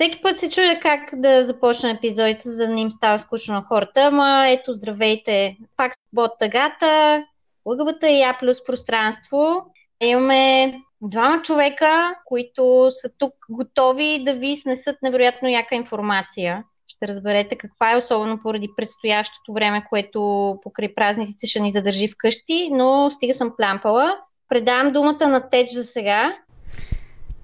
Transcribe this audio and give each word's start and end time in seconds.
Всеки 0.00 0.22
път 0.22 0.38
се 0.38 0.50
чуя 0.50 0.80
как 0.80 1.00
да 1.12 1.44
започна 1.46 1.90
епизодите, 1.90 2.48
за 2.48 2.56
да 2.56 2.68
не 2.68 2.80
им 2.80 2.90
става 2.90 3.18
скучно 3.18 3.54
на 3.54 3.62
хората, 3.62 4.00
ама 4.00 4.44
ето, 4.48 4.72
здравейте. 4.72 5.56
Пак 5.76 5.92
бот 6.12 6.30
тъгата, 6.38 7.24
лъгъбата 7.66 8.08
и 8.08 8.20
я 8.20 8.38
плюс 8.40 8.64
пространство. 8.64 9.66
Имаме 10.00 10.74
двама 11.02 11.42
човека, 11.42 12.14
които 12.24 12.88
са 12.90 13.10
тук 13.18 13.32
готови 13.50 14.22
да 14.24 14.34
ви 14.34 14.56
снесат 14.56 14.96
невероятно 15.02 15.48
яка 15.48 15.74
информация. 15.74 16.64
Ще 16.86 17.08
разберете 17.08 17.56
каква 17.56 17.92
е, 17.92 17.96
особено 17.96 18.42
поради 18.42 18.68
предстоящото 18.76 19.52
време, 19.52 19.84
което 19.88 20.20
покрай 20.62 20.94
празниците 20.94 21.46
ще 21.46 21.60
ни 21.60 21.72
задържи 21.72 22.08
вкъщи, 22.08 22.68
но 22.72 23.10
стига 23.10 23.34
съм 23.34 23.52
плямпала. 23.56 24.18
Предавам 24.48 24.92
думата 24.92 25.28
на 25.28 25.50
Теч 25.50 25.70
за 25.70 25.84
сега. 25.84 26.36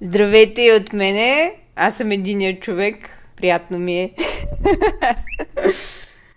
Здравейте 0.00 0.62
и 0.62 0.72
от 0.72 0.92
мене. 0.92 1.56
Аз 1.76 1.96
съм 1.96 2.10
единият 2.10 2.62
човек. 2.62 2.96
Приятно 3.36 3.78
ми 3.78 4.00
е. 4.00 4.10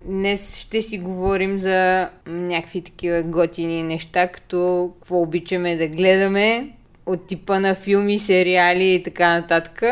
Днес 0.05 0.57
ще 0.57 0.81
си 0.81 0.97
говорим 0.97 1.59
за 1.59 2.09
някакви 2.27 2.81
такива 2.81 3.23
готини 3.23 3.83
неща, 3.83 4.27
като 4.27 4.91
какво 4.99 5.21
обичаме 5.21 5.75
да 5.75 5.87
гледаме, 5.87 6.69
от 7.05 7.27
типа 7.27 7.59
на 7.59 7.75
филми, 7.75 8.19
сериали 8.19 8.93
и 8.93 9.03
така 9.03 9.39
нататък, 9.39 9.83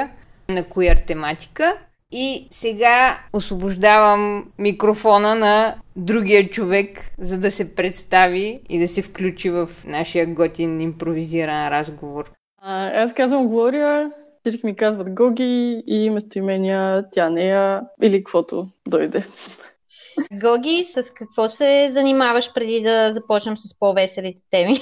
на 0.50 0.64
коя 0.64 0.96
тематика. 0.96 1.78
И 2.12 2.48
сега 2.52 3.20
освобождавам 3.34 4.46
микрофона 4.58 5.36
на 5.36 5.76
другия 5.96 6.50
човек, 6.50 7.12
за 7.20 7.40
да 7.40 7.52
се 7.52 7.76
представи 7.76 8.60
и 8.70 8.80
да 8.80 8.88
се 8.88 9.02
включи 9.02 9.50
в 9.50 9.70
нашия 9.86 10.26
готин 10.28 10.82
импровизиран 10.82 11.68
разговор. 11.68 12.32
А, 12.62 13.04
аз 13.04 13.14
казвам 13.14 13.48
Глория, 13.48 14.12
всички 14.50 14.66
ми 14.66 14.76
казват 14.76 15.14
Гоги 15.14 15.84
и 15.88 16.10
местоимения 16.10 17.06
тя, 17.12 17.30
нея 17.30 17.82
или 18.02 18.24
каквото 18.24 18.68
дойде. 18.88 19.26
Гоги, 20.32 20.84
с 20.84 21.10
какво 21.14 21.50
се 21.50 21.90
занимаваш 21.92 22.54
преди 22.54 22.82
да 22.84 23.14
започнем 23.14 23.58
с 23.58 23.80
по-веселите 23.80 24.42
теми? 24.52 24.80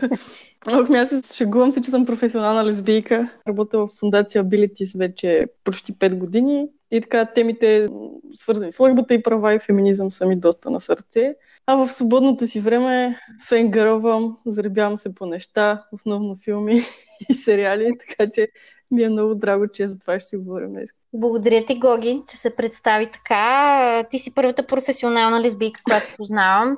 Ох, 0.66 0.90
аз 0.90 1.10
се 1.10 1.36
шегувам 1.36 1.72
си, 1.72 1.82
че 1.82 1.90
съм 1.90 2.06
професионална 2.06 2.64
лесбийка. 2.64 3.32
Работя 3.48 3.78
в 3.78 3.88
фундация 3.88 4.44
Abilities 4.44 4.98
вече 4.98 5.46
почти 5.64 5.94
5 5.94 6.14
години. 6.14 6.66
И 6.90 7.00
така 7.00 7.24
темите, 7.24 7.88
свързани 8.32 8.72
с 8.72 8.80
лъгбата 8.80 9.14
и 9.14 9.22
права 9.22 9.54
и 9.54 9.58
феминизъм, 9.58 10.10
са 10.10 10.26
ми 10.26 10.36
доста 10.36 10.70
на 10.70 10.80
сърце. 10.80 11.34
А 11.66 11.74
в 11.76 11.92
свободното 11.92 12.46
си 12.46 12.60
време 12.60 13.20
фенгървам, 13.48 14.36
заребявам 14.46 14.98
се 14.98 15.14
по 15.14 15.26
неща, 15.26 15.84
основно 15.92 16.36
филми 16.44 16.80
и 17.30 17.34
сериали, 17.34 17.90
така 17.98 18.30
че 18.30 18.48
ми 18.90 19.02
е 19.02 19.08
много 19.08 19.34
драго, 19.34 19.68
че 19.68 19.86
за 19.86 19.98
това 19.98 20.20
ще 20.20 20.28
си 20.28 20.36
говорим 20.36 20.72
днес. 20.72 20.90
Благодаря 21.12 21.66
ти, 21.66 21.78
Гоги, 21.78 22.22
че 22.30 22.36
се 22.36 22.56
представи 22.56 23.10
така. 23.12 24.04
Ти 24.10 24.18
си 24.18 24.34
първата 24.34 24.66
професионална 24.66 25.40
лесбийка, 25.40 25.80
която 25.84 26.16
познавам. 26.16 26.76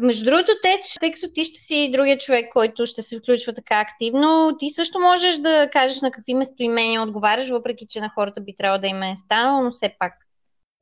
Между 0.00 0.24
другото, 0.24 0.52
Теч, 0.62 0.94
тъй 1.00 1.12
като 1.12 1.32
ти 1.34 1.44
ще 1.44 1.60
си 1.60 1.90
другия 1.92 2.18
човек, 2.18 2.52
който 2.52 2.86
ще 2.86 3.02
се 3.02 3.18
включва 3.18 3.52
така 3.52 3.80
активно, 3.80 4.56
ти 4.58 4.68
също 4.70 5.00
можеш 5.00 5.36
да 5.36 5.70
кажеш 5.72 6.00
на 6.00 6.10
какви 6.10 6.34
местоимения 6.34 7.02
отговаряш, 7.02 7.50
въпреки 7.50 7.86
че 7.88 8.00
на 8.00 8.08
хората 8.08 8.40
би 8.40 8.56
трябвало 8.56 8.80
да 8.80 8.86
им 8.86 9.02
е 9.02 9.16
станало, 9.16 9.62
но 9.62 9.70
все 9.70 9.94
пак. 9.98 10.12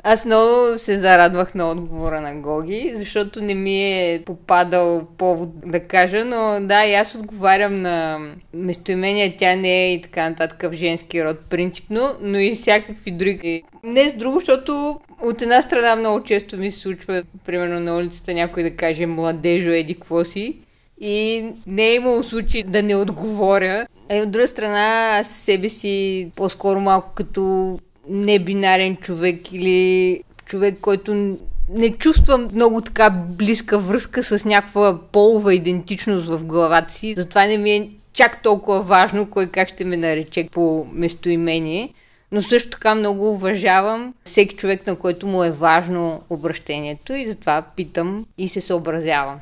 Аз 0.09 0.25
много 0.25 0.79
се 0.79 0.99
зарадвах 0.99 1.55
на 1.55 1.71
отговора 1.71 2.21
на 2.21 2.35
Гоги, 2.35 2.93
защото 2.97 3.43
не 3.43 3.55
ми 3.55 3.93
е 3.93 4.23
попадал 4.27 5.07
повод 5.19 5.49
да 5.71 5.81
кажа, 5.81 6.25
но 6.25 6.59
да, 6.67 6.85
и 6.85 6.95
аз 6.95 7.15
отговарям 7.15 7.83
на 7.83 8.19
местоимения, 8.55 9.35
тя 9.39 9.57
не 9.57 9.85
е 9.85 9.93
и 9.93 10.03
така 10.03 10.29
нататък 10.29 10.63
в 10.63 10.73
женски 10.73 11.25
род 11.25 11.37
принципно, 11.51 12.11
но 12.21 12.39
и 12.39 12.55
всякакви 12.55 13.11
други. 13.11 13.63
Не 13.85 14.11
с 14.11 14.15
друго, 14.15 14.39
защото 14.39 15.01
от 15.23 15.43
една 15.43 15.63
страна 15.63 15.97
много 15.97 16.23
често 16.23 16.57
ми 16.57 16.71
се 16.71 16.81
случва, 16.81 17.23
примерно 17.47 17.81
на 17.81 17.97
улицата 17.97 18.35
някой 18.35 18.63
да 18.63 18.71
каже 18.71 19.07
младежо, 19.07 19.71
еди 19.71 19.95
какво 19.95 20.25
си, 20.25 20.57
и 21.01 21.45
не 21.67 21.89
е 21.89 21.95
имало 21.95 22.23
случай 22.23 22.63
да 22.63 22.83
не 22.83 22.97
отговоря. 22.97 23.87
А 24.11 24.23
от 24.23 24.31
друга 24.31 24.49
страна, 24.49 25.19
аз 25.21 25.31
себе 25.31 25.69
си 25.69 26.31
по-скоро 26.37 26.81
малко 26.81 27.13
като 27.15 27.79
небинарен 28.09 28.97
човек 28.97 29.53
или 29.53 30.23
човек, 30.45 30.79
който 30.81 31.37
не 31.69 31.91
чувствам 31.99 32.49
много 32.55 32.81
така 32.81 33.11
близка 33.29 33.79
връзка 33.79 34.23
с 34.23 34.45
някаква 34.45 34.99
полова 35.13 35.55
идентичност 35.55 36.27
в 36.27 36.45
главата 36.45 36.93
си. 36.93 37.15
Затова 37.17 37.47
не 37.47 37.59
ми 37.59 37.71
е 37.71 37.91
чак 38.13 38.43
толкова 38.43 38.83
важно 38.83 39.31
кой 39.31 39.47
как 39.47 39.69
ще 39.69 39.85
ме 39.85 39.97
нарече 39.97 40.49
по 40.53 40.87
местоимение. 40.93 41.93
Но 42.33 42.43
също 42.43 42.71
така 42.71 42.95
много 42.95 43.33
уважавам 43.33 44.15
всеки 44.25 44.57
човек, 44.57 44.87
на 44.87 44.99
който 44.99 45.27
му 45.27 45.45
е 45.45 45.51
важно 45.51 46.23
обращението 46.31 47.13
и 47.15 47.27
затова 47.27 47.63
питам 47.77 48.27
и 48.39 48.49
се 48.49 48.61
съобразявам. 48.61 49.41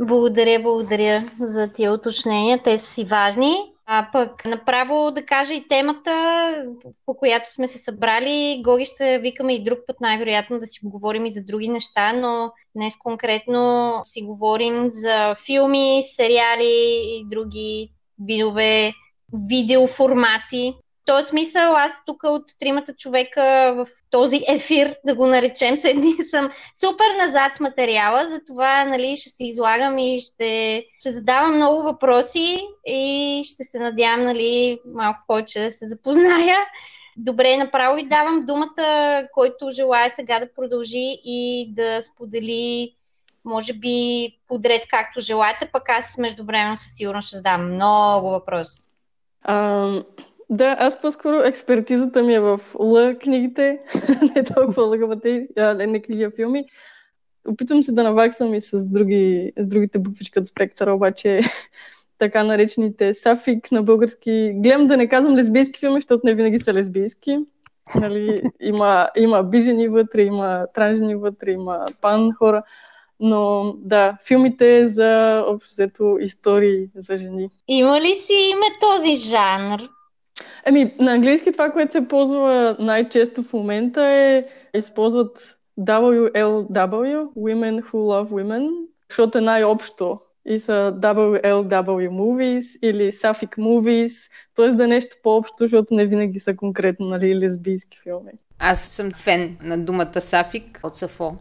Благодаря, 0.00 0.60
благодаря 0.62 1.30
за 1.40 1.68
тия 1.76 1.92
уточнения. 1.92 2.60
Те 2.64 2.78
са 2.78 2.94
си 2.94 3.04
важни. 3.04 3.52
А 3.92 4.08
пък 4.12 4.44
направо 4.44 5.10
да 5.10 5.26
кажа 5.26 5.54
и 5.54 5.68
темата, 5.68 6.12
по 7.06 7.14
която 7.14 7.52
сме 7.52 7.68
се 7.68 7.78
събрали. 7.78 8.62
Гоги 8.64 8.84
ще 8.84 9.18
викаме 9.18 9.54
и 9.54 9.62
друг 9.62 9.78
път, 9.86 10.00
най-вероятно 10.00 10.60
да 10.60 10.66
си 10.66 10.78
говорим 10.82 11.26
и 11.26 11.30
за 11.30 11.42
други 11.42 11.68
неща, 11.68 12.12
но 12.12 12.52
днес 12.76 12.94
конкретно 12.98 13.92
си 14.04 14.22
говорим 14.22 14.90
за 14.92 15.36
филми, 15.46 16.02
сериали 16.16 17.02
и 17.04 17.24
други 17.30 17.90
видове 18.24 18.92
видеоформати, 19.48 20.74
този 21.04 21.28
смисъл 21.28 21.76
аз 21.76 22.04
тук 22.06 22.22
от 22.24 22.44
тримата 22.60 22.94
човека 22.94 23.74
в 23.76 23.86
този 24.10 24.40
ефир, 24.48 24.96
да 25.04 25.14
го 25.14 25.26
наречем, 25.26 25.76
седни 25.76 26.14
съм 26.30 26.50
супер 26.80 27.26
назад 27.26 27.54
с 27.54 27.60
материала, 27.60 28.28
затова 28.28 28.84
нали, 28.84 29.16
ще 29.16 29.28
се 29.28 29.44
излагам 29.44 29.98
и 29.98 30.20
ще, 30.20 30.84
ще 30.98 31.12
задавам 31.12 31.56
много 31.56 31.82
въпроси 31.82 32.60
и 32.86 33.42
ще 33.44 33.64
се 33.64 33.78
надявам 33.78 34.24
нали, 34.24 34.80
малко 34.86 35.20
повече 35.26 35.60
да 35.60 35.70
се 35.70 35.88
запозная. 35.88 36.58
Добре, 37.16 37.56
направо 37.56 37.96
ви 37.96 38.08
давам 38.08 38.46
думата, 38.46 39.22
който 39.34 39.70
желая 39.70 40.10
сега 40.10 40.40
да 40.40 40.52
продължи 40.54 41.20
и 41.24 41.68
да 41.74 42.02
сподели 42.02 42.94
може 43.44 43.72
би 43.72 44.28
подред 44.48 44.82
както 44.90 45.20
желаете, 45.20 45.68
пък 45.72 45.88
аз 45.88 46.18
междувременно 46.18 46.78
със 46.78 46.94
сигурност 46.96 47.28
ще 47.28 47.36
задам 47.36 47.74
много 47.74 48.30
въпроси. 48.30 48.82
Да, 50.50 50.76
аз 50.78 51.00
по-скоро 51.00 51.36
експертизата 51.36 52.22
ми 52.22 52.34
е 52.34 52.40
в 52.40 52.60
Л 52.80 53.18
книгите, 53.18 53.78
не 54.36 54.44
толкова 54.44 55.18
а 55.56 55.74
не 55.74 56.02
книги, 56.02 56.22
а 56.22 56.30
филми. 56.30 56.64
Опитвам 57.48 57.82
се 57.82 57.92
да 57.92 58.02
наваксам 58.02 58.54
и 58.54 58.60
с, 58.60 58.84
други, 58.84 59.52
с 59.56 59.66
другите 59.66 59.98
буквички 59.98 60.38
от 60.38 60.46
спектъра, 60.46 60.94
обаче 60.94 61.40
така 62.18 62.44
наречените 62.44 63.14
сафик 63.14 63.72
на 63.72 63.82
български. 63.82 64.52
Гледам 64.54 64.86
да 64.86 64.96
не 64.96 65.08
казвам 65.08 65.34
лесбийски 65.34 65.80
филми, 65.80 66.00
защото 66.00 66.20
не 66.24 66.34
винаги 66.34 66.58
са 66.58 66.74
лесбийски. 66.74 67.38
Нали, 67.94 68.42
има, 68.60 69.08
има 69.16 69.42
бижени 69.42 69.88
вътре, 69.88 70.22
има 70.22 70.66
транжени 70.74 71.14
вътре, 71.14 71.50
има 71.50 71.84
пан 72.00 72.32
хора. 72.32 72.62
Но 73.20 73.72
да, 73.78 74.16
филмите 74.26 74.88
за 74.88 75.42
общо 75.46 76.18
истории 76.20 76.88
за 76.94 77.16
жени. 77.16 77.50
Има 77.68 78.00
ли 78.00 78.14
си 78.14 78.32
име 78.32 78.66
този 78.80 79.16
жанр? 79.16 79.99
Ами, 80.66 80.94
на 80.98 81.12
английски 81.12 81.52
това, 81.52 81.70
което 81.70 81.92
се 81.92 82.08
ползва 82.08 82.76
най-често 82.78 83.42
в 83.42 83.52
момента 83.52 84.06
е 84.06 84.44
използват 84.74 85.58
WLW, 85.80 87.26
Women 87.36 87.82
Who 87.82 87.92
Love 87.92 88.28
Women, 88.30 88.70
защото 89.08 89.38
е 89.38 89.40
най-общо 89.40 90.20
и 90.46 90.60
са 90.60 90.94
WLW 91.00 92.08
Movies 92.08 92.78
или 92.82 93.12
Sapphic 93.12 93.58
Movies, 93.58 94.30
т.е. 94.56 94.68
да 94.68 94.84
е 94.84 94.86
нещо 94.86 95.16
по-общо, 95.22 95.56
защото 95.58 95.94
не 95.94 96.06
винаги 96.06 96.38
са 96.38 96.56
конкретно 96.56 97.06
нали, 97.06 97.40
лесбийски 97.40 97.98
филми. 98.02 98.32
Аз 98.58 98.80
съм 98.80 99.10
фен 99.10 99.56
на 99.62 99.78
думата 99.78 100.20
Сафик 100.20 100.80
от 100.82 100.96
Сафо. 100.96 101.36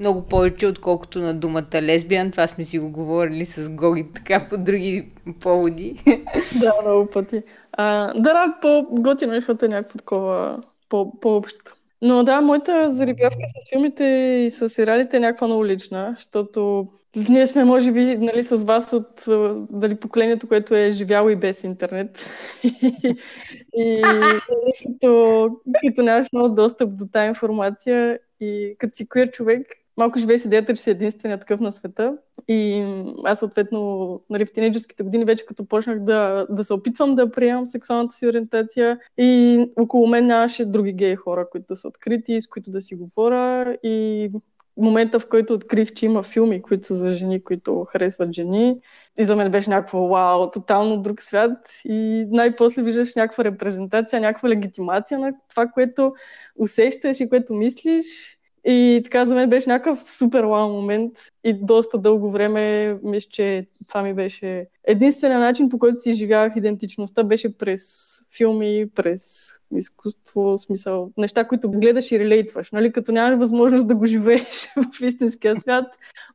Много 0.00 0.22
повече, 0.22 0.66
отколкото 0.66 1.20
на 1.20 1.34
думата 1.40 1.82
лесбиян. 1.82 2.30
Това 2.30 2.48
сме 2.48 2.64
си 2.64 2.78
го 2.78 2.90
говорили 2.90 3.44
с 3.44 3.70
Гоги 3.70 4.06
така 4.14 4.46
по 4.50 4.58
други 4.58 5.08
поводи. 5.40 6.02
да, 6.60 6.72
много 6.82 7.10
пъти. 7.10 7.42
А, 7.76 8.12
да, 8.20 8.54
по-готино, 8.62 9.34
защото 9.34 9.64
е 9.64 9.68
някакво 9.68 9.98
такова 9.98 10.58
по- 10.88 11.20
по-общо. 11.20 11.76
Но 12.02 12.24
да, 12.24 12.40
моята 12.40 12.90
заребявка 12.90 13.42
с 13.48 13.70
филмите 13.70 14.04
и 14.46 14.50
с 14.50 14.68
сериалите 14.68 15.16
е 15.16 15.20
някаква 15.20 15.46
много 15.46 15.66
лична, 15.66 16.12
защото 16.16 16.86
ние 17.16 17.46
сме, 17.46 17.64
може 17.64 17.92
би, 17.92 18.16
нали, 18.16 18.44
с 18.44 18.64
вас 18.64 18.92
от 18.92 19.24
дали, 19.70 19.94
поколението, 19.94 20.48
което 20.48 20.74
е 20.74 20.90
живяло 20.90 21.30
и 21.30 21.36
без 21.36 21.64
интернет. 21.64 22.26
и 23.74 24.02
като, 24.82 25.48
като 25.86 26.02
нямаш 26.02 26.28
много 26.32 26.54
достъп 26.54 26.96
до 26.96 27.06
тази 27.06 27.28
информация 27.28 28.18
и 28.40 28.76
като 28.78 28.96
си 28.96 29.08
queer 29.08 29.30
човек, 29.30 29.66
малко 29.96 30.18
живееш 30.18 30.44
идеята, 30.44 30.74
че 30.74 30.82
си 30.82 30.90
единственият 30.90 31.40
такъв 31.40 31.60
на 31.60 31.72
света. 31.72 32.16
И 32.48 32.86
аз 33.24 33.38
съответно 33.38 34.20
нали, 34.30 34.46
в 34.46 34.52
тинейджерските 34.52 35.02
години 35.02 35.24
вече 35.24 35.46
като 35.46 35.68
почнах 35.68 36.00
да, 36.00 36.46
да 36.50 36.64
се 36.64 36.72
опитвам 36.72 37.14
да 37.14 37.30
приемам 37.30 37.68
сексуалната 37.68 38.14
си 38.14 38.26
ориентация 38.26 38.98
и 39.18 39.60
около 39.76 40.06
мен 40.06 40.26
нямаше 40.26 40.64
други 40.64 40.92
гей 40.92 41.16
хора, 41.16 41.50
които 41.50 41.76
са 41.76 41.88
открити, 41.88 42.40
с 42.40 42.46
които 42.46 42.70
да 42.70 42.82
си 42.82 42.94
говоря 42.94 43.76
и 43.82 44.30
момента, 44.76 45.20
в 45.20 45.28
който 45.28 45.54
открих, 45.54 45.92
че 45.92 46.06
има 46.06 46.22
филми, 46.22 46.62
които 46.62 46.86
са 46.86 46.94
за 46.94 47.12
жени, 47.12 47.44
които 47.44 47.84
харесват 47.84 48.32
жени. 48.32 48.76
И 49.18 49.24
за 49.24 49.36
мен 49.36 49.50
беше 49.50 49.70
някакво 49.70 50.08
вау, 50.08 50.50
тотално 50.50 51.02
друг 51.02 51.22
свят. 51.22 51.58
И 51.84 52.26
най-после 52.30 52.82
виждаш 52.82 53.14
някаква 53.14 53.44
репрезентация, 53.44 54.20
някаква 54.20 54.48
легитимация 54.48 55.18
на 55.18 55.32
това, 55.50 55.66
което 55.66 56.14
усещаш 56.56 57.20
и 57.20 57.28
което 57.28 57.54
мислиш. 57.54 58.38
И 58.66 59.00
така 59.04 59.24
за 59.24 59.34
мен 59.34 59.50
беше 59.50 59.68
някакъв 59.68 60.10
супер 60.10 60.44
вау 60.44 60.68
момент 60.68 61.12
и 61.44 61.52
доста 61.52 61.98
дълго 61.98 62.30
време 62.30 62.94
мисля, 63.02 63.28
че 63.30 63.66
това 63.88 64.02
ми 64.02 64.14
беше 64.14 64.66
единствения 64.84 65.38
начин, 65.38 65.68
по 65.68 65.78
който 65.78 66.00
си 66.00 66.10
изживявах 66.10 66.56
идентичността, 66.56 67.22
беше 67.22 67.58
през 67.58 68.14
филми, 68.36 68.86
през 68.94 69.52
изкуство, 69.76 70.58
смисъл, 70.58 71.10
неща, 71.16 71.48
които 71.48 71.70
гледаш 71.70 72.12
и 72.12 72.18
релейтваш, 72.18 72.70
нали? 72.70 72.92
Като 72.92 73.12
нямаш 73.12 73.38
възможност 73.38 73.88
да 73.88 73.94
го 73.94 74.06
живееш 74.06 74.68
в 74.98 75.00
истинския 75.00 75.60
свят, 75.60 75.84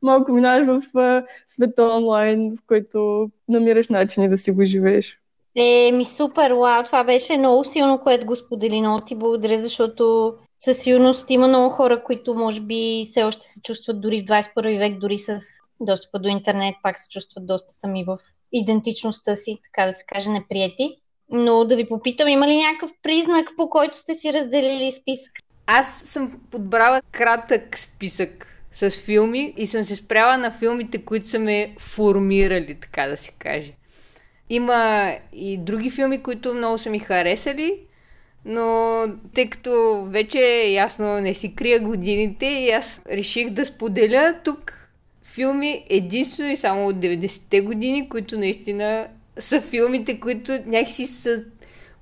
малко 0.02 0.32
минаваш 0.32 0.66
в 0.66 1.22
света 1.46 1.84
онлайн, 1.84 2.56
в 2.56 2.58
който 2.66 3.30
намираш 3.48 3.88
начини 3.88 4.28
да 4.28 4.38
си 4.38 4.50
го 4.50 4.64
живееш. 4.64 5.19
Е, 5.56 5.92
ми 5.92 6.04
супер, 6.04 6.50
вау, 6.50 6.84
това 6.84 7.04
беше 7.04 7.38
много 7.38 7.64
силно, 7.64 8.00
което 8.00 8.26
го 8.26 8.36
сподели, 8.36 8.80
много 8.80 9.00
ти 9.00 9.14
благодаря, 9.14 9.60
защото 9.60 10.34
със 10.58 10.78
сигурност 10.78 11.30
има 11.30 11.48
много 11.48 11.70
хора, 11.70 12.04
които 12.04 12.34
може 12.34 12.60
би 12.60 13.06
все 13.10 13.22
още 13.22 13.48
се 13.48 13.62
чувстват 13.62 14.00
дори 14.00 14.22
в 14.22 14.24
21 14.24 14.78
век, 14.78 14.98
дори 14.98 15.18
с 15.18 15.38
достъпа 15.80 16.18
до 16.18 16.28
интернет, 16.28 16.74
пак 16.82 16.98
се 16.98 17.08
чувстват 17.08 17.46
доста 17.46 17.72
сами 17.72 18.04
в 18.04 18.18
идентичността 18.52 19.36
си, 19.36 19.58
така 19.64 19.86
да 19.86 19.92
се 19.92 20.04
каже, 20.06 20.30
неприяти. 20.30 20.96
Но 21.32 21.64
да 21.64 21.76
ви 21.76 21.88
попитам, 21.88 22.28
има 22.28 22.48
ли 22.48 22.56
някакъв 22.56 22.90
признак, 23.02 23.48
по 23.56 23.70
който 23.70 23.98
сте 23.98 24.18
си 24.18 24.32
разделили 24.32 24.92
списък? 24.92 25.32
Аз 25.66 26.00
съм 26.00 26.40
подбрала 26.50 27.02
кратък 27.10 27.78
списък 27.78 28.46
с 28.72 28.90
филми 28.90 29.54
и 29.56 29.66
съм 29.66 29.84
се 29.84 29.96
спряла 29.96 30.38
на 30.38 30.50
филмите, 30.50 31.04
които 31.04 31.28
са 31.28 31.38
ме 31.38 31.74
формирали, 31.78 32.80
така 32.80 33.06
да 33.06 33.16
се 33.16 33.32
каже. 33.38 33.72
Има 34.50 35.12
и 35.32 35.58
други 35.58 35.90
филми, 35.90 36.22
които 36.22 36.54
много 36.54 36.78
са 36.78 36.90
ми 36.90 36.98
харесали, 36.98 37.74
но 38.44 39.02
тъй 39.34 39.50
като 39.50 40.04
вече 40.08 40.40
ясно 40.68 41.20
не 41.20 41.34
си 41.34 41.54
крия 41.54 41.80
годините 41.80 42.46
и 42.46 42.70
аз 42.70 43.00
реших 43.10 43.50
да 43.50 43.64
споделя 43.64 44.34
тук 44.44 44.90
филми 45.24 45.84
единствено 45.90 46.50
и 46.50 46.56
само 46.56 46.86
от 46.86 46.96
90-те 46.96 47.60
години, 47.60 48.08
които 48.08 48.38
наистина 48.38 49.06
са 49.38 49.60
филмите, 49.60 50.20
които 50.20 50.58
някакси 50.66 51.06
са 51.06 51.44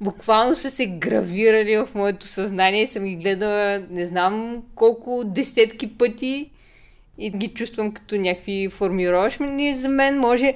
буквално 0.01 0.55
са 0.55 0.71
се 0.71 0.87
гравирали 0.87 1.77
в 1.77 1.89
моето 1.95 2.27
съзнание. 2.27 2.87
Съм 2.87 3.05
ги 3.05 3.17
гледала 3.17 3.83
не 3.91 4.07
знам 4.07 4.63
колко 4.75 5.23
десетки 5.25 5.99
пъти 5.99 6.51
и 7.19 7.31
ги 7.31 7.49
чувствам 7.49 7.93
като 7.93 8.17
някакви 8.17 8.69
формировъчни 8.69 9.75
за 9.75 9.89
мен. 9.89 10.19
Може, 10.19 10.55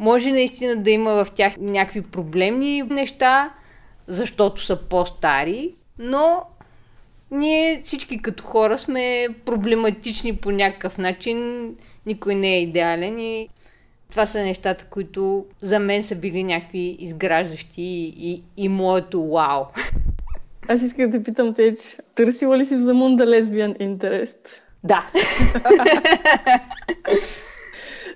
може 0.00 0.30
наистина 0.30 0.76
да 0.76 0.90
има 0.90 1.24
в 1.24 1.30
тях 1.34 1.56
някакви 1.58 2.02
проблемни 2.02 2.82
неща, 2.82 3.50
защото 4.06 4.62
са 4.62 4.76
по-стари, 4.76 5.74
но 5.98 6.42
ние 7.30 7.80
всички 7.84 8.22
като 8.22 8.44
хора 8.44 8.78
сме 8.78 9.28
проблематични 9.44 10.36
по 10.36 10.50
някакъв 10.50 10.98
начин. 10.98 11.68
Никой 12.06 12.34
не 12.34 12.54
е 12.54 12.62
идеален 12.62 13.18
и 13.18 13.48
това 14.10 14.26
са 14.26 14.42
нещата, 14.42 14.84
които 14.84 15.46
за 15.62 15.78
мен 15.78 16.02
са 16.02 16.16
били 16.16 16.44
някакви 16.44 16.96
изграждащи 16.98 17.82
и, 17.82 18.30
и, 18.30 18.42
и 18.56 18.68
моето 18.68 19.30
вау. 19.30 19.64
Аз 20.68 20.82
искам 20.82 21.10
да 21.10 21.22
питам 21.22 21.54
те, 21.54 21.76
търсила 22.14 22.58
ли 22.58 22.66
си 22.66 22.76
в 22.76 22.80
Замунда 22.80 23.26
лесбиян 23.26 23.74
интерес? 23.80 24.36
Да. 24.84 25.06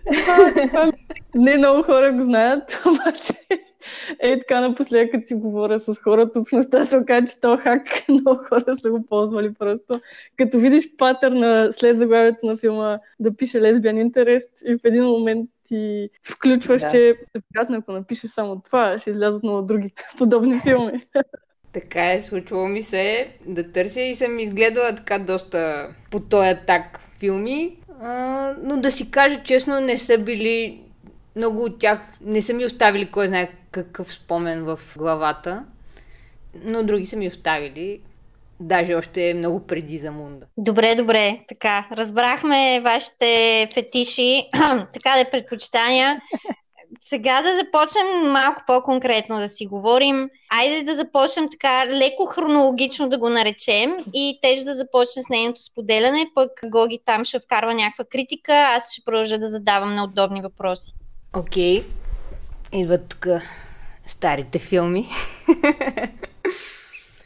не 1.34 1.58
много 1.58 1.82
хора 1.82 2.12
го 2.12 2.22
знаят, 2.22 2.82
обаче 2.86 3.32
е 4.20 4.38
така 4.38 4.60
напоследък, 4.60 5.10
като 5.12 5.26
си 5.26 5.34
говоря 5.34 5.80
с 5.80 5.94
хората, 5.94 6.40
общността 6.40 6.84
се 6.84 6.96
оказа, 6.96 7.26
че 7.26 7.40
то 7.40 7.56
хак 7.56 7.82
много 8.08 8.40
хора 8.48 8.76
са 8.76 8.90
го 8.90 9.06
ползвали 9.06 9.54
просто. 9.54 10.00
Като 10.36 10.58
видиш 10.58 10.96
патърна 10.98 11.72
след 11.72 11.98
заглавието 11.98 12.46
на 12.46 12.56
филма 12.56 12.98
да 13.20 13.36
пише 13.36 13.60
лесбиян 13.60 13.98
интерес 13.98 14.44
и 14.66 14.74
в 14.74 14.80
един 14.84 15.04
момент 15.04 15.50
ти 15.68 16.10
включваш, 16.22 16.80
да. 16.80 16.88
че 16.88 17.14
вероятно 17.54 17.76
ако 17.76 17.92
напишеш 17.92 18.30
само 18.30 18.60
това, 18.64 18.98
ще 18.98 19.10
излязат 19.10 19.42
много 19.42 19.62
други 19.62 19.92
подобни 20.18 20.60
филми. 20.60 21.06
Така 21.72 22.12
е, 22.12 22.20
случвало 22.20 22.68
ми 22.68 22.82
се 22.82 23.36
да 23.46 23.72
търся 23.72 24.00
и 24.00 24.14
съм 24.14 24.38
изгледала 24.38 24.94
така 24.94 25.18
доста 25.18 25.88
по 26.10 26.20
този 26.20 26.50
так 26.66 27.00
филми, 27.18 27.78
а, 28.04 28.54
но 28.62 28.76
да 28.76 28.92
си 28.92 29.10
кажа 29.10 29.42
честно, 29.42 29.80
не 29.80 29.98
са 29.98 30.18
били 30.18 30.80
много 31.36 31.64
от 31.64 31.78
тях, 31.78 32.00
не 32.20 32.42
са 32.42 32.54
ми 32.54 32.64
оставили 32.64 33.10
кой 33.10 33.28
знае 33.28 33.48
какъв 33.70 34.12
спомен 34.12 34.64
в 34.64 34.80
главата, 34.96 35.64
но 36.64 36.82
други 36.82 37.06
са 37.06 37.16
ми 37.16 37.28
оставили. 37.28 38.00
Даже 38.60 38.94
още 38.94 39.34
много 39.34 39.66
преди 39.66 39.98
за 39.98 40.10
Мунда. 40.10 40.46
Добре, 40.56 40.94
добре. 40.94 41.40
Така, 41.48 41.86
разбрахме 41.92 42.80
вашите 42.80 43.68
фетиши, 43.74 44.48
така 44.92 45.18
да 45.18 45.30
предпочитания. 45.30 46.20
Сега 47.08 47.42
да 47.42 47.56
започнем 47.56 48.32
малко 48.32 48.62
по-конкретно 48.66 49.38
да 49.38 49.48
си 49.48 49.66
говорим. 49.66 50.30
Айде 50.50 50.82
да 50.82 50.96
започнем 50.96 51.48
така 51.50 51.86
леко 51.86 52.26
хронологично 52.26 53.08
да 53.08 53.18
го 53.18 53.28
наречем 53.28 53.96
и 54.14 54.38
теж 54.42 54.62
да 54.62 54.74
започне 54.74 55.22
с 55.22 55.28
нейното 55.28 55.62
споделяне, 55.62 56.30
пък 56.34 56.50
Гоги 56.64 57.00
там 57.06 57.24
ще 57.24 57.40
вкарва 57.40 57.74
някаква 57.74 58.04
критика, 58.04 58.52
аз 58.52 58.92
ще 58.92 59.04
продължа 59.04 59.38
да 59.38 59.48
задавам 59.48 59.94
неудобни 59.94 60.42
въпроси. 60.42 60.94
Окей. 61.36 61.82
Okay. 61.82 61.84
Идват 62.72 63.08
тук 63.08 63.26
старите 64.06 64.58
филми. 64.58 65.08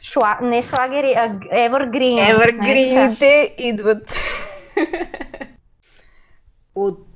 Шла... 0.01 0.39
Не 0.41 0.63
слагери, 0.63 1.13
а 1.13 1.29
Evergreen. 1.53 2.35
Evergreenите 2.35 3.55
идват. 3.57 4.13
от, 6.75 7.08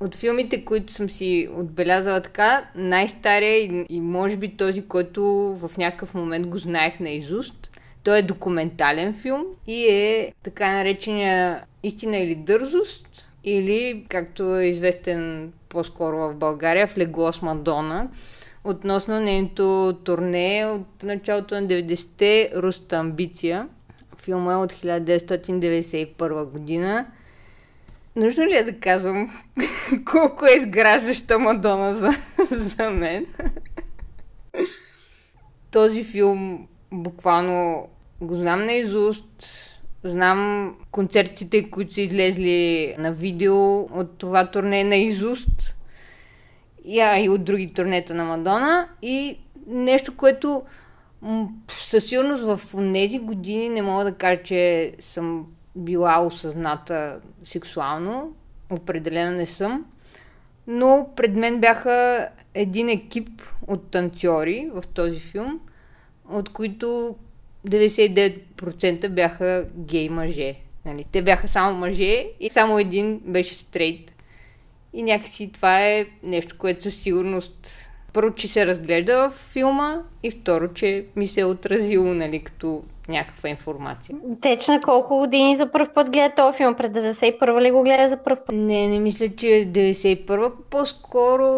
от 0.00 0.14
филмите, 0.14 0.64
които 0.64 0.92
съм 0.92 1.10
си 1.10 1.48
отбелязала 1.56 2.22
така, 2.22 2.70
най-стария 2.74 3.56
и, 3.56 3.86
и 3.88 4.00
може 4.00 4.36
би 4.36 4.56
този, 4.56 4.86
който 4.86 5.22
в 5.56 5.70
някакъв 5.78 6.14
момент 6.14 6.46
го 6.46 6.58
знаех 6.58 7.00
на 7.00 7.10
изуст. 7.10 7.80
Той 8.04 8.18
е 8.18 8.22
документален 8.22 9.14
филм 9.14 9.44
и 9.66 9.86
е 9.88 10.32
така 10.42 10.72
наречения 10.72 11.64
Истина 11.82 12.16
или 12.16 12.34
дързост, 12.34 13.28
или, 13.44 14.04
както 14.08 14.56
е 14.56 14.64
известен 14.64 15.52
по-скоро 15.68 16.16
в 16.16 16.34
България, 16.34 16.86
в 16.86 16.98
Легло 16.98 17.32
с 17.32 17.42
Мадона, 17.42 18.08
относно 18.64 19.20
нейното 19.20 19.98
турне 20.04 20.66
от 20.66 21.02
началото 21.02 21.54
на 21.54 21.66
90-те 21.66 22.50
Руста 22.56 22.96
Амбиция. 22.96 23.68
Филма 24.18 24.52
е 24.52 24.56
от 24.56 24.72
1991 24.72 26.44
година. 26.44 27.06
Нужно 28.18 28.44
ли 28.44 28.56
е 28.56 28.62
да 28.64 28.80
казвам 28.80 29.30
колко 30.04 30.46
е 30.46 30.56
изграждаща 30.56 31.38
Мадона 31.38 31.94
за, 31.94 32.10
за 32.50 32.90
мен? 32.90 33.26
Този 35.70 36.04
филм 36.04 36.68
буквално 36.92 37.88
го 38.20 38.34
знам 38.34 38.66
наизуст. 38.66 39.64
Знам 40.04 40.74
концертите, 40.90 41.70
които 41.70 41.94
са 41.94 42.00
излезли 42.00 42.94
на 42.98 43.12
видео 43.12 43.80
от 43.80 44.18
това 44.18 44.46
турне 44.46 44.84
наизуст 44.84 45.76
а, 47.00 47.18
и 47.18 47.28
от 47.28 47.44
други 47.44 47.72
турнета 47.72 48.14
на 48.14 48.24
Мадона. 48.24 48.88
И 49.02 49.38
нещо, 49.66 50.16
което 50.16 50.62
със 51.68 52.04
сигурност 52.04 52.42
в 52.42 52.60
тези 52.92 53.18
години 53.18 53.68
не 53.68 53.82
мога 53.82 54.04
да 54.04 54.14
кажа, 54.14 54.42
че 54.42 54.92
съм 54.98 55.46
била 55.78 56.26
осъзната 56.26 57.20
сексуално. 57.44 58.36
Определено 58.70 59.36
не 59.36 59.46
съм. 59.46 59.86
Но 60.66 61.08
пред 61.16 61.36
мен 61.36 61.60
бяха 61.60 62.28
един 62.54 62.88
екип 62.88 63.28
от 63.66 63.90
танцори 63.90 64.70
в 64.74 64.82
този 64.86 65.20
филм, 65.20 65.60
от 66.30 66.48
които 66.48 67.16
99% 67.66 69.08
бяха 69.08 69.66
гей 69.76 70.08
мъже. 70.08 70.54
Нали? 70.84 71.04
Те 71.12 71.22
бяха 71.22 71.48
само 71.48 71.78
мъже 71.78 72.26
и 72.40 72.50
само 72.50 72.78
един 72.78 73.20
беше 73.24 73.54
стрейт. 73.54 74.14
И 74.92 75.02
някакси 75.02 75.52
това 75.52 75.86
е 75.86 76.06
нещо, 76.22 76.58
което 76.58 76.82
със 76.82 76.94
сигурност 76.94 77.88
първо, 78.12 78.34
че 78.34 78.48
се 78.48 78.66
разглежда 78.66 79.30
в 79.30 79.34
филма 79.34 80.02
и 80.22 80.30
второ, 80.30 80.72
че 80.74 81.06
ми 81.16 81.26
се 81.26 81.40
е 81.40 81.44
отразило, 81.44 82.14
нали, 82.14 82.42
като 82.44 82.82
някаква 83.08 83.48
информация. 83.48 84.16
Теч 84.40 84.68
на 84.68 84.80
колко 84.80 85.18
години 85.18 85.56
за 85.56 85.72
първ 85.72 85.88
път 85.94 86.10
гледа 86.10 86.34
този 86.34 86.56
филм? 86.56 86.74
Пред 86.74 86.92
91 86.92 87.60
ли 87.60 87.70
го 87.70 87.82
гледа 87.82 88.08
за 88.08 88.16
първ 88.16 88.36
път? 88.46 88.56
Не, 88.56 88.88
не 88.88 88.98
мисля, 88.98 89.28
че 89.36 89.48
е 89.48 89.66
91 89.66 90.52
по-скоро 90.70 91.48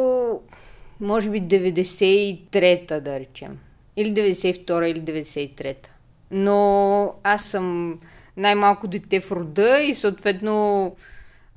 може 1.00 1.30
би 1.30 1.42
93-та, 1.42 3.00
да 3.00 3.21
речем. 3.21 3.59
Или 3.97 4.14
92-та, 4.14 4.88
или 4.88 5.02
93-та. 5.02 5.90
Но 6.30 7.14
аз 7.23 7.45
съм 7.45 7.99
най-малко 8.37 8.88
дете 8.88 9.21
в 9.21 9.33
рода 9.33 9.80
и 9.80 9.95
съответно 9.95 10.92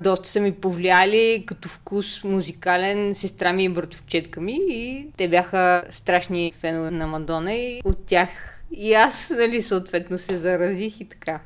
доста 0.02 0.30
са 0.30 0.40
ми 0.40 0.52
повлияли 0.52 1.44
като 1.48 1.70
вкус 1.70 2.24
музикален 2.24 3.16
сестра 3.16 3.54
ми 3.54 3.64
и 3.64 3.70
братовчетка 3.70 4.42
ми 4.42 4.60
и 4.70 5.08
те 5.18 5.28
бяха 5.28 5.84
страшни 5.90 6.54
фенове 6.60 6.92
на 6.92 7.08
Мадона 7.08 7.54
и 7.54 7.82
от 7.86 8.06
тях 8.06 8.53
и 8.78 8.94
аз, 8.94 9.30
нали, 9.30 9.62
съответно 9.62 10.18
се 10.18 10.38
заразих 10.38 11.00
и 11.00 11.06
така. 11.06 11.40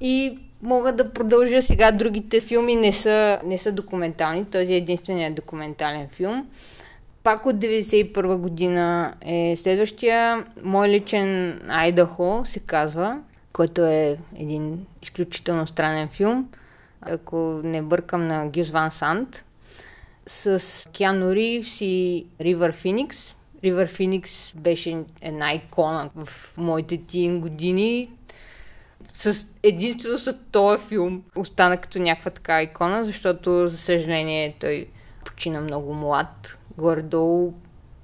И 0.00 0.38
мога 0.62 0.92
да 0.92 1.10
продължа 1.12 1.62
сега. 1.62 1.92
Другите 1.92 2.40
филми 2.40 2.76
не 2.76 2.92
са, 2.92 3.40
не 3.44 3.58
са 3.58 3.72
документални. 3.72 4.44
Този 4.44 4.72
е 4.72 4.76
единственият 4.76 5.34
документален 5.34 6.08
филм. 6.08 6.46
Пак 7.22 7.46
от 7.46 7.56
1991 7.56 8.36
година 8.36 9.14
е 9.26 9.56
следващия. 9.56 10.44
Мой 10.62 10.88
личен 10.88 11.60
Айдахо 11.68 12.42
се 12.44 12.60
казва, 12.60 13.20
който 13.52 13.84
е 13.84 14.18
един 14.36 14.86
изключително 15.02 15.66
странен 15.66 16.08
филм. 16.08 16.48
Ако 17.00 17.60
не 17.64 17.82
бъркам 17.82 18.26
на 18.26 18.46
Гюс 18.46 18.70
Ван 18.70 18.92
Сант. 18.92 19.44
С 20.26 20.88
Киану 20.92 21.34
Ривс 21.34 21.80
и 21.80 22.26
Ривър 22.40 22.72
Феникс. 22.72 23.33
Ривър 23.64 23.86
Феникс 23.86 24.52
беше 24.56 25.04
една 25.20 25.52
икона 25.52 26.10
в 26.16 26.54
моите 26.56 26.96
тин 26.96 27.40
години. 27.40 28.10
С 29.14 29.46
единствено 29.62 30.18
с 30.18 30.38
този 30.52 30.84
филм 30.84 31.22
остана 31.36 31.76
като 31.76 31.98
някаква 31.98 32.30
така 32.30 32.62
икона, 32.62 33.04
защото, 33.04 33.68
за 33.68 33.78
съжаление, 33.78 34.56
той 34.60 34.86
почина 35.24 35.60
много 35.60 35.94
млад. 35.94 36.58
Горе-долу 36.78 37.52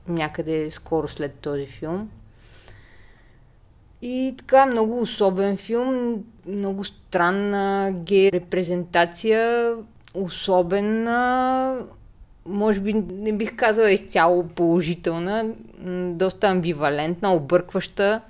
някъде 0.09 0.71
скоро 0.71 1.09
след 1.09 1.35
този 1.35 1.67
филм. 1.67 2.11
И 4.02 4.35
така, 4.38 4.67
много 4.67 5.00
особен 5.00 5.57
филм, 5.57 6.25
много 6.47 6.85
странна 6.85 7.90
гей 7.95 8.33
репрезентация, 8.33 9.75
особена, 10.14 11.79
може 12.50 12.80
би 12.80 12.92
не 13.12 13.33
бих 13.33 13.57
казала 13.57 13.90
изцяло 13.90 14.49
положителна, 14.49 15.47
доста 16.14 16.47
амбивалентна, 16.47 17.35
объркваща, 17.35 18.21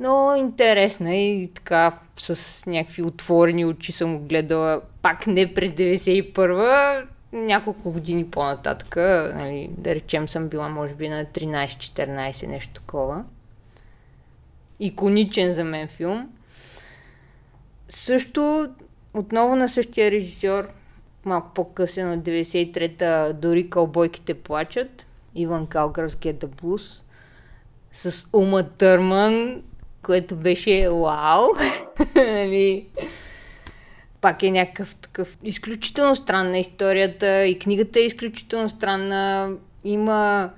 но 0.00 0.34
интересна 0.36 1.14
и 1.14 1.50
така 1.54 1.92
с 2.18 2.66
някакви 2.66 3.02
отворени 3.02 3.64
очи 3.64 3.92
съм 3.92 4.18
го 4.18 4.24
гледала 4.24 4.80
пак 5.02 5.26
не 5.26 5.54
през 5.54 5.70
91-а, 5.70 7.02
няколко 7.32 7.92
години 7.92 8.26
по-нататък, 8.26 8.96
нали, 9.36 9.70
да 9.78 9.94
речем 9.94 10.28
съм 10.28 10.48
била 10.48 10.68
може 10.68 10.94
би 10.94 11.08
на 11.08 11.24
13-14, 11.24 12.46
нещо 12.46 12.72
такова. 12.74 13.24
Иконичен 14.80 15.54
за 15.54 15.64
мен 15.64 15.88
филм. 15.88 16.30
Също 17.88 18.68
отново 19.14 19.56
на 19.56 19.68
същия 19.68 20.10
режисьор, 20.10 20.68
малко 21.24 21.50
по-късен 21.54 22.12
от 22.12 22.24
93-та, 22.24 23.32
дори 23.32 23.70
кълбойките 23.70 24.34
плачат. 24.34 25.06
Иван 25.34 25.66
Калгърския 25.66 26.34
да 26.34 26.46
блуз. 26.46 27.02
С 27.92 28.28
Ума 28.32 28.62
Търман, 28.62 29.62
което 30.02 30.36
беше 30.36 30.88
вау. 30.90 31.46
нали? 32.16 32.86
Пак 34.20 34.42
е 34.42 34.50
някакъв 34.50 34.94
такъв 34.94 35.38
изключително 35.42 36.16
странна 36.16 36.58
историята 36.58 37.46
и 37.46 37.58
книгата 37.58 38.00
е 38.00 38.02
изключително 38.02 38.68
странна. 38.68 39.52
Има 39.84 40.50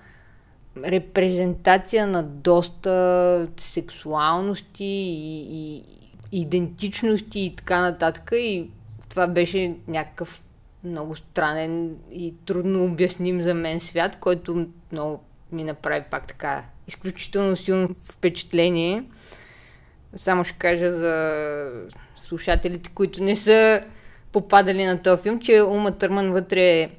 репрезентация 0.85 2.07
на 2.07 2.23
доста 2.23 3.49
сексуалности 3.57 4.85
и, 4.85 5.47
и 5.51 5.83
идентичности 6.33 7.41
и 7.41 7.57
така 7.57 7.81
нататък. 7.81 8.31
И 8.33 8.71
това 9.09 9.27
беше 9.27 9.75
някакъв 9.89 10.43
много 10.85 11.17
странен 11.17 11.97
и 12.13 12.35
трудно 12.47 12.85
обясним 12.85 13.43
за 13.43 13.55
мен 13.55 13.81
свят, 13.81 14.17
който 14.21 14.67
много 14.93 15.21
ми 15.53 15.65
направи 15.65 16.05
пак 16.11 16.27
така 16.27 16.65
изключително 16.89 17.57
силно 17.57 17.89
впечатление. 18.05 19.05
Само 20.17 20.45
ще 20.45 20.59
кажа 20.59 20.91
за 20.91 21.33
слушателите, 22.21 22.91
които 22.95 23.23
не 23.23 23.37
са 23.37 23.83
попадали 24.33 24.85
на 24.85 25.03
този 25.03 25.23
филм, 25.23 25.41
че 25.41 25.63
Ума 25.63 25.99
Търман 25.99 26.33
вътре 26.33 26.91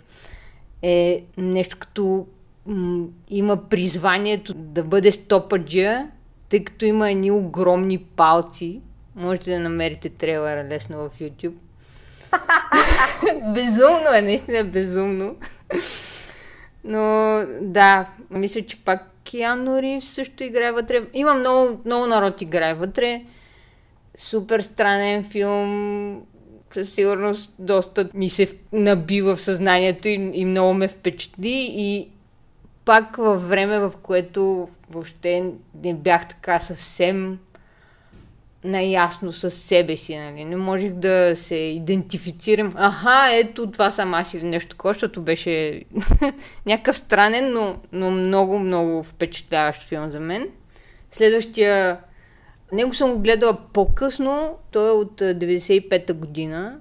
е 0.82 1.24
нещо 1.38 1.78
като 1.80 2.28
м- 2.66 3.08
има 3.30 3.70
призванието 3.70 4.54
да 4.54 4.84
бъде 4.84 5.12
стопаджия, 5.12 6.12
тъй 6.50 6.64
като 6.64 6.86
има 6.86 7.12
едни 7.12 7.32
огромни 7.32 7.98
палци. 7.98 8.82
Можете 9.16 9.52
да 9.52 9.60
намерите 9.60 10.10
трейлера 10.10 10.64
лесно 10.64 11.10
в 11.10 11.20
YouTube. 11.20 11.54
безумно 13.54 14.14
е, 14.16 14.22
наистина 14.22 14.58
е 14.58 14.64
безумно. 14.64 15.36
Но 16.84 17.40
да, 17.62 18.08
мисля, 18.32 18.62
че 18.62 18.84
пак 18.84 19.10
Киану 19.24 19.82
Ривз 19.82 20.06
също 20.06 20.44
играе 20.44 20.72
вътре. 20.72 21.02
Има 21.14 21.34
много, 21.34 21.80
много 21.86 22.08
народ 22.08 22.42
играе 22.42 22.74
вътре. 22.74 23.22
Супер 24.18 24.60
странен 24.60 25.24
филм. 25.24 26.22
Със 26.74 26.94
сигурност 26.94 27.56
доста 27.60 28.10
ми 28.14 28.30
се 28.30 28.48
набива 28.74 29.36
в 29.36 29.42
съзнанието 29.42 30.08
и, 30.08 30.32
и 30.34 30.46
много 30.46 30.74
ме 30.74 30.88
впечатли. 30.88 31.68
И 31.72 32.10
пак 32.86 33.16
във 33.16 33.50
време, 33.50 33.80
в 33.80 33.92
което 34.04 34.70
въобще 34.90 35.44
не 35.84 35.94
бях 35.94 36.28
така 36.28 36.60
съвсем 36.60 37.40
наясно 38.64 39.32
с 39.32 39.52
себе 39.52 39.98
си, 39.98 40.18
нали? 40.18 40.46
Не 40.46 40.56
можех 40.56 40.94
да 40.94 41.34
се 41.36 41.56
идентифицирам. 41.56 42.74
Аха, 42.76 43.30
ето 43.32 43.72
това 43.72 43.92
съм 43.92 44.14
аз 44.14 44.34
или 44.34 44.44
нещо 44.44 44.70
такова, 44.70 44.94
защото 44.94 45.22
беше 45.22 45.84
някакъв 46.66 46.98
странен, 46.98 47.54
но, 47.54 47.80
но 47.92 48.12
много, 48.12 48.60
много 48.60 49.04
впечатляващ 49.04 49.82
филм 49.82 50.10
за 50.10 50.20
мен. 50.20 50.50
Следващия... 51.12 51.98
Него 52.72 52.94
съм 52.94 53.14
го 53.14 53.20
гледала 53.20 53.58
по-късно, 53.74 54.58
той 54.72 54.88
е 54.88 54.92
от 54.92 55.22
95-та 55.22 56.14
година, 56.14 56.78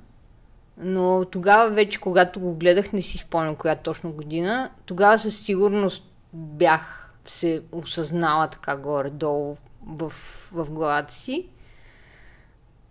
но 0.79 1.25
тогава 1.25 1.71
вече, 1.71 2.01
когато 2.01 2.41
го 2.41 2.55
гледах, 2.55 2.93
не 2.93 3.03
си 3.03 3.19
спомням 3.19 3.57
коя 3.57 3.75
точно 3.75 4.13
година, 4.13 4.71
тогава 4.87 5.19
със 5.19 5.41
сигурност 5.41 6.05
бях 6.33 7.13
се 7.27 7.63
осъзнала 7.73 8.49
така 8.49 8.77
горе-долу 8.77 9.57
в, 9.87 10.13
в 10.53 10.71
главата 10.71 11.15
си. 11.15 11.47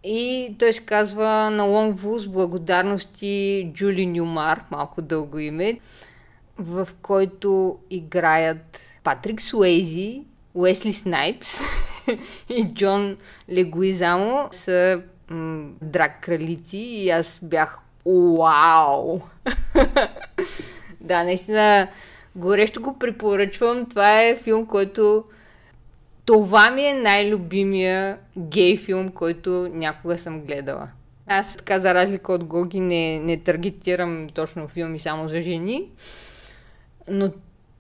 И 0.04 0.56
той 0.60 0.74
се 0.74 0.86
казва 0.86 1.50
на 1.50 1.64
Лонгву 1.64 2.20
с 2.20 2.28
благодарности 2.28 3.70
Джули 3.74 4.06
Нюмар, 4.06 4.64
малко 4.72 5.02
дълго 5.02 5.40
име, 5.40 5.80
в 6.58 6.88
който 7.02 7.80
играят 7.90 8.80
Патрик 9.04 9.42
Суейзи, 9.42 10.22
Уесли 10.54 10.94
Снайпс 10.94 11.60
и 12.50 12.74
Джон 12.74 13.18
Легуизамо 13.52 14.50
са 14.52 15.02
м- 15.30 15.70
драг 15.82 16.22
кралици 16.22 16.78
и 16.78 17.10
аз 17.10 17.40
бях 17.44 17.80
вау! 18.06 19.20
да, 21.02 21.24
наистина 21.24 21.88
горещо 22.36 22.82
го 22.82 23.00
препоръчвам. 23.00 23.86
Това 23.90 24.22
е 24.22 24.36
филм, 24.36 24.66
който 24.66 25.24
това 26.32 26.72
ми 26.72 26.84
е 26.84 26.94
най-любимия 26.94 28.18
гей 28.38 28.78
филм, 28.78 29.10
който 29.10 29.70
някога 29.74 30.18
съм 30.18 30.42
гледала. 30.42 30.88
Аз 31.28 31.56
така 31.56 31.80
за 31.80 31.94
разлика 31.94 32.34
от 32.34 32.44
Гоги 32.44 32.80
не, 32.80 33.20
не 33.20 33.38
таргетирам 33.38 34.28
точно 34.34 34.68
филми 34.68 35.00
само 35.00 35.28
за 35.28 35.42
жени, 35.42 35.88
но 37.10 37.32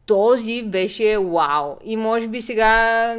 този 0.05 0.63
беше 0.63 1.17
вау. 1.17 1.75
И 1.86 1.98
може 1.98 2.27
би 2.27 2.41
сега 2.41 3.15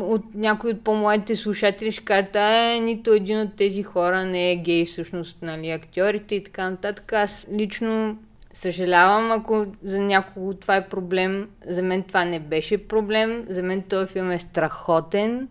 от 0.00 0.34
някои 0.34 0.70
от 0.70 0.84
по-младите 0.84 1.36
слушатели 1.36 1.92
ще 1.92 2.04
кажат, 2.04 2.36
а, 2.36 2.80
нито 2.80 3.12
един 3.12 3.40
от 3.40 3.56
тези 3.56 3.82
хора 3.82 4.24
не 4.24 4.52
е 4.52 4.56
гей, 4.56 4.84
всъщност, 4.84 5.36
нали, 5.42 5.70
актьорите 5.70 6.34
и 6.34 6.44
така 6.44 6.70
нататък. 6.70 7.12
Аз 7.12 7.46
лично 7.52 8.18
Съжалявам, 8.58 9.32
ако 9.32 9.66
за 9.82 10.00
някого 10.00 10.54
това 10.54 10.76
е 10.76 10.88
проблем. 10.88 11.50
За 11.66 11.82
мен 11.82 12.02
това 12.02 12.24
не 12.24 12.40
беше 12.40 12.88
проблем. 12.88 13.44
За 13.48 13.62
мен 13.62 13.82
този 13.82 14.12
филм 14.12 14.30
е 14.30 14.38
страхотен. 14.38 15.48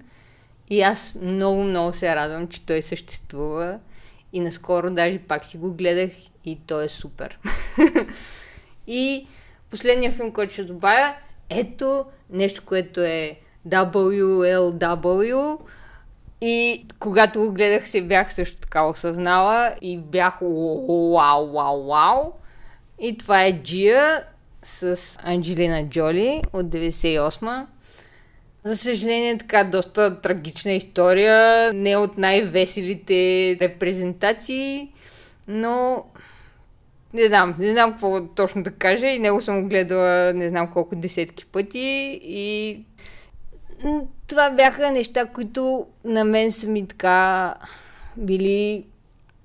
И 0.70 0.82
аз 0.82 1.16
много, 1.22 1.64
много 1.64 1.94
се 1.94 2.16
радвам, 2.16 2.48
че 2.48 2.66
той 2.66 2.82
съществува. 2.82 3.80
И 4.34 4.40
наскоро 4.40 4.90
даже 4.90 5.20
пак 5.20 5.46
си 5.46 5.58
го 5.58 5.74
гледах 5.74 6.12
и 6.46 6.60
той 6.68 6.86
е 6.86 6.90
супер. 6.90 7.40
и 8.88 9.28
последния 9.70 10.12
филм, 10.12 10.32
който 10.32 10.54
ще 10.54 10.64
добавя, 10.64 11.14
ето 11.50 12.06
нещо, 12.30 12.62
което 12.66 13.02
е 13.02 13.40
WLW. 13.68 15.60
И 16.42 16.86
когато 17.00 17.40
го 17.40 17.52
гледах, 17.52 17.90
се 17.90 18.02
бях 18.02 18.34
също 18.34 18.58
така 18.58 18.86
осъзнала 18.86 19.76
и 19.82 19.98
бях 19.98 20.40
вау, 20.42 21.52
вау, 21.52 21.84
вау. 21.84 22.34
И 23.00 23.18
това 23.18 23.44
е 23.44 23.63
Джия 23.63 24.24
с 24.63 25.18
Анджелина 25.24 25.89
Джоли 25.89 26.42
от 26.54 26.66
98 26.66 27.66
за 28.63 28.77
съжаление, 28.77 29.38
така 29.38 29.63
доста 29.63 30.22
трагична 30.22 30.72
история, 30.72 31.74
не 31.74 31.98
от 31.98 32.18
най-веселите 32.18 33.58
репрезентации, 33.62 34.92
но 35.48 36.06
не 37.13 37.27
знам, 37.27 37.56
не 37.60 37.72
знам 37.72 37.92
какво 37.92 38.27
точно 38.27 38.63
да 38.63 38.72
кажа 38.72 39.08
и 39.08 39.20
него 39.20 39.42
съм 39.42 39.70
гледала 39.70 40.34
не 40.34 40.50
знам 40.50 40.72
колко 40.74 40.96
десетки 40.96 41.46
пъти 41.46 42.20
и 42.24 42.80
това 44.27 44.50
бяха 44.50 44.92
неща, 44.92 45.25
които 45.25 45.86
на 46.04 46.24
мен 46.24 46.51
са 46.51 46.68
ми 46.68 46.88
така 46.88 47.54
били 48.18 48.86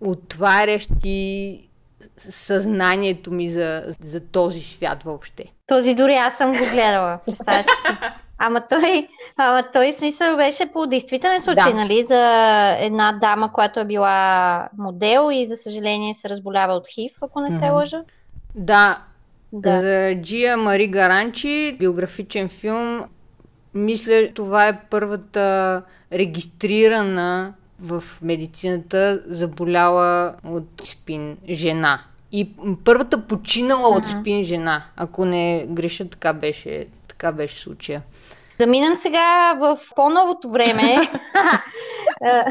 отварящи 0.01 1.69
съзнанието 2.17 3.33
ми 3.33 3.49
за, 3.49 3.83
за 4.01 4.21
този 4.21 4.61
свят 4.61 5.03
въобще. 5.03 5.45
Този 5.67 5.95
дори 5.95 6.15
аз 6.15 6.37
съм 6.37 6.53
го 6.53 6.65
гледала, 6.73 7.19
представяш 7.27 7.67
си. 7.67 7.97
Ама 8.39 8.63
той, 8.71 9.09
ама 9.37 9.65
той 9.73 9.93
смисъл 9.93 10.37
беше 10.37 10.67
по 10.73 10.87
действителен 10.87 11.41
случай, 11.41 11.73
да. 11.73 11.79
нали, 11.79 12.03
за 12.09 12.21
една 12.79 13.19
дама, 13.21 13.53
която 13.53 13.81
е 13.81 13.85
била 13.85 14.69
модел 14.79 15.29
и 15.33 15.47
за 15.47 15.57
съжаление 15.57 16.15
се 16.15 16.29
разболява 16.29 16.75
от 16.75 16.89
ХИВ, 16.89 17.13
ако 17.21 17.41
не 17.41 17.59
се 17.59 17.71
лъжа. 17.71 18.03
Да, 18.55 19.03
да. 19.53 19.81
За 19.81 20.21
Джия 20.23 20.57
Мари 20.57 20.89
Гаранчи, 20.89 21.77
биографичен 21.79 22.49
филм, 22.49 23.05
мисля, 23.75 24.29
това 24.35 24.69
е 24.69 24.81
първата 24.91 25.83
регистрирана 26.13 27.55
в 27.83 28.05
медицината 28.23 29.23
заболяла 29.27 30.35
от 30.45 30.65
спин 30.83 31.37
жена. 31.49 32.01
И 32.33 32.51
първата 32.85 33.27
починала 33.27 33.89
uh-huh. 33.89 33.99
от 33.99 34.07
спин 34.07 34.43
жена. 34.43 34.83
Ако 34.97 35.25
не 35.25 35.67
греша, 35.69 36.09
така 36.09 36.33
беше, 36.33 36.87
така 37.09 37.33
беше 37.33 37.61
случая. 37.61 38.03
Да 38.59 38.67
минем 38.67 38.97
сега 38.97 39.55
в 39.61 39.79
по-новото 39.97 40.51
време. 40.51 40.97
Е, 42.25 42.43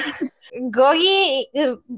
Гоги, 0.61 1.45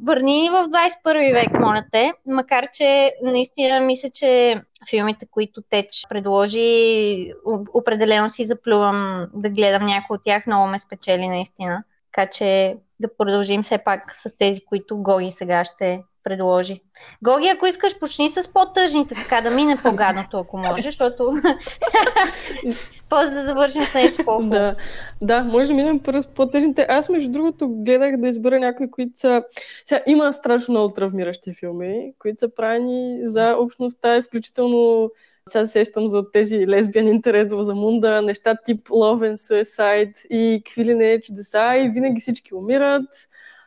върни 0.04 0.42
ни 0.42 0.50
в 0.50 0.70
21 1.06 1.34
век, 1.34 1.60
моля 1.60 1.84
те. 1.92 2.14
Макар, 2.26 2.68
че 2.74 3.14
наистина 3.24 3.80
мисля, 3.80 4.10
че 4.10 4.62
филмите, 4.90 5.28
които 5.32 5.62
Теч 5.70 6.06
предложи, 6.10 7.32
определено 7.74 8.30
си 8.30 8.46
заплювам 8.46 9.28
да 9.34 9.50
гледам 9.50 9.86
някои 9.86 10.16
от 10.16 10.24
тях. 10.24 10.48
Много 10.48 10.68
ме 10.68 10.80
спечели 10.80 11.28
наистина. 11.28 11.84
Така 12.14 12.30
че 12.30 12.76
да 13.00 13.18
продължим 13.18 13.64
все 13.64 13.78
пак 13.78 14.16
с 14.16 14.38
тези, 14.38 14.66
които 14.66 14.98
Гоги 14.98 15.32
сега 15.32 15.66
ще 15.66 16.04
предложи. 16.24 16.82
Гоги, 17.22 17.48
ако 17.48 17.66
искаш, 17.66 18.00
почни 18.00 18.30
с 18.30 18.48
по-тъжните, 18.54 19.16
така 19.16 19.42
да 19.42 19.56
мине 19.56 19.78
по-гадното, 19.84 20.38
ако 20.38 20.58
може, 20.58 20.84
защото 20.84 21.34
после 23.10 23.36
да 23.36 23.48
завършим 23.48 23.82
с 23.82 23.94
нещо 23.94 24.26
по 24.26 24.40
Да, 24.44 24.76
да, 25.22 25.44
може 25.44 25.68
да 25.68 25.74
минем 25.74 26.00
първо 26.00 26.24
с 26.24 26.28
по-тъжните. 26.28 26.86
Аз, 26.90 27.10
между 27.10 27.32
другото, 27.32 27.70
гледах 27.70 28.18
да 28.18 28.28
избера 28.28 28.60
някои, 28.60 28.92
които 28.92 29.20
са... 29.20 29.44
Сега, 29.86 30.02
има 30.08 30.34
страшно 30.34 30.72
много 30.72 30.94
травмиращи 30.94 31.54
филми, 31.54 32.14
които 32.20 32.40
са 32.40 32.56
правени 32.56 33.20
за 33.24 33.56
общността 33.60 34.18
и 34.18 34.24
включително 34.24 35.12
сега 35.50 35.68
сещам 35.68 36.08
за 36.08 36.32
тези 36.32 36.68
лесбиян 36.68 37.08
интерес 37.08 37.52
в 37.52 37.64
Замунда, 37.64 38.22
неща 38.22 38.56
тип 38.66 38.88
Love 38.88 39.32
and 39.32 39.38
Suicide 39.38 40.28
и 40.28 40.62
какви 40.66 40.86
ли 40.86 40.94
не 40.94 41.22
чудеса 41.22 41.76
и 41.78 41.90
винаги 41.90 42.22
всички 42.22 42.56
умират 42.56 43.06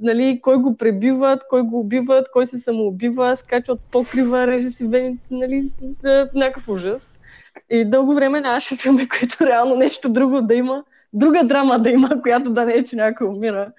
нали, 0.00 0.40
кой 0.42 0.56
го 0.56 0.76
пребиват, 0.76 1.42
кой 1.49 1.62
го 1.62 1.80
убиват, 1.80 2.30
кой 2.33 2.47
се 2.47 2.59
самоубива, 2.59 3.37
скача 3.37 3.73
от 3.73 3.80
покрива, 3.90 4.47
реже 4.47 4.71
си 4.71 4.87
вените, 4.87 5.26
нали, 5.30 5.71
да, 6.02 6.30
някакъв 6.35 6.68
ужас. 6.68 7.18
И 7.71 7.85
дълго 7.85 8.14
време 8.14 8.40
нямаше 8.40 8.76
филми, 8.76 9.09
които 9.18 9.47
реално 9.47 9.76
нещо 9.76 10.09
друго 10.09 10.40
да 10.40 10.54
има, 10.54 10.85
друга 11.12 11.45
драма 11.45 11.78
да 11.78 11.90
има, 11.90 12.11
която 12.23 12.50
да 12.50 12.64
не 12.64 12.73
е, 12.73 12.85
че 12.85 12.97
някой 12.97 13.26
умира. 13.26 13.73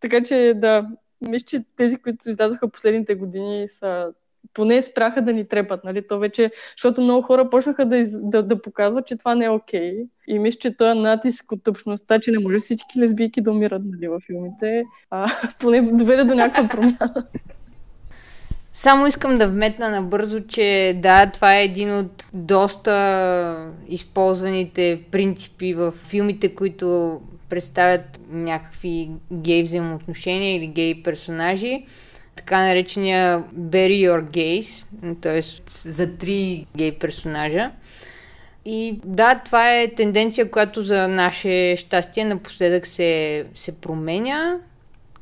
Така 0.00 0.22
че 0.22 0.52
да, 0.56 0.88
мисля, 1.28 1.44
че 1.46 1.64
тези, 1.76 1.96
които 1.96 2.30
издадоха 2.30 2.70
последните 2.70 3.14
години 3.14 3.68
са 3.68 4.12
поне 4.54 4.82
спряха 4.82 5.22
да 5.22 5.32
ни 5.32 5.48
трепат, 5.48 5.84
нали? 5.84 6.06
То 6.06 6.18
вече, 6.18 6.50
защото 6.76 7.00
много 7.00 7.22
хора 7.22 7.50
почнаха 7.50 7.86
да, 7.86 8.04
да, 8.12 8.42
да 8.42 8.62
показват, 8.62 9.06
че 9.06 9.16
това 9.16 9.34
не 9.34 9.44
е 9.44 9.50
окей. 9.50 9.94
Okay. 9.94 10.08
И 10.28 10.38
мисля, 10.38 10.58
че 10.58 10.76
този 10.76 10.98
натиск 10.98 11.52
от 11.52 11.64
тъпшността, 11.64 12.20
че 12.20 12.30
не 12.30 12.38
може 12.38 12.58
всички 12.58 13.00
лесбийки 13.00 13.40
да 13.40 13.50
умират 13.50 13.82
нали, 13.84 14.08
във 14.08 14.22
филмите, 14.22 14.84
а, 15.10 15.30
поне 15.60 15.82
доведе 15.82 16.24
до 16.24 16.34
някаква 16.34 16.68
промяна. 16.68 17.26
Само 18.72 19.06
искам 19.06 19.38
да 19.38 19.48
вметна 19.48 19.90
набързо, 19.90 20.40
че 20.40 20.98
да, 21.02 21.30
това 21.30 21.58
е 21.58 21.64
един 21.64 21.94
от 21.98 22.24
доста 22.32 23.72
използваните 23.88 25.02
принципи 25.10 25.74
в 25.74 25.90
филмите, 25.90 26.54
които 26.54 27.20
представят 27.48 28.20
някакви 28.30 29.10
гей 29.32 29.62
взаимоотношения 29.62 30.56
или 30.56 30.66
гей 30.66 31.02
персонажи 31.02 31.84
така 32.36 32.66
наречения 32.66 33.44
Bury 33.58 34.10
Your 34.10 34.22
Gays, 34.22 34.86
т.е. 35.20 35.42
за 35.90 36.16
три 36.16 36.66
гей 36.76 36.98
персонажа. 36.98 37.70
И 38.64 39.00
да, 39.04 39.40
това 39.44 39.74
е 39.74 39.94
тенденция, 39.94 40.50
която 40.50 40.82
за 40.82 41.08
наше 41.08 41.76
щастие 41.76 42.24
напоследък 42.24 42.86
се, 42.86 43.44
се 43.54 43.80
променя, 43.80 44.56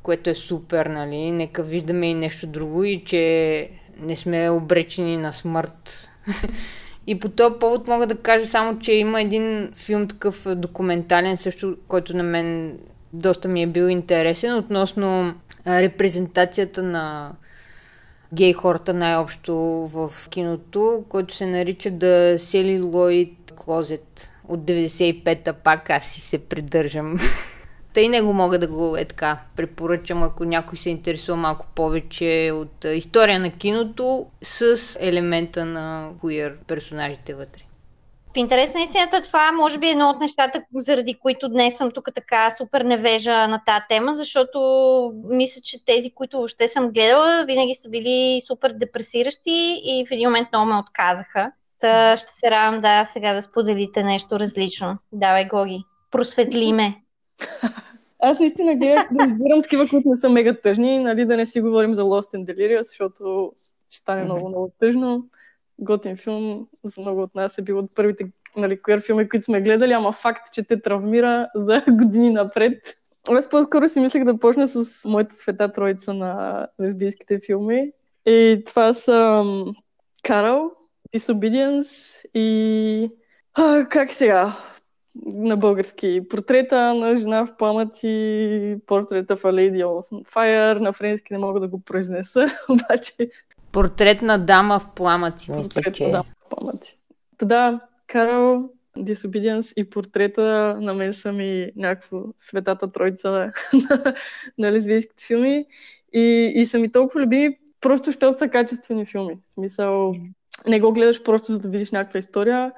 което 0.02 0.30
е 0.30 0.34
супер, 0.34 0.86
нали? 0.86 1.30
Нека 1.30 1.62
виждаме 1.62 2.10
и 2.10 2.14
нещо 2.14 2.46
друго 2.46 2.84
и 2.84 3.04
че 3.04 3.68
не 4.00 4.16
сме 4.16 4.50
обречени 4.50 5.16
на 5.16 5.32
смърт. 5.32 6.10
И 7.06 7.18
по 7.18 7.28
този 7.28 7.54
повод 7.60 7.88
мога 7.88 8.06
да 8.06 8.16
кажа 8.16 8.46
само, 8.46 8.78
че 8.78 8.92
има 8.92 9.20
един 9.20 9.70
филм 9.74 10.08
такъв 10.08 10.46
документален 10.54 11.36
също, 11.36 11.76
който 11.88 12.16
на 12.16 12.22
мен 12.22 12.78
доста 13.12 13.48
ми 13.48 13.62
е 13.62 13.66
бил 13.66 13.88
интересен 13.88 14.56
относно 14.56 15.34
репрезентацията 15.66 16.82
на 16.82 17.32
гей 18.32 18.52
хората 18.52 18.94
най-общо 18.94 19.54
в 19.92 20.12
киното, 20.30 21.04
който 21.08 21.34
се 21.34 21.46
нарича 21.46 21.90
The 21.90 22.36
Celluloid 22.36 23.34
Closet 23.52 24.28
от 24.48 24.60
95-та, 24.60 25.52
пак 25.52 25.90
аз 25.90 26.04
си 26.04 26.20
се 26.20 26.38
придържам. 26.38 27.18
Тъй 27.92 28.08
не 28.08 28.22
го 28.22 28.32
мога 28.32 28.58
да 28.58 28.66
го 28.66 28.96
е 28.96 29.04
така 29.04 29.38
препоръчам, 29.56 30.22
ако 30.22 30.44
някой 30.44 30.78
се 30.78 30.90
интересува 30.90 31.38
малко 31.38 31.66
повече 31.74 32.50
от 32.54 32.84
история 32.84 33.40
на 33.40 33.50
киното 33.50 34.26
с 34.42 34.76
елемента 35.00 35.64
на 35.64 36.10
queer 36.22 36.54
персонажите 36.66 37.34
вътре. 37.34 37.62
В 38.34 38.36
интерес 38.36 38.74
на 38.74 38.80
истината 38.80 39.22
това 39.22 39.52
може 39.52 39.78
би 39.78 39.86
е 39.86 39.90
едно 39.90 40.10
от 40.10 40.20
нещата, 40.20 40.64
заради 40.74 41.14
които 41.14 41.48
днес 41.48 41.76
съм 41.76 41.90
тук 41.90 42.08
така 42.14 42.50
супер 42.50 42.80
невежа 42.80 43.48
на 43.48 43.62
тази 43.66 43.84
тема, 43.88 44.14
защото 44.14 44.58
мисля, 45.24 45.60
че 45.64 45.84
тези, 45.84 46.10
които 46.10 46.36
въобще 46.36 46.68
съм 46.68 46.90
гледала, 46.90 47.44
винаги 47.46 47.74
са 47.74 47.88
били 47.88 48.40
супер 48.46 48.72
депресиращи 48.72 49.80
и 49.84 50.06
в 50.08 50.12
един 50.12 50.28
момент 50.28 50.48
много 50.52 50.66
ме 50.66 50.78
отказаха. 50.78 51.52
Та 51.80 52.16
ще 52.16 52.32
се 52.32 52.50
радвам 52.50 52.80
да 52.80 53.04
сега 53.04 53.34
да 53.34 53.42
споделите 53.42 54.02
нещо 54.02 54.40
различно. 54.40 54.98
Давай, 55.12 55.48
Гоги, 55.48 55.84
просветли 56.10 56.72
ме. 56.72 56.94
Аз 58.20 58.38
наистина 58.38 58.74
гледах 58.74 59.08
да 59.12 59.24
избирам 59.24 59.62
такива, 59.62 59.88
които 59.88 60.08
не 60.08 60.16
са 60.16 60.28
мега 60.28 60.54
тъжни, 60.62 60.98
нали, 60.98 61.24
да 61.24 61.36
не 61.36 61.46
си 61.46 61.60
говорим 61.60 61.94
за 61.94 62.02
Lost 62.02 62.36
and 62.36 62.54
Delirious, 62.54 62.82
защото 62.82 63.52
ще 63.90 63.96
стане 63.96 64.24
много, 64.24 64.48
много 64.48 64.72
тъжно 64.78 65.24
готин 65.82 66.16
филм 66.16 66.68
за 66.84 67.00
много 67.00 67.22
от 67.22 67.34
нас 67.34 67.58
е 67.58 67.62
бил 67.62 67.78
от 67.78 67.94
първите 67.94 68.24
нали, 68.56 68.78
queer 68.78 69.00
филми, 69.00 69.28
които 69.28 69.44
сме 69.44 69.60
гледали, 69.60 69.92
ама 69.92 70.12
факт, 70.12 70.52
че 70.52 70.62
те 70.62 70.82
травмира 70.82 71.48
за 71.54 71.82
години 71.88 72.30
напред. 72.30 72.96
Аз 73.28 73.48
по-скоро 73.48 73.88
си 73.88 74.00
мислех 74.00 74.24
да 74.24 74.38
почна 74.38 74.68
с 74.68 75.08
моята 75.08 75.36
света 75.36 75.72
троица 75.72 76.14
на 76.14 76.66
лесбийските 76.80 77.40
филми. 77.46 77.92
И 78.26 78.62
това 78.66 78.94
са 78.94 79.44
Карл, 80.22 80.70
Disobedience 81.14 82.24
и... 82.34 83.10
А, 83.54 83.86
как 83.88 84.12
сега? 84.12 84.56
На 85.26 85.56
български. 85.56 86.20
Портрета 86.30 86.94
на 86.94 87.14
жена 87.14 87.46
в 87.46 87.56
пламък 87.56 87.88
и 88.02 88.76
портрета 88.86 89.36
в 89.36 89.42
A 89.42 89.52
Lady 89.52 89.84
of 89.84 90.26
Fire. 90.34 90.80
На 90.80 90.92
френски 90.92 91.32
не 91.32 91.38
мога 91.38 91.60
да 91.60 91.68
го 91.68 91.80
произнеса, 91.80 92.46
обаче 92.68 93.30
Портрет 93.72 94.22
на 94.22 94.38
дама 94.38 94.78
в 94.78 94.88
пламъци, 94.94 95.52
мисля, 95.52 95.92
че. 95.92 96.04
дама 96.04 96.24
в 96.24 96.56
пламъци. 96.56 96.98
Да, 97.42 97.80
Карл, 98.06 98.70
Disobedience 98.98 99.74
и 99.76 99.90
портрета 99.90 100.76
на 100.80 100.94
мен 100.94 101.14
са 101.14 101.32
ми 101.32 101.70
някакво 101.76 102.18
светата 102.36 102.92
тройца 102.92 103.30
на, 103.30 103.52
на, 103.72 104.14
на 104.58 104.72
лесбийските 104.72 105.24
филми. 105.24 105.66
И, 106.12 106.52
и 106.54 106.66
са 106.66 106.78
ми 106.78 106.92
толкова 106.92 107.20
любими, 107.20 107.58
просто 107.80 108.06
защото 108.06 108.38
са 108.38 108.48
качествени 108.48 109.06
филми. 109.06 109.38
В 109.48 109.52
смисъл, 109.52 110.14
не 110.66 110.80
го 110.80 110.92
гледаш 110.92 111.22
просто 111.22 111.52
за 111.52 111.58
да 111.58 111.68
видиш 111.68 111.90
някаква 111.90 112.18
история. 112.18 112.72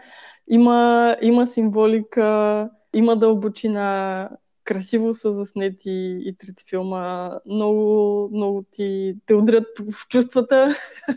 Има, 0.48 1.16
има 1.22 1.46
символика, 1.46 2.70
има 2.94 3.16
дълбочина 3.16 4.28
красиво 4.64 5.14
са 5.14 5.32
заснети 5.32 6.18
и 6.24 6.36
трите 6.38 6.64
филма. 6.68 7.30
Много, 7.46 8.28
много 8.32 8.64
ти 8.72 9.16
те 9.26 9.34
удрят 9.34 9.66
в 9.78 10.08
чувствата. 10.08 10.74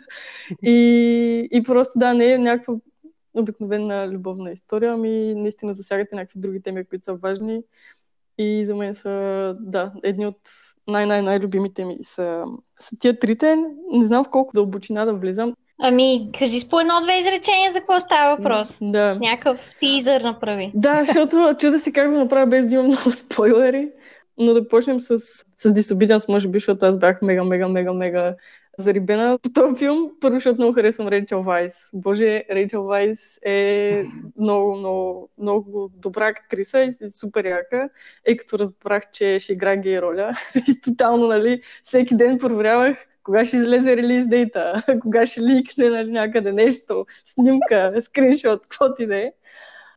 и, 0.64 1.50
и 1.52 1.64
просто 1.64 2.00
да, 2.00 2.14
не 2.14 2.32
е 2.32 2.38
някаква 2.38 2.76
обикновена 3.34 4.10
любовна 4.10 4.52
история, 4.52 4.94
ами 4.94 5.36
наистина 5.36 5.74
засягате 5.74 6.16
някакви 6.16 6.40
други 6.40 6.62
теми, 6.62 6.86
които 6.86 7.06
са 7.06 7.14
важни. 7.14 7.62
И 8.38 8.66
за 8.66 8.76
мен 8.76 8.96
са, 8.96 9.56
да, 9.60 9.94
едни 10.04 10.28
от 10.28 10.40
най-най-най-любимите 10.88 11.86
ми 11.86 11.98
са, 12.02 12.44
са 12.80 12.96
тия 13.00 13.20
трите. 13.20 13.56
Не 13.92 14.06
знам 14.06 14.26
в 14.26 14.30
колко 14.30 14.54
дълбочина 14.54 15.06
да 15.06 15.14
влизам. 15.14 15.54
Ами, 15.82 16.30
кажи 16.40 16.60
с 16.60 16.70
по 16.70 16.80
едно-две 16.80 17.18
изречения 17.18 17.74
за 17.74 17.80
какво 17.80 18.00
става 18.00 18.36
въпрос. 18.36 18.78
Да. 18.82 19.16
Някакъв 19.16 19.60
тизър 19.80 20.22
направи. 20.22 20.72
Да, 20.76 21.04
защото 21.04 21.56
чуда 21.60 21.80
си 21.80 21.94
как 21.94 22.12
да 22.12 22.18
направя 22.18 22.46
без 22.46 22.68
да 22.68 22.74
имам 22.74 22.86
много 22.86 23.12
спойлери. 23.12 23.90
Но 24.38 24.54
да 24.54 24.68
почнем 24.68 25.00
с, 25.00 25.20
с 25.20 25.44
Disobedience, 25.64 26.30
може 26.30 26.48
би, 26.48 26.60
защото 26.60 26.86
аз 26.86 27.00
бях 27.00 27.22
мега, 27.22 27.44
мега, 27.44 27.68
мега, 27.68 27.94
мега 27.94 28.36
зарибена 28.78 29.40
по 29.44 29.50
този 29.50 29.80
филм. 29.80 30.12
Първо, 30.22 30.36
защото 30.36 30.62
много 30.62 30.74
харесвам 30.74 31.08
Рейчел 31.08 31.44
Вайс. 31.44 31.90
Боже, 31.94 32.44
Рейчел 32.52 32.84
Вайс 32.84 33.40
е 33.46 34.04
много, 34.40 34.76
много, 34.76 35.30
много 35.38 35.92
добра 35.96 36.28
актриса 36.28 36.82
и 36.82 36.92
супер 37.10 37.46
яка. 37.46 37.90
Е, 38.26 38.38
като 38.38 38.60
разбрах, 38.60 39.04
че 39.14 39.40
ще 39.40 39.54
игра 39.54 39.76
гей 39.76 40.02
роля. 40.02 40.32
и 40.68 40.82
тотално, 40.82 41.28
нали, 41.28 41.62
всеки 41.84 42.16
ден 42.16 42.38
проверявах 42.38 42.98
кога 43.28 43.46
ще 43.46 43.58
излезе 43.58 43.98
релиз 43.98 44.28
дейта, 44.28 44.84
кога 45.02 45.26
ще 45.26 45.42
ликне 45.42 45.90
нали, 45.90 46.12
някъде 46.12 46.52
нещо, 46.52 47.06
снимка, 47.26 47.94
скриншот, 48.00 48.62
какво 48.70 48.94
ти 48.94 49.08
да 49.08 49.18
е. 49.18 49.32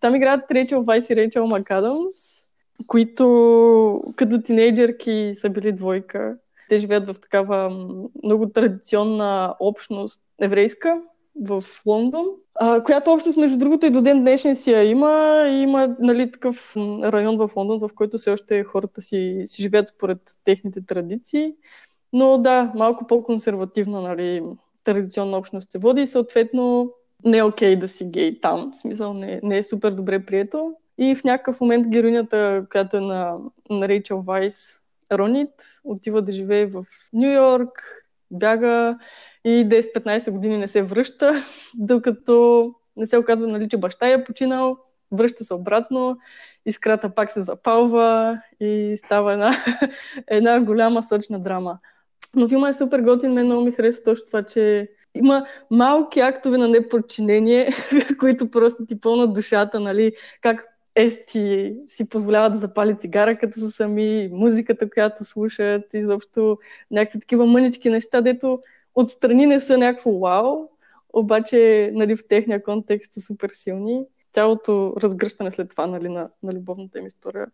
Там 0.01 0.14
играят 0.14 0.51
Рейчел 0.51 0.83
Вайс 0.83 1.11
и 1.11 1.16
Рейчел 1.16 1.47
Макадамс, 1.47 2.16
които 2.87 4.03
като 4.16 4.43
тинейджерки 4.43 5.33
са 5.35 5.51
били 5.51 5.73
двойка. 5.73 6.37
Те 6.69 6.79
живеят 6.79 7.07
в 7.07 7.21
такава 7.21 7.71
много 8.25 8.49
традиционна 8.49 9.55
общност 9.61 10.23
еврейска 10.40 11.01
в 11.43 11.64
Лондон, 11.87 12.27
която 12.85 13.12
общност, 13.12 13.38
между 13.38 13.59
другото, 13.59 13.87
и 13.87 13.90
до 13.90 14.03
ден 14.03 14.21
днешен 14.21 14.57
си 14.57 14.71
я 14.71 14.83
има. 14.83 15.43
И 15.47 15.62
има 15.62 15.97
нали, 16.01 16.33
такъв 16.33 16.77
район 17.05 17.37
в 17.37 17.51
Лондон, 17.57 17.88
в 17.88 17.90
който 17.95 18.19
все 18.19 18.31
още 18.31 18.64
хората 18.64 19.01
си, 19.01 19.43
си 19.47 19.62
живеят 19.62 19.88
според 19.88 20.19
техните 20.45 20.87
традиции. 20.87 21.55
Но 22.12 22.38
да, 22.38 22.73
малко 22.75 23.07
по-консервативна, 23.07 24.03
нали, 24.03 24.42
традиционна 24.85 25.37
общност 25.37 25.70
се 25.70 25.79
води 25.79 26.03
и 26.03 26.07
съответно 26.07 26.92
не 27.25 27.38
е 27.38 27.42
окей 27.42 27.75
okay 27.75 27.79
да 27.79 27.88
си 27.88 28.05
гей 28.05 28.40
там. 28.40 28.73
В 28.75 28.79
смисъл 28.79 29.14
не, 29.14 29.40
не 29.42 29.59
е 29.59 29.62
супер 29.62 29.90
добре 29.90 30.27
прието. 30.27 30.75
И 30.99 31.14
в 31.14 31.25
някакъв 31.25 31.61
момент 31.61 31.88
героинята, 31.88 32.66
която 32.70 32.96
е 32.96 33.01
на, 33.01 33.37
на 33.70 33.88
Рейчел 33.88 34.20
Вайс, 34.20 34.81
Ронит, 35.12 35.51
отива 35.85 36.23
да 36.23 36.33
живее 36.33 36.66
в 36.66 36.85
Нью 37.12 37.33
Йорк, 37.33 38.05
бяга 38.31 38.99
и 39.44 39.49
10-15 39.68 40.31
години 40.31 40.59
не 40.59 40.68
се 40.68 40.83
връща, 40.83 41.35
докато 41.75 42.75
не 42.96 43.07
се 43.07 43.18
оказва, 43.18 43.46
нали, 43.46 43.68
че 43.68 43.77
баща 43.77 44.09
е 44.09 44.25
починал, 44.25 44.79
връща 45.12 45.44
се 45.44 45.55
обратно, 45.55 46.18
искрата 46.66 47.14
пак 47.14 47.33
се 47.33 47.42
запалва 47.42 48.40
и 48.61 48.94
става 48.96 49.33
една, 49.33 49.53
една 50.27 50.61
голяма 50.61 51.03
сочна 51.03 51.40
драма. 51.40 51.79
Но 52.35 52.49
филма 52.49 52.69
е 52.69 52.75
супер 52.75 53.01
готин, 53.01 53.33
мен 53.33 53.47
много 53.47 53.64
ми 53.64 53.73
харесва 53.73 54.03
точно 54.05 54.27
това, 54.27 54.43
че 54.43 54.88
има 55.14 55.47
малки 55.71 56.21
актове 56.21 56.59
на 56.59 56.69
неподчинение, 56.69 57.71
които 58.21 58.51
просто 58.51 58.87
ти 58.87 59.01
пълнат 59.01 59.35
душата, 59.35 59.81
нали, 59.81 60.12
как 60.40 60.66
Ести 60.95 61.77
си 61.88 62.09
позволява 62.09 62.51
да 62.51 62.57
запали 62.57 62.99
цигара, 62.99 63.38
като 63.38 63.59
са 63.59 63.71
сами, 63.71 64.29
музиката, 64.33 64.90
която 64.90 65.25
слушат, 65.25 65.83
изобщо 65.95 66.59
някакви 66.90 67.21
такива 67.21 67.47
мънички 67.47 67.90
неща, 67.90 68.21
дето 68.21 68.61
отстрани 68.95 69.47
не 69.47 69.61
са 69.61 69.79
някакво 69.79 70.19
вау, 70.19 70.69
обаче 71.12 71.90
нали, 71.95 72.16
в 72.16 72.29
техния 72.29 72.62
контекст 72.62 73.12
са 73.12 73.21
супер 73.21 73.51
силни. 73.53 74.05
Цялото 74.33 74.95
разгръщане 75.03 75.51
след 75.51 75.71
това 75.71 75.87
нали, 75.87 76.09
на, 76.09 76.29
на 76.43 76.53
любовната 76.53 76.99
им 76.99 77.07
история 77.07 77.47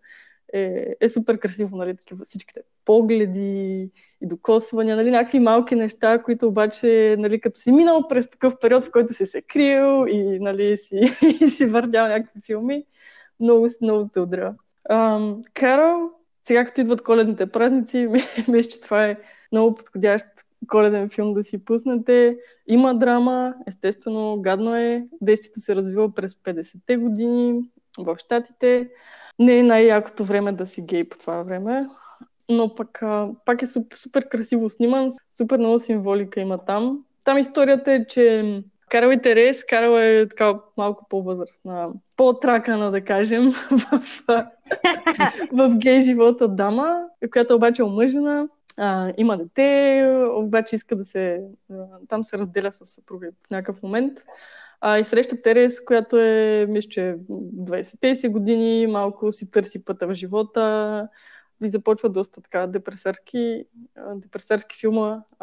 е, 0.52 0.94
е 1.00 1.08
супер 1.08 1.38
красиво, 1.38 1.76
нали, 1.76 1.96
такива 1.96 2.24
всичките 2.24 2.60
погледи 2.84 3.90
и 4.20 4.26
докосвания, 4.26 4.96
нали, 4.96 5.10
някакви 5.10 5.40
малки 5.40 5.74
неща, 5.74 6.22
които 6.22 6.46
обаче, 6.48 7.16
нали, 7.18 7.40
като 7.40 7.60
си 7.60 7.72
минал 7.72 8.08
през 8.08 8.30
такъв 8.30 8.58
период, 8.60 8.84
в 8.84 8.90
който 8.90 9.14
си 9.14 9.26
се 9.26 9.42
крил 9.42 10.06
и, 10.08 10.38
нали, 10.40 10.76
си, 10.76 11.00
и 11.40 11.46
си 11.46 11.66
върдял 11.66 12.08
някакви 12.08 12.40
филми, 12.46 12.84
много, 13.40 13.68
много 13.82 14.08
те 14.12 14.20
удря. 14.20 14.54
Карл, 15.54 16.10
сега 16.44 16.64
като 16.64 16.80
идват 16.80 17.02
коледните 17.02 17.46
празници, 17.46 18.08
мисля, 18.48 18.70
че 18.70 18.80
това 18.80 19.06
е 19.06 19.16
много 19.52 19.74
подходящ 19.74 20.26
коледен 20.68 21.10
филм 21.10 21.34
да 21.34 21.44
си 21.44 21.64
пуснете. 21.64 22.36
Има 22.66 22.98
драма, 22.98 23.54
естествено, 23.66 24.40
гадно 24.40 24.76
е. 24.76 25.06
Действието 25.20 25.60
се 25.60 25.76
развива 25.76 26.14
през 26.14 26.34
50-те 26.34 26.96
години 26.96 27.70
в 27.98 28.16
Штатите 28.18 28.88
не 29.38 29.58
е 29.58 29.62
най-якото 29.62 30.24
време 30.24 30.52
да 30.52 30.66
си 30.66 30.82
гей 30.82 31.08
по 31.08 31.18
това 31.18 31.42
време. 31.42 31.86
Но 32.48 32.74
пък, 32.74 33.02
а, 33.02 33.28
пак 33.44 33.62
е 33.62 33.66
супер, 33.66 33.96
супер 33.96 34.28
красиво 34.28 34.68
сниман, 34.68 35.08
супер 35.36 35.58
много 35.58 35.78
символика 35.78 36.40
има 36.40 36.58
там. 36.58 37.04
Там 37.24 37.38
историята 37.38 37.92
е, 37.92 38.06
че 38.06 38.62
Карл 38.88 39.12
и 39.12 39.22
Терес, 39.22 39.64
Карл 39.64 39.98
е 39.98 40.28
така 40.28 40.54
малко 40.76 41.06
по-възрастна, 41.08 41.92
по-тракана, 42.16 42.90
да 42.90 43.00
кажем, 43.00 43.50
в, 43.70 44.02
в 45.52 45.76
гей 45.76 46.00
живота 46.00 46.48
дама, 46.48 47.02
която 47.32 47.54
обаче 47.54 47.82
е 47.82 47.84
омъжена, 47.84 48.48
а, 48.76 49.12
има 49.16 49.36
дете, 49.36 50.18
обаче 50.34 50.76
иска 50.76 50.96
да 50.96 51.04
се... 51.04 51.40
Там 52.08 52.24
се 52.24 52.38
разделя 52.38 52.72
с 52.72 52.86
съпруга 52.86 53.28
в 53.46 53.50
някакъв 53.50 53.82
момент. 53.82 54.18
А, 54.80 54.98
и 54.98 55.04
среща 55.04 55.42
Терес, 55.42 55.84
която 55.84 56.18
е, 56.18 56.66
мисля, 56.68 56.88
че 56.88 57.16
20-те 57.30 58.16
си 58.16 58.28
години, 58.28 58.86
малко 58.86 59.32
си 59.32 59.50
търси 59.50 59.84
пътя 59.84 60.06
в 60.06 60.14
живота 60.14 61.08
и 61.64 61.68
започва 61.68 62.08
доста 62.08 62.40
така 62.42 62.66
депресарски, 62.66 63.64
депресарски 64.14 64.76
филма 64.76 65.22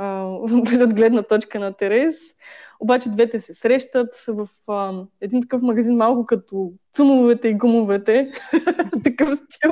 от 0.81 0.93
гледна 0.93 1.23
точка 1.23 1.59
на 1.59 1.73
Терес. 1.73 2.35
Обаче 2.79 3.09
двете 3.09 3.41
се 3.41 3.53
срещат 3.53 4.25
в 4.27 4.49
а, 4.67 5.03
един 5.21 5.41
такъв 5.41 5.61
магазин, 5.61 5.95
малко 5.95 6.25
като 6.25 6.73
цумовете 6.93 7.47
и 7.47 7.53
гумовете, 7.53 8.31
такъв 9.03 9.35
стил, 9.35 9.71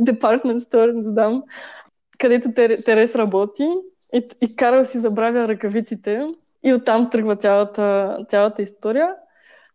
department 0.00 0.58
store, 0.58 0.92
не 0.92 1.02
знам, 1.02 1.42
където 2.18 2.52
Терес 2.54 3.14
работи. 3.14 3.66
И, 4.14 4.28
и 4.40 4.56
Карл 4.56 4.84
си 4.84 4.98
забравя 4.98 5.48
ръкавиците 5.48 6.26
и 6.64 6.72
оттам 6.72 7.10
тръгва 7.10 7.36
цялата, 7.36 8.16
цялата 8.28 8.62
история. 8.62 9.14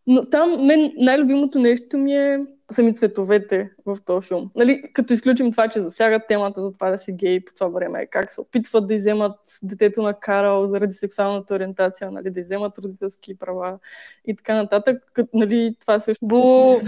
Но 0.08 0.30
там 0.30 0.66
мен 0.66 0.94
най-любимото 0.98 1.60
нещо 1.60 1.98
ми 1.98 2.14
е 2.14 2.46
сами 2.72 2.96
цветовете 2.96 3.70
в 3.86 3.98
този 4.06 4.28
филм. 4.28 4.52
Нали, 4.56 4.84
като 4.94 5.14
изключим 5.14 5.52
това, 5.52 5.68
че 5.68 5.82
засягат 5.82 6.28
темата 6.28 6.62
за 6.62 6.72
това 6.72 6.92
да 6.92 7.00
си 7.00 7.12
гей 7.12 7.46
по 7.46 7.54
това 7.54 7.68
време, 7.68 8.06
как 8.06 8.34
се 8.34 8.42
опитват 8.42 8.88
да 8.88 8.94
иземат 8.94 9.40
детето 9.64 10.02
на 10.02 10.14
Карал 10.14 10.68
заради 10.68 10.94
сексуалната 10.94 11.56
ориентация, 11.56 12.12
нали, 12.12 12.30
да 12.30 12.40
иземат 12.40 12.78
родителски 12.78 13.38
права 13.38 13.80
и 14.26 14.36
така 14.36 14.56
нататък. 14.56 15.04
Като, 15.14 15.30
нали, 15.34 15.76
това 15.80 16.00
също... 16.00 16.26
Бу! 16.26 16.80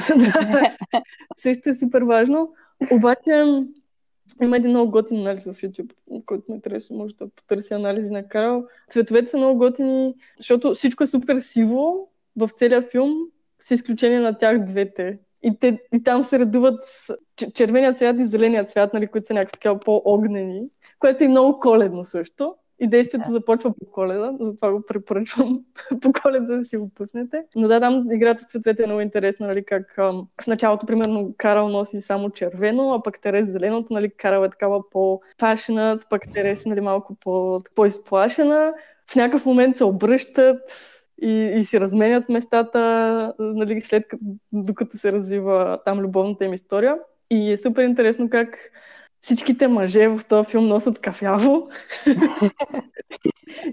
също 1.38 1.70
е 1.70 1.76
супер 1.76 2.02
важно. 2.02 2.54
Обаче 2.92 3.46
има 4.42 4.58
един 4.58 4.70
много 4.70 4.92
готин 4.92 5.20
анализ 5.20 5.44
в 5.44 5.54
YouTube, 5.54 5.94
който 6.26 6.44
ме 6.50 6.56
интересува, 6.56 6.98
може 7.00 7.16
да 7.16 7.28
потърси 7.28 7.74
анализи 7.74 8.12
на 8.12 8.28
Карл. 8.28 8.64
Цветовете 8.90 9.28
са 9.28 9.38
много 9.38 9.58
готини, 9.60 10.14
защото 10.38 10.74
всичко 10.74 11.04
е 11.04 11.08
супер 11.08 11.40
сиво 11.40 12.10
в 12.38 12.50
целия 12.56 12.82
филм, 12.82 13.14
с 13.60 13.72
изключение 13.72 14.20
на 14.20 14.38
тях 14.38 14.66
двете. 14.66 15.20
И, 15.44 15.60
те, 15.60 15.80
и 15.94 16.04
там 16.04 16.24
се 16.24 16.40
редуват 16.40 16.86
червения 17.54 17.94
цвят 17.94 18.20
и 18.20 18.26
зеления 18.26 18.66
цвят, 18.66 18.94
нали, 18.94 19.08
които 19.08 19.28
са 19.28 19.34
някакви 19.34 19.80
по-огнени, 19.86 20.64
което 21.00 21.24
е 21.24 21.28
много 21.28 21.60
коледно 21.60 22.04
също. 22.04 22.56
И 22.82 22.88
действието 22.88 23.28
да. 23.28 23.34
започва 23.34 23.74
по 23.74 23.92
коледа, 23.92 24.34
затова 24.40 24.72
го 24.72 24.82
препоръчвам 24.88 25.60
по 26.02 26.12
коледа 26.14 26.58
да 26.58 26.66
си 26.66 26.78
го 26.78 26.90
пуснете. 26.90 27.44
Но 27.56 27.68
да, 27.68 27.80
там 27.80 28.12
играта 28.12 28.44
с 28.44 28.48
цветовете 28.48 28.84
е 28.84 28.86
много 28.86 29.02
интересна, 29.02 29.48
нали, 29.48 29.64
как 29.66 29.98
ам, 29.98 30.28
в 30.42 30.48
началото, 30.48 30.86
примерно, 30.86 31.34
Карал 31.38 31.70
носи 31.70 32.02
само 32.02 32.30
червено, 32.30 32.94
а 32.94 33.04
пък 33.04 33.22
Терес 33.22 33.52
зеленото, 33.52 33.94
нали, 33.94 34.10
Карал 34.10 34.44
е 34.44 34.50
такава 34.50 34.90
по-пашенат, 34.90 36.06
пък 36.10 36.22
Терес 36.34 36.66
е 36.66 36.70
нали, 36.70 36.82
малко 36.82 37.16
по- 37.16 37.64
по-изплашена. 37.76 38.74
В 39.12 39.16
някакъв 39.16 39.46
момент 39.46 39.78
се 39.78 39.84
обръщат 39.84 40.62
и, 41.22 41.32
и 41.56 41.66
си 41.66 41.80
разменят 41.80 42.30
местата, 42.30 43.34
нали, 43.40 43.82
след 43.82 44.08
като, 44.08 44.24
докато 44.52 44.98
се 44.98 45.12
развива 45.12 45.80
там 45.86 46.00
любовната 46.00 46.46
им 46.46 46.54
история. 46.54 46.96
И 47.30 47.52
е 47.52 47.58
супер 47.58 47.84
интересно 47.84 48.30
как 48.30 48.72
всичките 49.22 49.68
мъже 49.68 50.08
в 50.08 50.22
този 50.30 50.50
филм 50.50 50.66
носят 50.66 51.00
кафяво. 51.00 51.70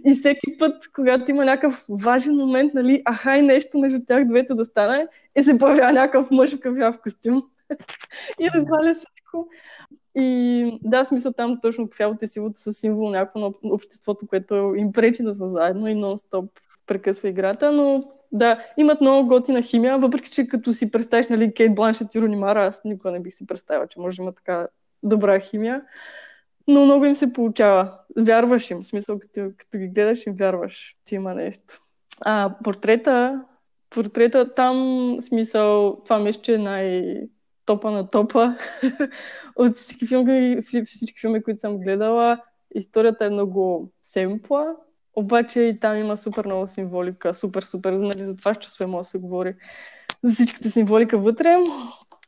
и 0.06 0.14
всеки 0.14 0.58
път, 0.58 0.92
когато 0.94 1.30
има 1.30 1.44
някакъв 1.44 1.84
важен 1.88 2.36
момент, 2.36 2.74
нали, 2.74 3.02
аха 3.04 3.36
и 3.36 3.42
нещо 3.42 3.78
между 3.78 3.98
тях 4.06 4.24
двете 4.24 4.54
да 4.54 4.64
стане, 4.64 5.06
и 5.38 5.42
се 5.42 5.58
появява 5.58 5.92
някакъв 5.92 6.30
мъж 6.30 6.56
в 6.56 6.60
кафяв 6.60 6.98
костюм. 7.02 7.42
и 8.40 8.50
разваля 8.50 8.94
всичко. 8.94 9.48
И 10.14 10.78
да, 10.82 11.04
смисъл 11.04 11.32
там 11.32 11.58
точно 11.62 11.88
кафявото 11.88 12.24
е 12.24 12.28
силото 12.28 12.60
с 12.60 12.74
символ 12.74 13.10
някакво 13.10 13.40
на 13.40 13.52
обществото, 13.64 14.26
което 14.26 14.74
им 14.76 14.92
пречи 14.92 15.22
да 15.22 15.34
са 15.34 15.48
заедно 15.48 15.88
и 15.88 15.94
нон-стоп 15.94 16.48
прекъсва 16.86 17.28
играта, 17.28 17.72
но 17.72 18.12
да, 18.32 18.64
имат 18.76 19.00
много 19.00 19.28
готина 19.28 19.62
химия, 19.62 19.98
въпреки 19.98 20.30
че 20.30 20.48
като 20.48 20.72
си 20.72 20.90
представиш, 20.90 21.28
нали, 21.28 21.54
Кейт 21.54 21.74
Бланшет 21.74 22.14
и 22.14 22.20
Руни 22.20 22.36
Мара, 22.36 22.66
аз 22.66 22.84
никога 22.84 23.10
не 23.10 23.20
бих 23.20 23.34
си 23.34 23.46
представила, 23.46 23.86
че 23.86 24.00
може 24.00 24.16
да 24.16 24.22
има 24.22 24.32
така 24.32 24.68
добра 25.08 25.40
химия. 25.40 25.82
Но 26.68 26.84
много 26.84 27.04
им 27.04 27.14
се 27.16 27.32
получава. 27.32 27.92
Вярваш 28.18 28.70
им, 28.70 28.82
в 28.82 28.86
смисъл, 28.86 29.18
като, 29.18 29.50
като 29.56 29.78
ги 29.78 29.88
гледаш 29.88 30.26
им 30.26 30.34
вярваш, 30.34 30.96
че 31.06 31.14
има 31.14 31.34
нещо. 31.34 31.80
А 32.20 32.54
портрета, 32.64 33.44
портрета 33.90 34.54
там, 34.54 35.16
смисъл, 35.20 36.00
това 36.04 36.18
мисля, 36.18 36.42
че 36.42 36.54
е 36.54 36.58
най- 36.58 37.20
топа 37.66 37.90
на 37.90 38.10
топа 38.10 38.56
от 39.56 39.76
всички 39.76 40.06
филми, 40.06 40.62
всички 40.84 41.20
филми, 41.20 41.42
които 41.42 41.60
съм 41.60 41.78
гледала. 41.78 42.38
Историята 42.74 43.24
е 43.24 43.30
много 43.30 43.92
семпла, 44.02 44.74
обаче 45.16 45.60
и 45.60 45.80
там 45.80 45.96
има 45.96 46.16
супер 46.16 46.44
много 46.44 46.66
символика, 46.66 47.34
супер, 47.34 47.62
супер, 47.62 47.92
нали, 47.92 48.24
за 48.24 48.36
това 48.36 48.54
ще 48.54 48.86
може 48.86 49.06
да 49.06 49.10
се 49.10 49.18
говори 49.18 49.54
за 50.22 50.34
всичката 50.34 50.70
символика 50.70 51.18
вътре. 51.18 51.56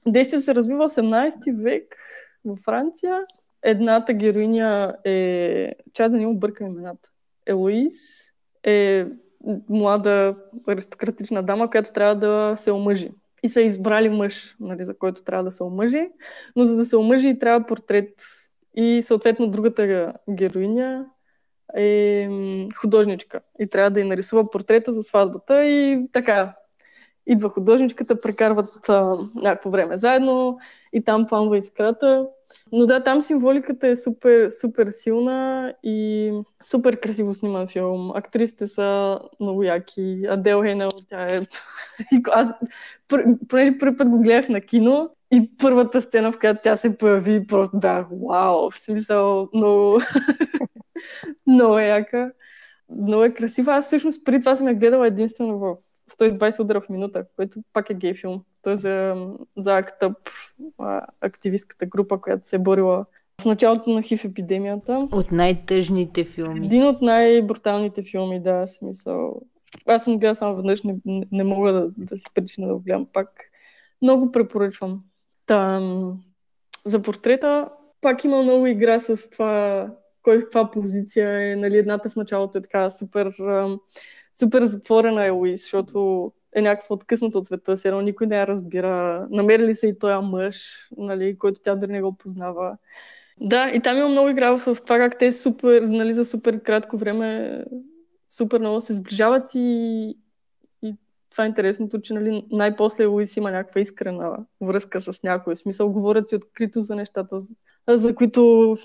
Действието 0.07 0.45
се 0.45 0.55
развива 0.55 0.89
в 0.89 0.93
18 0.93 1.63
век 1.63 1.97
във 2.45 2.59
Франция. 2.59 3.21
Едната 3.63 4.13
героиня 4.13 4.97
е... 5.05 5.73
Ча 5.93 6.09
да 6.09 6.17
не 6.17 6.27
объркам 6.27 6.67
имената. 6.67 7.11
Елоиз 7.47 7.95
е 8.65 9.07
млада 9.69 10.37
аристократична 10.69 11.43
дама, 11.43 11.71
която 11.71 11.93
трябва 11.93 12.15
да 12.15 12.55
се 12.57 12.73
омъжи. 12.73 13.11
И 13.43 13.49
са 13.49 13.61
избрали 13.61 14.09
мъж, 14.09 14.57
нали, 14.61 14.85
за 14.85 14.99
който 14.99 15.23
трябва 15.23 15.45
да 15.45 15.53
се 15.53 15.63
омъжи, 15.63 16.09
но 16.57 16.65
за 16.65 16.77
да 16.77 16.85
се 16.85 16.97
омъжи 16.97 17.39
трябва 17.39 17.67
портрет. 17.67 18.15
И 18.75 19.03
съответно 19.03 19.51
другата 19.51 20.13
героиня 20.31 21.07
е 21.77 22.29
художничка 22.77 23.41
и 23.61 23.67
трябва 23.67 23.91
да 23.91 24.01
й 24.01 24.05
нарисува 24.05 24.51
портрета 24.51 24.93
за 24.93 25.03
сватбата 25.03 25.67
и 25.67 26.07
така. 26.13 26.55
Идва 27.29 27.49
художничката, 27.49 28.21
прекарват 28.21 28.89
а, 28.89 29.17
някакво 29.35 29.71
време 29.71 29.97
заедно 29.97 30.59
и 30.93 31.05
там 31.05 31.27
пламва 31.27 31.59
искрата. 31.59 32.27
Но 32.73 32.87
да, 32.87 33.03
там 33.03 33.23
символиката 33.23 33.89
е 33.89 33.97
супер, 33.97 34.51
супер 34.51 34.89
силна 34.91 35.73
и 35.83 36.31
супер 36.63 37.01
красиво 37.01 37.35
сниман 37.35 37.69
филм. 37.69 38.11
Актрисите 38.15 38.69
са 38.69 39.19
много 39.41 39.63
яки. 39.63 40.27
Адел 40.29 40.63
Хейнел, 40.63 40.89
тя 41.09 41.23
е... 41.23 41.41
Аз, 42.33 42.49
понеже 43.49 43.79
първи 43.79 43.97
път 43.97 44.09
го 44.09 44.23
гледах 44.23 44.49
на 44.49 44.61
кино 44.61 45.11
и 45.31 45.51
първата 45.59 46.03
сцена, 46.03 46.33
в 46.33 46.39
която 46.39 46.61
тя 46.63 46.77
се 46.77 46.99
появи, 46.99 47.47
просто 47.47 47.79
бях 47.79 48.07
вау, 48.29 48.71
в 48.71 48.79
смисъл 48.79 49.49
много... 49.55 50.01
много 51.47 51.79
е 51.79 51.87
яка. 51.87 52.33
Много 52.91 53.25
е 53.25 53.35
красива. 53.35 53.75
Аз 53.75 53.87
всъщност 53.87 54.25
преди 54.25 54.41
това 54.41 54.57
съм 54.57 54.69
я 54.69 54.75
гледала 54.75 55.07
единствено 55.07 55.59
в 55.59 55.77
120 56.11 56.61
удара 56.61 56.81
в 56.81 56.89
минута, 56.89 57.25
което 57.37 57.61
пак 57.73 57.91
е 57.91 57.95
гей 57.95 58.15
филм. 58.15 58.45
Той 58.63 58.73
е 58.73 58.77
за, 58.77 59.27
за 59.57 59.77
АКТъп, 59.77 60.13
активистката 61.21 61.87
група, 61.87 62.21
която 62.21 62.49
се 62.49 62.57
е 62.57 62.59
борила 62.59 63.05
в 63.41 63.45
началото 63.45 63.91
на 63.91 64.03
хив 64.03 64.25
епидемията. 64.25 65.09
От 65.13 65.33
най-тъжните 65.33 66.25
филми. 66.25 66.67
Един 66.67 66.87
от 66.87 67.03
най-бруталните 67.03 68.03
филми, 68.03 68.43
да, 68.43 68.67
смисъл. 68.67 69.41
Аз 69.87 70.05
съм 70.05 70.19
гледала 70.19 70.35
само 70.35 70.57
веднъж, 70.57 70.83
не, 70.83 70.97
не 71.33 71.45
мога 71.45 71.73
да, 71.73 71.91
да 71.97 72.17
си 72.17 72.25
причина 72.35 72.67
да 72.67 72.75
го 72.75 72.81
гледам 72.81 73.07
пак. 73.13 73.51
Много 74.03 74.33
препоръчвам. 74.33 75.05
Там, 75.47 76.15
за 76.85 77.03
портрета 77.03 77.69
пак 78.01 78.25
има 78.25 78.43
много 78.43 78.67
игра 78.67 79.01
с 79.01 79.31
това 79.31 79.87
кой 80.23 80.39
в 80.39 80.41
каква 80.41 80.71
позиция 80.71 81.53
е. 81.53 81.57
Нали, 81.57 81.79
едната 81.79 82.11
в 82.11 82.17
началото 82.17 82.59
е 82.59 82.63
така 82.63 82.91
супер, 82.91 83.35
супер 84.39 84.65
затворена 84.65 85.27
е 85.27 85.31
Луис, 85.31 85.61
защото 85.61 86.33
е 86.55 86.63
някаква 86.63 86.95
откъсната 86.95 87.39
от 87.39 87.47
света, 87.47 87.77
все 87.77 87.89
едно 87.89 88.01
никой 88.01 88.27
не 88.27 88.37
я 88.37 88.47
разбира. 88.47 89.27
Намери 89.31 89.67
ли 89.67 89.75
се 89.75 89.87
и 89.87 89.99
този 89.99 90.27
мъж, 90.27 90.89
нали, 90.97 91.39
който 91.39 91.61
тя 91.61 91.75
дори 91.75 91.93
не 91.93 92.03
го 92.03 92.17
познава. 92.17 92.77
Да, 93.41 93.71
и 93.75 93.81
там 93.81 93.99
има 93.99 94.09
много 94.09 94.29
игра 94.29 94.51
в 94.51 94.75
това 94.75 94.99
как 94.99 95.19
те 95.19 95.33
супер, 95.33 95.83
нали, 95.83 96.13
за 96.13 96.25
супер 96.25 96.63
кратко 96.63 96.97
време 96.97 97.65
супер 98.29 98.61
много 98.61 98.81
се 98.81 98.95
сближават 98.95 99.51
и, 99.55 100.17
и 100.83 100.95
това 101.31 101.45
е 101.45 101.47
интересното, 101.47 102.01
че 102.01 102.15
нали, 102.15 102.47
най-после 102.51 103.07
Луис 103.07 103.37
има 103.37 103.51
някаква 103.51 103.81
искрена 103.81 104.37
връзка 104.61 105.01
с 105.01 105.23
някой. 105.23 105.55
В 105.55 105.59
смисъл, 105.59 105.93
говорят 105.93 106.29
си 106.29 106.37
открито 106.37 106.83
за 106.83 106.97
нещата, 106.97 107.41
за, 107.89 108.15
които 108.15 108.77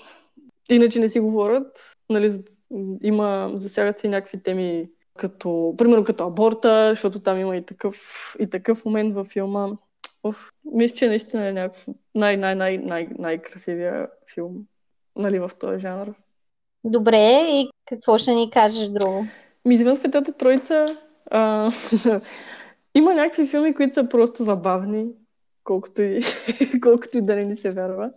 иначе 0.70 1.00
не 1.00 1.08
си 1.08 1.20
говорят. 1.20 1.96
Нали, 2.10 2.42
има, 3.02 3.52
засягат 3.54 3.98
се 3.98 4.08
някакви 4.08 4.42
теми, 4.42 4.90
като, 5.18 5.74
примерно 5.78 6.04
като 6.04 6.26
аборта, 6.26 6.90
защото 6.90 7.20
там 7.20 7.40
има 7.40 7.56
и 7.56 7.62
такъв, 7.62 7.96
и 8.38 8.50
такъв 8.50 8.84
момент 8.84 9.14
във 9.14 9.26
филма. 9.26 9.68
Оф, 10.22 10.52
мисля, 10.64 10.96
че 10.96 11.08
наистина 11.08 11.46
е 11.46 11.52
някакъв 11.52 11.86
най-най-най-най-красивия 12.14 14.08
филм 14.34 14.66
нали, 15.16 15.38
в 15.38 15.50
този 15.60 15.80
жанр. 15.80 16.14
Добре, 16.84 17.46
и 17.48 17.70
какво 17.86 18.18
ще 18.18 18.34
ни 18.34 18.50
кажеш 18.50 18.88
друго? 18.88 19.26
Ми, 19.64 19.74
извън 19.74 19.96
Светата 19.96 20.32
Троица 20.32 20.86
а, 21.30 21.70
има 22.94 23.14
някакви 23.14 23.46
филми, 23.46 23.74
които 23.74 23.94
са 23.94 24.08
просто 24.08 24.42
забавни, 24.42 25.06
колкото 25.64 26.02
и, 26.02 26.22
колкото 26.82 27.18
и 27.18 27.22
да 27.22 27.36
не 27.36 27.44
ни 27.44 27.56
се 27.56 27.70
вярва 27.70 28.10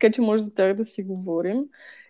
така 0.00 0.12
че 0.12 0.20
може 0.20 0.42
за 0.42 0.54
тях 0.54 0.74
да 0.74 0.84
си 0.84 1.02
говорим. 1.02 1.64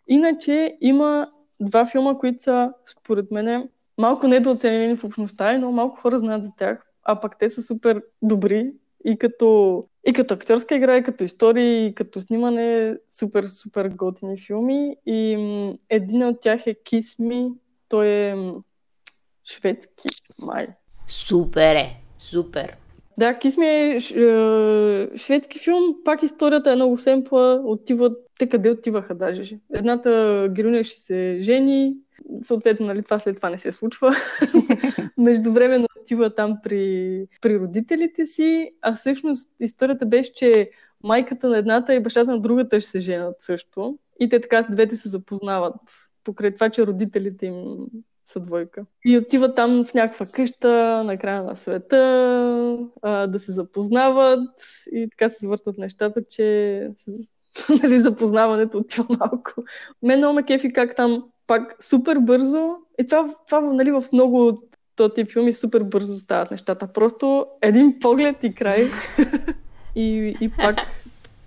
Иначе 0.09 0.77
има 0.81 1.31
два 1.61 1.87
филма, 1.87 2.19
които 2.19 2.43
са, 2.43 2.73
според 2.87 3.31
мен, 3.31 3.69
малко 4.01 4.29
недооценени 4.29 4.97
в 4.97 5.05
общността, 5.05 5.59
но 5.59 5.73
малко 5.73 5.97
хора 5.97 6.19
знаят 6.19 6.45
за 6.45 6.51
тях, 6.59 6.87
а 7.03 7.21
пък 7.21 7.39
те 7.39 7.51
са 7.51 7.63
супер 7.63 8.03
добри 8.23 8.73
и 9.05 9.19
като, 9.19 9.85
и 10.07 10.13
като 10.13 10.35
актьорска 10.35 10.75
игра, 10.75 10.97
и 10.97 11.03
като 11.03 11.25
история, 11.25 11.87
и 11.87 11.95
като 11.95 12.21
снимане, 12.21 12.97
супер, 13.11 13.45
супер 13.45 13.89
готини 13.89 14.39
филми. 14.39 14.97
И 15.07 15.37
м- 15.37 15.75
един 15.89 16.27
от 16.27 16.41
тях 16.41 16.67
е 16.67 16.75
Kiss 16.75 17.21
Me, 17.21 17.53
той 17.89 18.07
е 18.09 18.35
м- 18.35 18.55
шведски 19.45 20.09
май. 20.39 20.67
Супер 21.07 21.77
е, 21.77 21.97
супер. 22.19 22.77
Да, 23.19 23.39
Кисми 23.39 23.67
е, 23.67 23.97
е 23.97 25.17
шведски 25.17 25.59
филм, 25.59 25.95
пак 26.05 26.23
историята 26.23 26.73
е 26.73 26.77
много 26.77 26.97
семпла, 26.97 27.63
отиват, 27.65 28.19
те 28.39 28.49
къде 28.49 28.71
отиваха 28.71 29.15
даже. 29.15 29.59
Едната 29.75 30.49
героиня 30.51 30.85
ще 30.85 31.01
се 31.01 31.39
жени, 31.41 31.95
съответно, 32.43 32.87
нали, 32.87 33.03
това 33.03 33.19
след 33.19 33.37
това 33.37 33.51
не 33.51 33.59
се 33.59 33.73
случва. 33.73 34.15
Междувременно 35.19 35.87
отива 36.01 36.35
там 36.35 36.59
при, 36.63 37.27
при 37.41 37.59
родителите 37.59 38.27
си, 38.27 38.71
а 38.83 38.95
всъщност 38.95 39.51
историята 39.61 40.07
беше, 40.07 40.35
че 40.35 40.71
майката 41.03 41.49
на 41.49 41.59
едната 41.59 41.95
и 41.95 42.03
бащата 42.03 42.31
на 42.31 42.41
другата 42.41 42.81
ще 42.81 42.91
се 42.91 43.01
женят 43.01 43.37
също. 43.41 43.99
И 44.21 44.29
те 44.29 44.41
така 44.41 44.63
с 44.63 44.71
двете 44.71 44.97
се 44.97 45.09
запознават 45.09 45.75
покрай 46.25 46.55
това, 46.55 46.71
че 46.71 46.87
родителите 46.87 47.47
им 47.47 47.65
са 48.25 48.41
двойка. 48.41 48.85
И 49.05 49.19
отиват 49.19 49.57
там 49.57 49.85
в 49.85 49.95
някаква 49.95 50.27
къща 50.27 51.03
на 51.05 51.19
края 51.19 51.43
на 51.43 51.57
света, 51.57 51.97
а, 53.03 53.27
да 53.27 53.41
се 53.41 53.53
запознават 53.53 54.51
и 54.93 55.09
така 55.11 55.29
се 55.29 55.39
завъртат 55.41 55.79
нещата, 55.79 56.23
че 56.31 56.89
нали, 57.83 57.99
запознаването 57.99 58.79
отива 58.79 59.07
малко. 59.09 59.53
Мен 60.03 60.19
много 60.19 60.35
ме 60.35 60.43
кефи 60.43 60.73
как 60.73 60.97
там 60.97 61.31
пак 61.51 61.85
супер 61.85 62.19
бързо, 62.19 62.77
и 63.01 63.07
това, 63.07 63.29
това 63.47 63.61
нали, 63.61 63.91
в 63.91 64.05
много 64.13 64.47
от 64.47 64.61
този 64.97 65.15
тип 65.15 65.31
филми 65.33 65.53
супер 65.53 65.83
бързо 65.83 66.19
стават 66.19 66.51
нещата. 66.51 66.93
Просто 66.93 67.47
един 67.63 67.99
поглед 68.01 68.37
и 68.43 68.55
край. 68.55 68.85
и, 69.97 70.37
и 70.41 70.51
пак, 70.51 70.77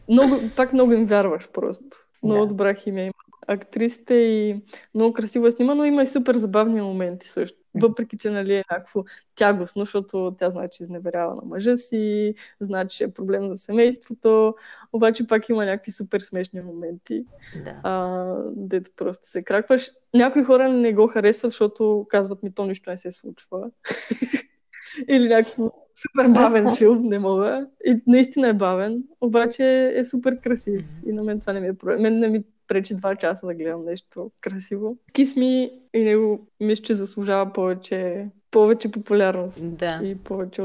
много, 0.09 0.35
пак 0.55 0.73
много 0.73 0.93
им 0.93 1.05
вярваш 1.05 1.49
просто. 1.53 1.85
Много 2.23 2.41
да. 2.41 2.47
добра 2.47 2.73
химия 2.73 3.03
има 3.03 3.13
актрисите 3.47 4.13
и 4.13 4.61
много 4.95 5.13
красиво 5.13 5.47
е 5.47 5.51
снимано, 5.51 5.85
има 5.85 6.03
и 6.03 6.07
супер 6.07 6.35
забавни 6.35 6.81
моменти 6.81 7.27
също. 7.27 7.57
Въпреки, 7.75 8.17
че 8.17 8.29
нали, 8.29 8.55
е 8.55 8.63
някакво 8.71 9.03
тягостно, 9.35 9.81
защото 9.81 10.35
тя 10.39 10.49
знае, 10.49 10.69
че 10.69 10.83
изневерява 10.83 11.35
на 11.35 11.41
мъжа 11.45 11.77
си, 11.77 12.33
знае, 12.59 12.87
че 12.87 13.03
е 13.03 13.11
проблем 13.11 13.49
за 13.49 13.57
семейството, 13.57 14.55
обаче 14.93 15.27
пак 15.27 15.49
има 15.49 15.65
някакви 15.65 15.91
супер 15.91 16.19
смешни 16.19 16.61
моменти, 16.61 17.25
да. 17.65 17.79
а, 17.83 18.25
дето 18.55 18.91
просто 18.95 19.27
се 19.27 19.43
кракваш. 19.43 19.91
Някои 20.13 20.43
хора 20.43 20.69
не 20.69 20.93
го 20.93 21.07
харесват, 21.07 21.51
защото 21.51 22.05
казват 22.09 22.43
ми, 22.43 22.53
то 22.53 22.65
нищо 22.65 22.89
не 22.89 22.97
се 22.97 23.11
случва. 23.11 23.71
Или 25.07 25.27
някакво 25.27 25.71
супер 25.95 26.27
бавен 26.27 26.75
филм, 26.75 27.07
не 27.07 27.19
мога. 27.19 27.67
И 27.85 28.01
наистина 28.07 28.47
е 28.47 28.53
бавен, 28.53 29.03
обаче 29.21 29.93
е 29.95 30.05
супер 30.05 30.39
красив. 30.39 30.81
И 31.05 31.13
на 31.13 31.23
мен 31.23 31.39
това 31.39 31.53
не 31.53 31.59
ми 31.59 31.67
е 31.67 31.73
проблем. 31.73 32.01
Мен 32.01 32.19
не 32.19 32.27
ми 32.27 32.43
пречи 32.67 32.95
два 32.95 33.15
часа 33.15 33.47
да 33.47 33.53
гледам 33.53 33.85
нещо 33.85 34.31
красиво. 34.41 34.97
Кисми 35.13 35.71
и 35.93 36.03
него 36.03 36.47
мисля, 36.59 36.83
че 36.83 36.93
заслужава 36.93 37.53
повече, 37.53 38.27
повече 38.51 38.91
популярност. 38.91 39.77
Да. 39.77 39.99
И 40.03 40.15
повече 40.15 40.61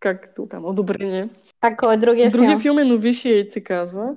как 0.00 0.34
това, 0.36 0.60
одобрение. 0.62 1.28
А 1.60 1.76
кой 1.76 1.94
е 1.94 1.96
другия, 1.96 2.30
другия 2.30 2.50
филм? 2.50 2.60
филм 2.60 2.78
е 2.78 2.84
Новишият 2.84 3.52
се 3.52 3.60
казва. 3.60 4.14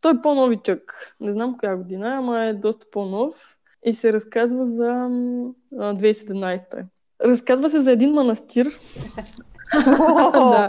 Той 0.00 0.12
е 0.12 0.22
по-новичък. 0.22 1.14
Не 1.20 1.32
знам 1.32 1.56
коя 1.58 1.76
година, 1.76 2.16
ама 2.18 2.44
е 2.44 2.54
доста 2.54 2.86
по-нов. 2.90 3.56
И 3.84 3.92
се 3.92 4.12
разказва 4.12 4.64
за 4.64 4.92
м, 4.92 5.50
а, 5.78 5.94
2017. 5.94 6.84
Разказва 7.24 7.70
се 7.70 7.80
за 7.80 7.92
един 7.92 8.12
манастир, 8.12 8.66
да. 10.32 10.68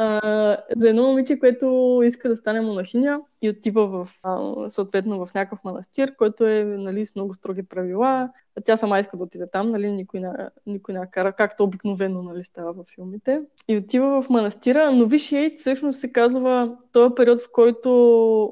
А, 0.00 0.56
за 0.76 0.88
едно 0.88 1.02
момиче, 1.02 1.38
което 1.38 2.00
иска 2.04 2.28
да 2.28 2.36
стане 2.36 2.60
монахиня 2.60 3.20
и 3.42 3.50
отива 3.50 3.86
в, 3.86 4.10
а, 4.24 4.70
съответно 4.70 5.26
в 5.26 5.34
някакъв 5.34 5.58
манастир, 5.64 6.16
който 6.16 6.46
е 6.46 6.64
нали, 6.64 7.06
с 7.06 7.14
много 7.14 7.34
строги 7.34 7.62
правила. 7.62 8.30
Тя 8.64 8.76
сама 8.76 8.98
иска 8.98 9.16
да 9.16 9.24
отиде 9.24 9.50
там, 9.50 9.70
нали, 9.70 9.90
никой 9.90 10.20
не, 10.20 10.30
никой 10.66 10.94
не 10.94 11.10
кара, 11.10 11.32
както 11.32 11.64
обикновено 11.64 12.22
нали, 12.22 12.44
става 12.44 12.72
в 12.72 12.84
филмите. 12.94 13.42
И 13.68 13.76
отива 13.76 14.22
в 14.22 14.30
манастира, 14.30 14.92
но 14.92 15.06
Вишейт 15.06 15.58
всъщност 15.58 16.00
се 16.00 16.12
казва 16.12 16.76
този 16.92 17.14
период, 17.14 17.42
в 17.42 17.52
който 17.52 17.90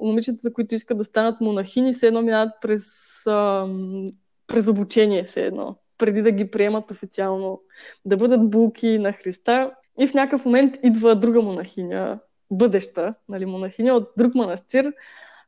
момичета, 0.02 0.38
за 0.40 0.52
които 0.52 0.74
искат 0.74 0.98
да 0.98 1.04
станат 1.04 1.40
монахини, 1.40 1.94
се 1.94 2.06
едно 2.06 2.22
минават 2.22 2.52
през, 2.60 2.86
а, 3.26 3.68
през 4.46 4.68
обучение, 4.68 5.24
все 5.24 5.46
едно 5.46 5.76
преди 5.98 6.22
да 6.22 6.30
ги 6.30 6.50
приемат 6.50 6.90
официално, 6.90 7.62
да 8.04 8.16
бъдат 8.16 8.50
булки 8.50 8.98
на 8.98 9.12
Христа. 9.12 9.70
И 9.98 10.06
в 10.06 10.14
някакъв 10.14 10.44
момент 10.44 10.78
идва 10.82 11.16
друга 11.16 11.42
монахиня, 11.42 12.18
бъдеща 12.50 13.14
нали, 13.28 13.46
монахиня 13.46 13.94
от 13.94 14.08
друг 14.16 14.34
манастир, 14.34 14.92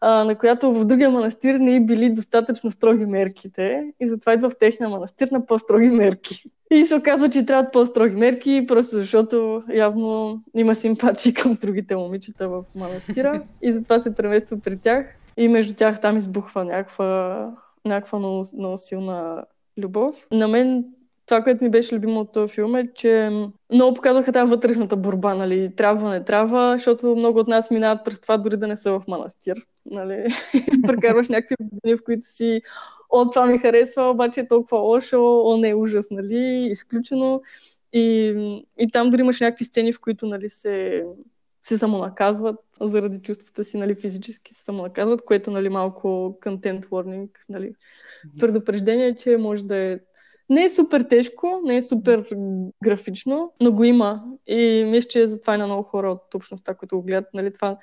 а, 0.01 0.25
на 0.25 0.35
която 0.35 0.73
в 0.73 0.85
другия 0.85 1.11
манастир 1.11 1.55
не 1.55 1.77
и 1.77 1.81
били 1.81 2.11
достатъчно 2.11 2.71
строги 2.71 3.07
мерките 3.07 3.93
и 4.01 4.09
затова 4.09 4.35
идва 4.35 4.51
в 4.51 4.59
техния 4.59 4.89
манастир 4.91 5.29
на 5.33 5.47
по-строги 5.47 5.89
мерки. 5.89 6.43
И 6.71 6.85
се 6.85 6.95
оказва, 6.95 7.29
че 7.29 7.47
трябват 7.47 7.73
по-строги 7.73 8.17
мерки, 8.17 8.65
просто 8.69 8.97
защото 8.97 9.63
явно 9.75 10.43
има 10.57 10.75
симпатии 10.75 11.35
към 11.35 11.59
другите 11.61 11.97
момичета 11.97 12.49
в 12.49 12.65
манастира 12.75 13.43
и 13.63 13.73
затова 13.73 14.01
се 14.01 14.15
премества 14.15 14.59
при 14.61 14.79
тях 14.79 15.07
и 15.37 15.49
между 15.49 15.75
тях 15.75 16.01
там 16.01 16.17
избухва 16.17 16.65
някаква, 16.65 17.53
някаква 17.85 18.19
много, 18.19 18.45
много 18.57 18.79
силна 18.79 19.45
любов. 19.79 20.27
На 20.33 20.49
мен 20.49 20.85
това, 21.29 21.43
което 21.43 21.65
ми 21.65 21.71
беше 21.71 21.97
любимо 21.97 22.21
от 22.21 22.33
този 22.33 22.55
филм 22.55 22.77
е, 22.77 22.93
че 22.95 23.31
много 23.73 23.95
показаха 23.95 24.33
тази 24.33 24.51
вътрешната 24.51 24.97
борба, 24.97 25.35
нали, 25.35 25.77
трябва, 25.77 26.11
не 26.11 26.25
трябва, 26.25 26.73
защото 26.73 27.17
много 27.17 27.39
от 27.39 27.49
нас 27.49 27.71
минават 27.71 28.05
през 28.05 28.21
това 28.21 28.37
дори 28.37 28.57
да 28.57 28.67
не 28.67 28.77
са 28.77 28.93
в 28.93 29.03
манастир, 29.09 29.67
нали, 29.87 30.27
прекарваш 30.87 31.29
някакви 31.29 31.57
години, 31.61 31.97
в 31.97 32.05
които 32.05 32.27
си 32.27 32.63
о, 33.11 33.31
това 33.31 33.47
ми 33.47 33.59
харесва, 33.59 34.11
обаче 34.11 34.41
е 34.41 34.49
толкова 34.49 34.79
лошо, 34.79 35.43
о, 35.45 35.57
не 35.57 35.69
е 35.69 35.75
ужас, 35.75 36.07
нали, 36.11 36.69
изключено. 36.71 37.43
И, 37.93 38.63
и 38.79 38.91
там 38.91 39.11
дори 39.11 39.21
имаш 39.21 39.41
някакви 39.41 39.65
сцени, 39.65 39.93
в 39.93 40.01
които, 40.01 40.27
нали, 40.27 40.49
се, 40.49 41.05
се 41.63 41.79
самонаказват 41.79 42.57
заради 42.81 43.19
чувствата 43.19 43.65
си, 43.65 43.77
нали, 43.77 43.95
физически 43.95 44.55
се 44.55 44.65
самонаказват, 44.65 45.25
което, 45.25 45.51
нали, 45.51 45.69
малко 45.69 46.39
content 46.43 46.87
warning, 46.87 47.29
нали, 47.49 47.75
предупреждение, 48.41 49.15
че 49.15 49.37
може 49.37 49.65
да 49.65 49.77
е 49.77 49.99
не 50.51 50.65
е 50.65 50.71
супер 50.71 51.01
тежко, 51.01 51.61
не 51.65 51.77
е 51.77 51.83
супер 51.83 52.25
графично, 52.85 53.53
но 53.61 53.73
го 53.73 53.85
има. 53.85 54.25
И 54.47 54.85
мисля, 54.87 55.09
че 55.09 55.29
затова 55.29 55.55
и 55.55 55.59
на 55.59 55.67
много 55.67 55.83
хора 55.83 56.13
от 56.13 56.35
общността, 56.35 56.75
които 56.75 56.97
го 56.97 57.03
гледат, 57.03 57.29
нали, 57.35 57.53
това 57.53 57.79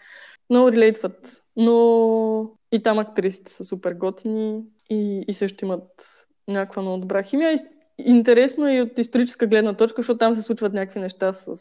много 0.49 0.71
релейтват. 0.71 1.43
Но 1.55 2.51
и 2.71 2.83
там 2.83 2.99
актрисите 2.99 3.53
са 3.53 3.63
супер 3.63 3.93
готини 3.93 4.63
и, 4.89 5.25
и 5.27 5.33
също 5.33 5.65
имат 5.65 6.25
някаква 6.47 6.81
много 6.81 6.97
добра 6.97 7.23
химия. 7.23 7.59
Интересно 7.97 8.73
и 8.73 8.81
от 8.81 8.99
историческа 8.99 9.47
гледна 9.47 9.73
точка, 9.73 10.01
защото 10.01 10.17
там 10.17 10.35
се 10.35 10.41
случват 10.41 10.73
някакви 10.73 10.99
неща 10.99 11.33
с, 11.33 11.55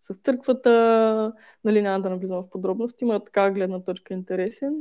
с 0.00 0.16
църквата, 0.24 1.32
нали, 1.64 1.82
няма 1.82 2.02
да 2.02 2.10
навлизам 2.10 2.42
в 2.42 2.50
подробности, 2.50 3.04
има 3.04 3.24
така 3.24 3.50
гледна 3.50 3.84
точка 3.84 4.14
интересен, 4.14 4.74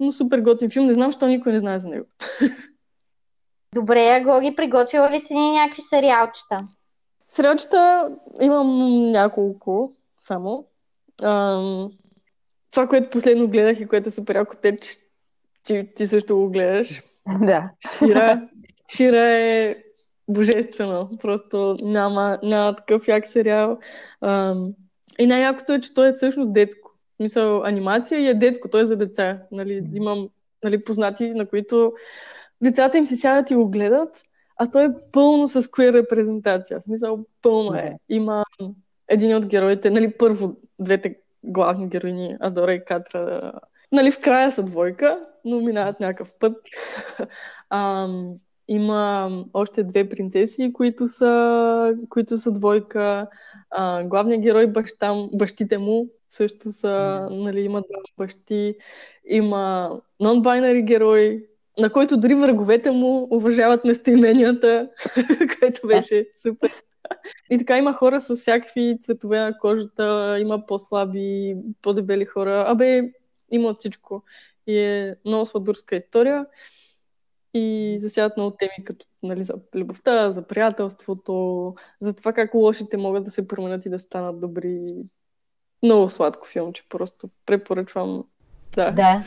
но 0.00 0.12
супер 0.12 0.40
готин 0.40 0.70
филм. 0.70 0.86
Не 0.86 0.94
знам, 0.94 1.12
защо 1.12 1.26
никой 1.26 1.52
не 1.52 1.60
знае 1.60 1.78
за 1.78 1.88
него. 1.88 2.06
Добре, 3.74 4.22
Гоги, 4.24 4.56
приготвила 4.56 5.10
ли 5.10 5.20
си 5.20 5.34
някакви 5.34 5.82
сериалчета? 5.82 6.68
Сериалчета 7.28 8.10
имам 8.40 9.00
няколко 9.10 9.92
само. 10.18 10.64
Ам, 11.22 11.90
това, 12.70 12.86
което 12.86 13.10
последно 13.10 13.48
гледах 13.48 13.80
и 13.80 13.88
което 13.88 14.08
е 14.08 14.12
супер 14.12 14.34
яко 14.34 14.56
те, 14.62 14.76
че 14.76 14.90
ти, 15.62 15.88
ти 15.96 16.06
също 16.06 16.36
го 16.36 16.50
гледаш. 16.50 17.02
Да. 17.40 17.70
Шира, 17.98 18.48
Шира 18.96 19.20
е 19.20 19.76
божествено. 20.28 21.10
Просто 21.22 21.76
няма, 21.82 22.38
няма 22.42 22.76
такъв 22.76 23.08
як 23.08 23.26
сериал. 23.26 23.78
Ам, 24.20 24.72
и 25.18 25.26
най-якото 25.26 25.72
е, 25.72 25.80
че 25.80 25.94
той 25.94 26.08
е 26.08 26.12
всъщност 26.12 26.52
детско. 26.52 26.90
Мисъл, 27.20 27.64
анимация 27.64 28.20
и 28.20 28.28
е 28.28 28.34
детско, 28.34 28.68
той 28.68 28.80
е 28.82 28.84
за 28.84 28.96
деца. 28.96 29.38
Нали, 29.52 29.82
имам 29.94 30.28
нали, 30.64 30.84
познати, 30.84 31.30
на 31.30 31.46
които 31.46 31.92
децата 32.62 32.98
им 32.98 33.06
си 33.06 33.16
сядат 33.16 33.50
и 33.50 33.54
го 33.54 33.68
гледат, 33.70 34.22
а 34.56 34.70
той 34.70 34.84
е 34.84 34.94
пълно 35.12 35.48
с 35.48 35.62
queer 35.62 35.92
репрезентация. 35.92 36.80
В 36.80 36.82
смисъл, 36.82 37.24
пълно 37.42 37.74
е. 37.74 37.98
Има 38.08 38.44
един 39.08 39.36
от 39.36 39.46
героите, 39.46 39.90
нали, 39.90 40.12
първо 40.18 40.56
двете 40.78 41.18
главни 41.44 41.88
героини, 41.88 42.36
Адора 42.40 42.74
и 42.74 42.84
Катра, 42.84 43.52
нали, 43.92 44.10
в 44.10 44.20
края 44.20 44.52
са 44.52 44.62
двойка, 44.62 45.22
но 45.44 45.60
минават 45.60 46.00
някакъв 46.00 46.32
път. 46.40 46.56
а, 47.70 48.08
има 48.68 49.30
още 49.52 49.84
две 49.84 50.08
принцеси, 50.08 50.72
които 50.72 51.06
са, 51.06 51.94
които 52.08 52.38
са 52.38 52.52
двойка. 52.52 53.26
А, 53.70 54.04
главният 54.04 54.42
герой, 54.42 54.66
баща, 54.66 55.14
бащите 55.32 55.78
му 55.78 56.08
също 56.28 56.72
са, 56.72 57.28
нали, 57.30 57.60
има 57.60 57.82
двама 57.82 58.04
бащи. 58.18 58.76
Има 59.24 59.90
нон-байнари 60.20 60.84
герой, 60.84 61.46
на 61.78 61.92
който 61.92 62.16
дори 62.16 62.34
враговете 62.34 62.90
му 62.90 63.28
уважават 63.30 63.84
местоименията, 63.84 64.88
което 65.60 65.86
беше 65.86 66.26
супер. 66.36 66.72
И 67.50 67.58
така 67.58 67.78
има 67.78 67.92
хора 67.92 68.20
с 68.20 68.36
всякакви 68.36 68.98
цветове 69.00 69.40
на 69.40 69.58
кожата, 69.58 70.36
има 70.40 70.66
по-слаби, 70.66 71.56
по-дебели 71.82 72.24
хора. 72.24 72.64
Абе, 72.68 73.12
има 73.50 73.68
от 73.68 73.78
всичко. 73.78 74.22
И 74.66 74.78
е 74.78 75.16
много 75.24 75.46
сладурска 75.46 75.96
история. 75.96 76.46
И 77.54 77.96
засядат 77.98 78.36
много 78.36 78.56
теми, 78.56 78.84
като 78.84 79.06
нали, 79.22 79.42
за 79.42 79.54
любовта, 79.74 80.30
за 80.30 80.46
приятелството, 80.46 81.74
за 82.00 82.12
това 82.12 82.32
как 82.32 82.54
лошите 82.54 82.96
могат 82.96 83.24
да 83.24 83.30
се 83.30 83.48
променят 83.48 83.86
и 83.86 83.90
да 83.90 83.98
станат 83.98 84.40
добри. 84.40 84.94
Много 85.82 86.08
сладко 86.08 86.46
филмче, 86.46 86.82
просто 86.88 87.28
препоръчвам. 87.46 88.24
Да. 88.74 88.90
Да. 88.90 89.24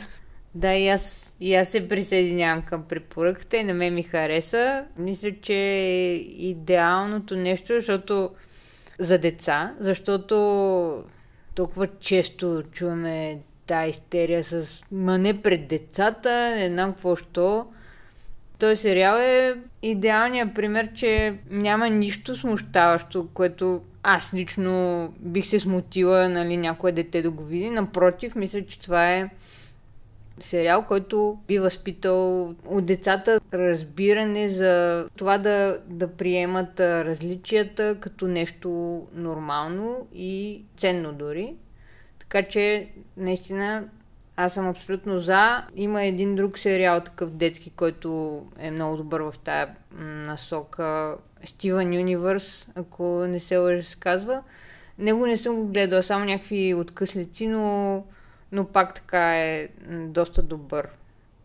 Да, 0.54 0.74
и 0.74 0.88
аз, 0.88 1.34
и 1.40 1.54
аз 1.54 1.68
се 1.68 1.88
присъединявам 1.88 2.62
към 2.62 2.84
препоръката 2.84 3.56
и 3.56 3.64
на 3.64 3.74
мен 3.74 3.94
ми 3.94 4.02
хареса. 4.02 4.84
Мисля, 4.98 5.30
че 5.42 5.54
е 5.54 6.14
идеалното 6.16 7.36
нещо, 7.36 7.66
защото 7.66 8.30
за 8.98 9.18
деца, 9.18 9.74
защото 9.78 11.04
толкова 11.54 11.86
често 12.00 12.62
чуваме 12.72 13.38
тази 13.66 13.90
истерия 13.90 14.44
с 14.44 14.84
ма 14.92 15.18
не 15.18 15.42
пред 15.42 15.68
децата, 15.68 16.54
не 16.56 16.68
знам 16.68 16.92
какво 16.92 17.16
що. 17.16 17.66
Той 18.58 18.76
сериал 18.76 19.16
е 19.16 19.54
идеалният 19.82 20.54
пример, 20.54 20.92
че 20.94 21.34
няма 21.50 21.88
нищо 21.88 22.36
смущаващо, 22.36 23.28
което 23.34 23.82
аз 24.02 24.34
лично 24.34 25.08
бих 25.18 25.46
се 25.46 25.58
смутила, 25.58 26.28
нали, 26.28 26.56
някое 26.56 26.92
дете 26.92 27.22
да 27.22 27.30
го 27.30 27.44
види. 27.44 27.70
Напротив, 27.70 28.34
мисля, 28.34 28.66
че 28.66 28.80
това 28.80 29.12
е 29.12 29.30
сериал, 30.40 30.84
който 30.88 31.38
би 31.48 31.58
възпитал 31.58 32.48
от 32.66 32.86
децата 32.86 33.40
разбиране 33.54 34.48
за 34.48 35.06
това 35.16 35.38
да, 35.38 35.78
да 35.86 36.08
приемат 36.08 36.80
различията 36.80 37.96
като 38.00 38.26
нещо 38.26 39.02
нормално 39.14 40.06
и 40.14 40.62
ценно 40.76 41.12
дори. 41.12 41.54
Така 42.18 42.42
че, 42.42 42.88
наистина, 43.16 43.84
аз 44.36 44.54
съм 44.54 44.68
абсолютно 44.68 45.18
за. 45.18 45.62
Има 45.76 46.02
един 46.02 46.34
друг 46.34 46.58
сериал, 46.58 47.00
такъв 47.00 47.30
детски, 47.30 47.70
който 47.70 48.42
е 48.58 48.70
много 48.70 48.96
добър 48.96 49.20
в 49.20 49.34
тая 49.44 49.68
насока. 49.98 51.16
Стивън 51.44 51.94
Юнивърс, 51.94 52.68
ако 52.74 53.26
не 53.26 53.40
се 53.40 53.56
лъжа 53.56 53.82
се 53.82 53.96
казва. 53.98 54.42
Него 54.98 55.26
не 55.26 55.36
съм 55.36 55.56
го 55.56 55.66
гледала, 55.66 56.02
само 56.02 56.24
някакви 56.24 56.74
откъслици, 56.74 57.46
но 57.46 58.04
но 58.52 58.64
пак 58.64 58.94
така 58.94 59.38
е 59.38 59.68
доста 59.88 60.42
добър. 60.42 60.88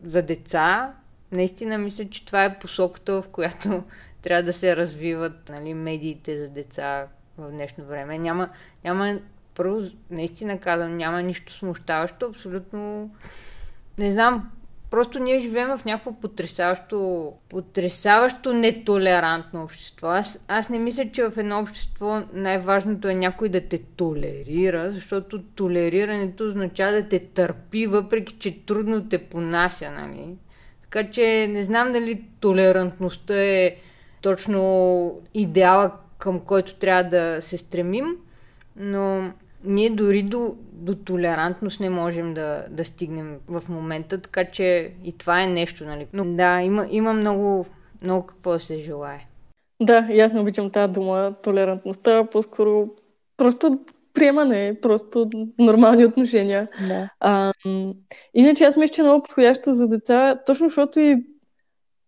За 0.04 0.22
деца, 0.22 0.94
наистина 1.32 1.78
мисля, 1.78 2.10
че 2.10 2.26
това 2.26 2.46
е 2.46 2.60
посоката, 2.60 3.22
в 3.22 3.28
която 3.30 3.84
трябва 4.22 4.44
да 4.44 4.54
се 4.54 4.76
развиват 4.76 5.50
нали, 5.50 5.74
медиите 5.74 6.38
за 6.38 6.50
деца 6.50 7.08
в 7.38 7.52
днешно 7.52 7.86
време. 7.86 8.18
Няма, 8.18 8.50
няма 8.84 9.20
първо, 9.56 9.82
наистина 10.12 10.60
казвам, 10.60 10.98
няма 10.98 11.22
нищо 11.22 11.54
смущаващо, 11.54 12.26
абсолютно 12.26 13.12
не 13.98 14.12
знам, 14.12 14.52
Просто 14.90 15.20
ние 15.20 15.40
живеем 15.40 15.78
в 15.78 15.86
някакво 15.86 16.12
потрясаващо, 16.14 17.34
потрясаващо 17.50 18.54
нетолерантно 18.54 19.64
общество. 19.64 20.08
Аз, 20.08 20.40
аз 20.48 20.70
не 20.70 20.80
мисля, 20.80 21.12
че 21.12 21.30
в 21.30 21.38
едно 21.38 21.60
общество 21.60 22.22
най-важното 22.34 23.08
е 23.08 23.16
някой 23.16 23.50
да 23.50 23.62
те 23.62 23.78
толерира, 23.78 24.92
защото 24.92 25.44
толерирането 25.44 26.44
означава 26.44 26.92
да 26.92 27.08
те 27.08 27.20
търпи, 27.20 27.88
въпреки 27.88 28.36
че 28.40 28.66
трудно 28.66 29.10
те 29.10 29.18
понася, 29.18 29.92
нали? 29.92 30.36
Така 30.82 31.10
че 31.10 31.48
не 31.50 31.64
знам 31.64 31.92
дали 31.92 32.24
толерантността 32.40 33.36
е 33.44 33.76
точно 34.22 35.22
идеала, 35.34 35.92
към 36.18 36.40
който 36.40 36.76
трябва 36.76 37.04
да 37.04 37.42
се 37.42 37.58
стремим, 37.58 38.16
но 38.76 39.32
ние 39.68 39.90
дори 39.90 40.24
до, 40.24 40.56
до 40.74 40.96
толерантност 40.96 41.80
не 41.80 41.90
можем 41.90 42.34
да, 42.34 42.66
да 42.72 42.86
стигнем 42.86 43.38
в 43.48 43.70
момента, 43.70 44.22
така 44.22 44.46
че 44.46 44.92
и 45.04 45.18
това 45.18 45.42
е 45.42 45.48
нещо, 45.48 45.86
нали? 45.86 46.08
Но 46.14 46.26
да, 46.26 46.62
има, 46.62 46.88
има 46.92 47.14
много, 47.14 47.66
много 48.04 48.26
какво 48.26 48.52
да 48.52 48.60
се 48.60 48.78
желае. 48.78 49.28
Да, 49.82 50.08
и 50.12 50.20
аз 50.20 50.34
не 50.34 50.40
обичам 50.40 50.70
тази 50.70 50.94
дума, 50.94 51.34
толерантността, 51.44 52.26
по-скоро 52.32 52.90
просто 53.38 53.80
приемане, 54.14 54.78
просто 54.82 55.30
нормални 55.60 56.06
отношения. 56.06 56.68
Да. 56.88 57.10
А, 57.20 57.54
иначе 58.34 58.64
аз 58.64 58.78
мисля, 58.78 58.94
че 58.94 59.02
е 59.02 59.04
много 59.04 59.24
подходящо 59.24 59.74
за 59.74 59.88
деца, 59.88 60.40
точно 60.46 60.70
защото 60.70 61.00
и 61.00 61.24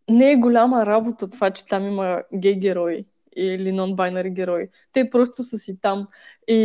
не 0.10 0.32
е 0.32 0.36
голяма 0.36 0.86
работа 0.86 1.30
това, 1.30 1.52
че 1.52 1.66
там 1.66 1.88
има 1.88 2.22
гей 2.34 2.56
герои 2.56 3.06
или 3.36 3.72
нон-байнари 3.72 4.30
герои. 4.30 4.68
Те 4.94 5.10
просто 5.10 5.44
са 5.44 5.58
си 5.58 5.78
там. 5.82 6.08
И, 6.48 6.64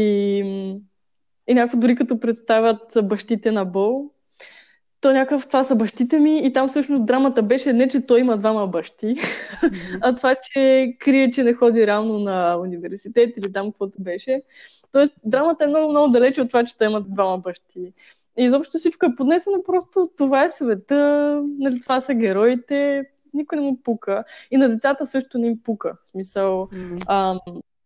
и 1.47 1.55
някакво 1.55 1.79
дори 1.79 1.97
като 1.97 2.21
представят 2.21 2.99
бащите 3.03 3.53
на 3.53 3.65
Бол, 3.65 4.11
то 5.05 5.13
някакъв 5.13 5.47
това 5.47 5.65
са 5.65 5.77
бащите 5.77 6.19
ми 6.19 6.47
и 6.47 6.53
там 6.53 6.69
всъщност 6.69 7.05
драмата 7.05 7.43
беше 7.43 7.73
не, 7.73 7.89
че 7.89 8.07
той 8.07 8.21
има 8.21 8.39
двама 8.39 8.67
бащи, 8.67 9.07
mm-hmm. 9.07 9.99
а 10.03 10.17
това, 10.17 10.35
че 10.35 10.97
крие, 10.99 11.31
че 11.31 11.43
не 11.43 11.55
ходи 11.55 11.87
реално 11.87 12.19
на 12.19 12.57
университет 12.57 13.37
или 13.37 13.53
там 13.53 13.67
каквото 13.67 14.03
беше. 14.03 14.43
Тоест, 14.93 15.15
драмата 15.25 15.65
е 15.65 15.67
много, 15.67 15.91
много 15.91 16.09
далече 16.09 16.41
от 16.41 16.49
това, 16.49 16.65
че 16.65 16.79
той 16.79 16.87
има 16.87 17.01
двама 17.01 17.39
бащи. 17.39 17.93
И 18.39 18.45
изобщо 18.45 18.79
всичко 18.79 19.07
е 19.07 19.15
поднесено, 19.17 19.63
просто 19.63 20.11
това 20.17 20.45
е 20.45 20.51
света, 20.51 21.43
нали, 21.59 21.81
това 21.81 22.01
са 22.01 22.15
героите, 22.15 23.05
никой 23.35 23.59
не 23.59 23.65
му 23.65 23.83
пука. 23.83 24.25
И 24.51 24.57
на 24.57 24.69
децата 24.69 25.07
също 25.07 25.39
не 25.39 25.47
им 25.47 25.59
пука. 25.65 25.97
В 26.03 26.09
смисъл, 26.09 26.69
mm-hmm. 26.73 27.05
а, 27.07 27.41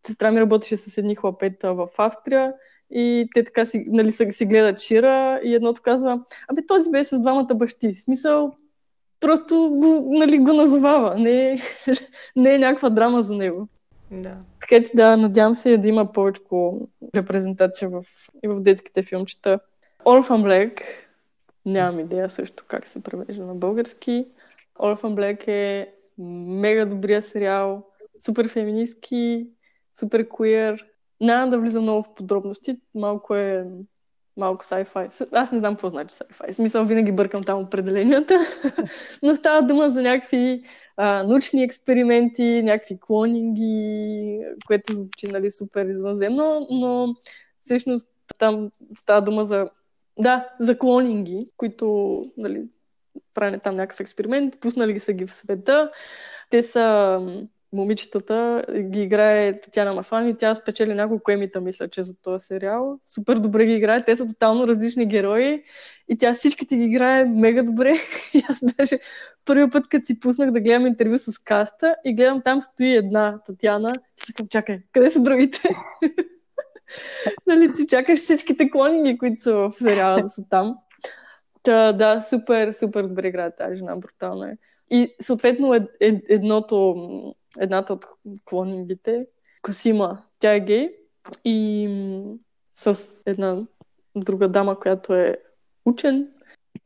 сестра 0.07 0.31
ми 0.31 0.41
работеше 0.41 0.77
с 0.77 0.97
едни 0.97 1.15
хлапета 1.15 1.73
в 1.73 1.87
Австрия 1.97 2.53
и 2.91 3.29
те 3.33 3.43
така 3.43 3.65
си, 3.65 3.83
нали, 3.87 4.11
си 4.11 4.45
гледат 4.45 4.79
Шира 4.79 5.39
и 5.43 5.55
едното 5.55 5.81
казва, 5.81 6.23
абе 6.47 6.65
този 6.65 6.91
бе 6.91 7.05
с 7.05 7.19
двамата 7.19 7.55
бащи. 7.55 7.93
В 7.93 7.99
смисъл, 7.99 8.51
просто 9.19 9.69
го, 9.71 10.07
нали, 10.09 10.37
го 10.37 10.53
назовава. 10.53 11.15
Не, 11.15 11.51
е, 11.51 11.59
не 12.35 12.55
е 12.55 12.57
някаква 12.57 12.89
драма 12.89 13.23
за 13.23 13.33
него. 13.33 13.67
Да. 14.11 14.37
Така 14.61 14.83
че 14.83 14.91
да, 14.95 15.17
надявам 15.17 15.55
се 15.55 15.77
да 15.77 15.87
има 15.87 16.05
повече 16.05 16.41
репрезентация 17.15 17.89
в, 17.89 18.03
и 18.43 18.47
в 18.47 18.61
детските 18.61 19.03
филмчета. 19.03 19.59
Orphan 20.05 20.43
Black, 20.43 20.81
нямам 21.65 21.99
идея 21.99 22.29
също 22.29 22.63
как 22.67 22.87
се 22.87 23.03
превежда 23.03 23.45
на 23.45 23.55
български. 23.55 24.25
Orphan 24.79 25.15
Black 25.15 25.47
е 25.47 25.93
мега 26.17 26.85
добрия 26.85 27.21
сериал, 27.21 27.87
супер 28.25 28.47
феминистки, 28.47 29.47
супер 29.99 30.27
куер. 30.27 30.85
Няма 31.21 31.51
да 31.51 31.59
влизам 31.59 31.83
много 31.83 32.03
в 32.03 32.15
подробности, 32.15 32.79
малко 32.95 33.35
е 33.35 33.65
малко 34.37 34.65
sci-fi. 34.65 35.27
Аз 35.31 35.51
не 35.51 35.59
знам 35.59 35.73
какво 35.73 35.89
значи 35.89 36.15
sci-fi. 36.15 36.51
Смисъл 36.51 36.85
винаги 36.85 37.11
бъркам 37.11 37.43
там 37.43 37.59
определенията. 37.59 38.39
Но 39.23 39.35
става 39.35 39.61
дума 39.61 39.89
за 39.89 40.01
някакви 40.01 40.63
а, 40.97 41.23
научни 41.23 41.63
експерименти, 41.63 42.61
някакви 42.63 42.99
клонинги, 42.99 44.39
което 44.67 44.93
звучи 44.93 45.27
нали, 45.27 45.51
супер 45.51 45.85
извънземно, 45.85 46.67
но 46.71 47.15
всъщност 47.61 48.07
там 48.37 48.71
става 48.93 49.21
дума 49.21 49.45
за 49.45 49.69
да, 50.19 50.49
за 50.59 50.77
клонинги, 50.77 51.49
които 51.57 52.21
нали, 52.37 52.63
правят 53.39 53.63
там 53.63 53.75
някакъв 53.75 53.99
експеримент, 53.99 54.59
пуснали 54.59 54.99
са 54.99 55.13
ги 55.13 55.25
в 55.25 55.33
света. 55.33 55.91
Те 56.49 56.63
са 56.63 57.19
момичетата, 57.73 58.65
ги 58.79 59.01
играе 59.01 59.61
Татьяна 59.61 59.93
Маслани, 59.93 60.37
тя 60.37 60.55
спечели 60.55 60.93
няколко 60.93 61.31
емита, 61.31 61.61
мисля, 61.61 61.87
че 61.87 62.03
за 62.03 62.21
този 62.21 62.45
сериал. 62.45 62.99
Супер 63.05 63.37
добре 63.37 63.65
ги 63.65 63.73
играе, 63.73 64.05
те 64.05 64.15
са 64.15 64.27
тотално 64.27 64.67
различни 64.67 65.05
герои 65.05 65.63
и 66.09 66.17
тя 66.17 66.33
всичките 66.33 66.77
ги 66.77 66.83
играе 66.83 67.25
мега 67.25 67.63
добре. 67.63 67.95
И 68.33 68.43
аз 68.49 68.59
даже 68.77 68.99
първият 69.45 69.71
път, 69.71 69.87
като 69.89 70.05
си 70.05 70.19
пуснах 70.19 70.51
да 70.51 70.61
гледам 70.61 70.87
интервю 70.87 71.17
с 71.17 71.37
каста 71.37 71.95
и 72.05 72.15
гледам 72.15 72.41
там 72.45 72.61
стои 72.61 72.95
една 72.95 73.39
Татьяна, 73.45 73.93
и 74.17 74.21
си 74.21 74.33
чакай, 74.49 74.79
къде 74.91 75.09
са 75.09 75.19
другите? 75.19 75.61
нали, 77.47 77.75
ти 77.75 77.87
чакаш 77.87 78.19
всичките 78.19 78.69
клонинги, 78.69 79.17
които 79.17 79.43
са 79.43 79.53
в 79.53 79.71
сериала 79.71 80.23
да 80.23 80.29
са 80.29 80.43
там. 80.49 80.75
Та, 81.69 81.93
да, 81.93 82.21
супер, 82.21 82.71
супер 82.71 83.03
добре 83.03 83.27
играе 83.27 83.55
тази 83.55 83.77
жена, 83.77 83.97
брутална 83.97 84.51
е. 84.51 84.57
И 84.89 85.15
съответно 85.21 85.73
е, 85.73 85.87
е, 85.99 86.21
едното, 86.29 86.95
едната 87.59 87.93
от 87.93 88.05
клонингите, 88.45 89.27
Косима, 89.61 90.21
тя 90.39 90.53
е 90.53 90.59
гей 90.59 90.89
и 91.45 91.89
с 92.73 93.09
една 93.25 93.57
друга 94.15 94.47
дама, 94.47 94.79
която 94.79 95.13
е 95.13 95.37
учен. 95.85 96.27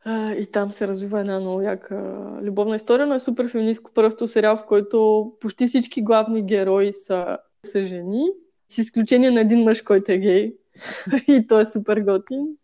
И 0.07 0.47
там 0.51 0.71
се 0.71 0.88
развива 0.88 1.19
една 1.19 1.39
много 1.39 1.61
яка 1.61 2.27
любовна 2.41 2.75
история, 2.75 3.07
но 3.07 3.15
е 3.15 3.19
супер 3.19 3.49
феминистко 3.49 3.91
просто 3.93 4.27
сериал, 4.27 4.57
в 4.57 4.65
който 4.65 5.31
почти 5.39 5.67
всички 5.67 6.01
главни 6.01 6.45
герои 6.45 6.93
са, 6.93 7.38
са 7.65 7.86
жени, 7.86 8.31
с 8.67 8.77
изключение 8.77 9.31
на 9.31 9.41
един 9.41 9.63
мъж, 9.63 9.81
който 9.81 10.11
е 10.11 10.17
гей. 10.17 10.55
и 11.27 11.47
той 11.47 11.61
е 11.61 11.65
супер 11.65 11.99
готин. 11.99 12.57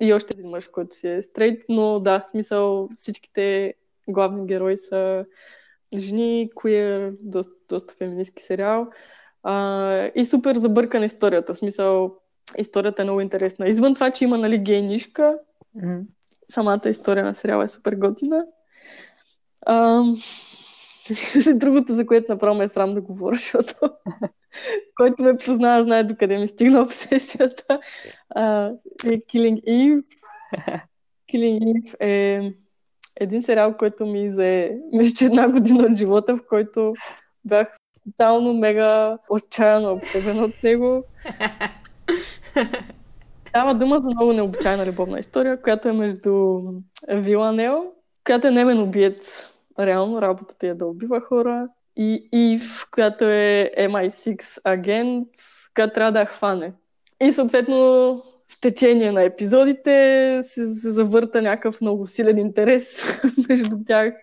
И 0.00 0.12
още 0.12 0.34
един 0.38 0.50
мъж, 0.50 0.68
който 0.68 0.96
си 0.96 1.08
е 1.08 1.22
стрейт, 1.22 1.64
но 1.68 2.00
да, 2.00 2.20
в 2.20 2.28
смисъл 2.30 2.88
всичките 2.96 3.74
главни 4.08 4.46
герои 4.46 4.78
са 4.78 5.24
жени, 5.94 6.50
queer, 6.54 7.16
доста, 7.20 7.52
доста 7.68 7.94
феминистки 7.94 8.42
сериал. 8.42 8.90
А, 9.42 10.10
и 10.14 10.24
супер 10.24 10.56
забъркана 10.56 11.04
историята. 11.04 11.54
В 11.54 11.58
смисъл, 11.58 12.16
историята 12.58 13.02
е 13.02 13.04
много 13.04 13.20
интересна. 13.20 13.68
Извън 13.68 13.94
това, 13.94 14.10
че 14.10 14.24
има 14.24 14.38
нали, 14.38 14.58
гей 14.58 14.82
нишка, 14.82 15.38
mm-hmm. 15.76 16.02
самата 16.48 16.88
история 16.88 17.24
на 17.24 17.34
сериала 17.34 17.64
е 17.64 17.68
супер 17.68 17.94
готина. 17.94 18.46
А, 19.66 20.02
другото, 21.54 21.94
за 21.94 22.06
което 22.06 22.32
направо 22.32 22.58
ме 22.58 22.64
е 22.64 22.68
срам 22.68 22.94
да 22.94 23.00
говоря, 23.00 23.36
защото 23.36 23.74
който 24.96 25.22
ме 25.22 25.36
познава, 25.36 25.82
знае 25.82 26.04
докъде 26.04 26.38
ми 26.38 26.48
стигна 26.48 26.80
обсесията. 26.80 27.80
А, 28.30 28.70
е 29.04 29.08
Killing 29.08 29.64
Eve. 29.64 30.04
Killing 31.32 31.60
Eve 31.60 31.94
е 32.00 32.52
един 33.20 33.42
сериал, 33.42 33.76
който 33.76 34.06
ми 34.06 34.30
зае, 34.30 34.70
че 35.16 35.24
една 35.24 35.48
година 35.48 35.84
от 35.84 35.98
живота, 35.98 36.36
в 36.36 36.40
който 36.48 36.94
бях 37.44 37.76
тотално 38.04 38.54
мега 38.54 39.18
отчаяно 39.28 39.92
обсебена 39.92 40.44
от 40.44 40.62
него. 40.62 41.04
Става 43.48 43.74
дума 43.74 44.00
за 44.00 44.10
много 44.10 44.32
необичайна 44.32 44.86
любовна 44.86 45.18
история, 45.18 45.62
която 45.62 45.88
е 45.88 45.92
между 45.92 46.60
Виланел, 47.08 47.92
която 48.26 48.46
е 48.46 48.50
немен 48.50 48.82
убиец. 48.82 49.52
Реално 49.78 50.22
работата 50.22 50.66
е 50.66 50.74
да 50.74 50.86
убива 50.86 51.20
хора 51.20 51.68
и 51.98 52.28
Ив, 52.32 52.86
която 52.90 53.24
е 53.24 53.70
MI6 53.78 54.58
агент, 54.64 55.28
която 55.74 55.94
трябва 55.94 56.12
да 56.12 56.20
я 56.20 56.26
хване. 56.26 56.72
И 57.20 57.32
съответно 57.32 57.76
в 58.48 58.60
течение 58.60 59.12
на 59.12 59.22
епизодите 59.22 60.40
се, 60.42 60.66
се 60.66 60.90
завърта 60.90 61.42
някакъв 61.42 61.80
много 61.80 62.06
силен 62.06 62.38
интерес 62.38 63.02
между 63.48 63.76
тях. 63.86 64.14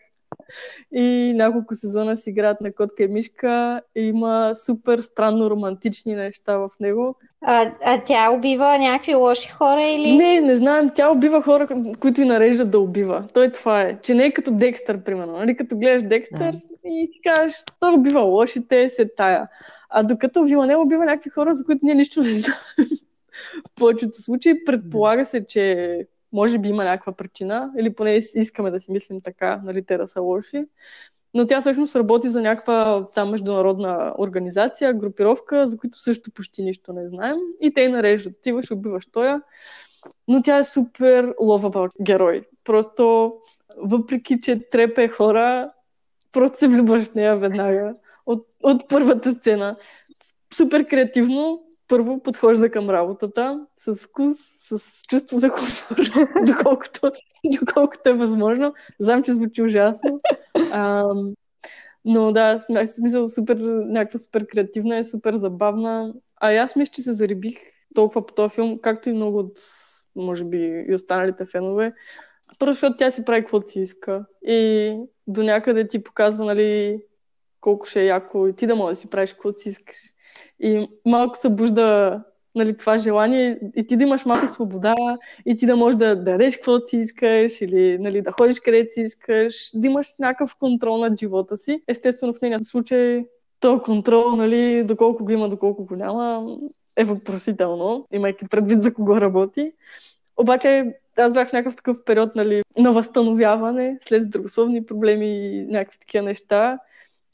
И 0.91 1.33
няколко 1.35 1.75
сезона 1.75 2.17
си 2.17 2.29
играят 2.29 2.61
на 2.61 2.73
котка 2.73 3.03
и 3.03 3.07
мишка. 3.07 3.81
И 3.95 4.01
има 4.01 4.53
супер 4.55 5.01
странно 5.01 5.49
романтични 5.49 6.15
неща 6.15 6.57
в 6.57 6.69
него. 6.79 7.15
А, 7.41 7.71
а 7.83 8.03
тя 8.03 8.31
убива 8.31 8.77
някакви 8.77 9.15
лоши 9.15 9.49
хора 9.49 9.83
или? 9.83 10.17
Не, 10.17 10.39
не 10.39 10.55
знам. 10.55 10.91
Тя 10.95 11.11
убива 11.11 11.41
хора, 11.41 11.67
които 11.99 12.21
и 12.21 12.25
нареждат 12.25 12.71
да 12.71 12.79
убива. 12.79 13.23
Той 13.33 13.51
това 13.51 13.81
е. 13.81 13.97
Че 14.01 14.13
не 14.13 14.25
е 14.25 14.31
като 14.31 14.51
Декстър, 14.51 15.03
примерно. 15.03 15.33
Нали? 15.33 15.57
Като 15.57 15.77
гледаш 15.77 16.03
Декстър, 16.03 16.55
и 16.85 17.07
си 17.13 17.19
кажеш, 17.23 17.63
той 17.79 17.93
убива 17.93 18.19
лошите, 18.19 18.89
се 18.89 19.09
тая. 19.17 19.47
А 19.89 20.03
докато 20.03 20.43
Виланел 20.43 20.81
убива 20.81 21.05
някакви 21.05 21.29
хора, 21.29 21.55
за 21.55 21.65
които 21.65 21.85
ние 21.85 21.95
нищо 21.95 22.19
не 22.19 22.31
знаем. 22.31 22.89
В 23.67 23.75
повечето 23.75 24.21
случаи 24.21 24.65
предполага 24.65 25.25
се, 25.25 25.47
че 25.47 26.07
може 26.33 26.57
би 26.57 26.69
има 26.69 26.83
някаква 26.83 27.13
причина, 27.13 27.71
или 27.77 27.93
поне 27.93 28.21
искаме 28.35 28.71
да 28.71 28.79
си 28.79 28.91
мислим 28.91 29.21
така, 29.21 29.61
нали, 29.63 29.85
те 29.85 29.97
да 29.97 30.07
са 30.07 30.21
лоши. 30.21 30.65
Но 31.33 31.47
тя 31.47 31.61
всъщност 31.61 31.95
работи 31.95 32.29
за 32.29 32.41
някаква 32.41 33.07
там 33.15 33.31
международна 33.31 34.13
организация, 34.19 34.93
групировка, 34.93 35.67
за 35.67 35.77
които 35.77 35.99
също 35.99 36.31
почти 36.31 36.63
нищо 36.63 36.93
не 36.93 37.09
знаем. 37.09 37.37
И 37.61 37.73
те 37.73 37.89
нареждат. 37.89 38.33
Отиваш, 38.33 38.71
убиваш 38.71 39.05
тоя. 39.05 39.41
Но 40.27 40.41
тя 40.41 40.57
е 40.57 40.63
супер 40.63 41.33
ловава 41.39 41.89
герой. 42.01 42.43
Просто 42.63 43.33
въпреки, 43.77 44.41
че 44.41 44.69
трепе 44.69 45.07
хора, 45.07 45.71
просто 46.35 46.57
се 46.57 46.67
влюбваш 46.67 47.03
в 47.03 47.15
нея 47.15 47.37
веднага. 47.37 47.95
От, 48.25 48.47
от 48.63 48.89
първата 48.89 49.33
сцена. 49.33 49.77
Супер 50.53 50.87
креативно. 50.87 51.61
Първо 51.87 52.23
подхожда 52.23 52.71
към 52.71 52.89
работата 52.89 53.65
с 53.77 53.95
вкус, 53.95 54.37
с 54.39 55.01
чувство 55.07 55.37
за 55.37 55.49
хумор, 55.49 56.27
доколкото, 56.47 57.11
доколкото 57.59 58.09
е 58.09 58.13
възможно. 58.13 58.73
Знам, 58.99 59.23
че 59.23 59.33
звучи 59.33 59.61
ужасно. 59.61 60.19
А, 60.71 61.03
но 62.05 62.31
да, 62.31 62.59
смисъл 62.87 63.27
супер, 63.27 63.57
някаква 63.87 64.19
супер 64.19 64.47
креативна 64.47 64.97
е, 64.97 65.03
супер 65.03 65.35
забавна. 65.37 66.13
А 66.41 66.53
аз 66.53 66.75
мисля, 66.75 66.91
че 66.91 67.01
се 67.01 67.13
зарибих 67.13 67.57
толкова 67.95 68.25
по 68.25 68.33
този 68.33 68.55
филм, 68.55 68.79
както 68.81 69.09
и 69.09 69.13
много 69.13 69.39
от, 69.39 69.59
може 70.15 70.43
би, 70.43 70.85
и 70.89 70.95
останалите 70.95 71.45
фенове. 71.45 71.93
Първо, 72.59 72.73
защото 72.73 72.97
тя 72.97 73.11
си 73.11 73.25
прави 73.25 73.41
каквото 73.41 73.69
си 73.69 73.79
иска. 73.79 74.25
И 74.47 74.97
до 75.27 75.43
някъде 75.43 75.87
ти 75.87 76.03
показва, 76.03 76.45
нали, 76.45 76.99
колко 77.61 77.85
ще 77.85 78.01
е 78.01 78.05
яко 78.05 78.47
и 78.47 78.53
ти 78.53 78.67
да 78.67 78.75
можеш 78.75 78.97
да 78.97 79.01
си 79.01 79.09
правиш 79.09 79.33
каквото 79.33 79.61
си 79.61 79.69
искаш. 79.69 79.97
И 80.59 80.89
малко 81.05 81.37
събужда 81.37 82.21
нали, 82.55 82.77
това 82.77 82.97
желание 82.97 83.59
и 83.75 83.87
ти 83.87 83.97
да 83.97 84.03
имаш 84.03 84.25
малко 84.25 84.47
свобода 84.47 84.95
и 85.45 85.57
ти 85.57 85.65
да 85.65 85.75
можеш 85.75 85.97
да, 85.97 86.15
да 86.15 86.23
дадеш 86.23 86.55
каквото 86.55 86.87
си 86.87 86.97
искаш 86.97 87.61
или 87.61 87.97
нали, 87.97 88.21
да 88.21 88.31
ходиш 88.31 88.59
където 88.59 88.93
си 88.93 89.01
искаш, 89.01 89.71
да 89.73 89.87
имаш 89.87 90.07
някакъв 90.19 90.55
контрол 90.55 90.97
над 90.97 91.19
живота 91.19 91.57
си. 91.57 91.83
Естествено 91.87 92.33
в 92.33 92.41
нейния 92.41 92.63
случай 92.63 93.25
то 93.59 93.81
контрол, 93.81 94.31
нали, 94.31 94.83
доколко 94.83 95.25
го 95.25 95.31
има, 95.31 95.49
доколко 95.49 95.85
го 95.85 95.95
няма, 95.95 96.57
е 96.95 97.03
въпросително, 97.03 98.07
имайки 98.11 98.45
предвид 98.49 98.81
за 98.81 98.93
кого 98.93 99.21
работи. 99.21 99.71
Обаче 100.37 100.93
аз 101.17 101.33
бях 101.33 101.49
в 101.49 101.53
някакъв 101.53 101.75
такъв 101.75 102.03
период 102.05 102.35
нали, 102.35 102.63
на 102.77 102.91
възстановяване 102.91 103.97
след 104.01 104.23
здравословни 104.23 104.85
проблеми 104.85 105.27
и 105.27 105.65
някакви 105.65 105.99
такива 105.99 106.25
неща. 106.25 106.79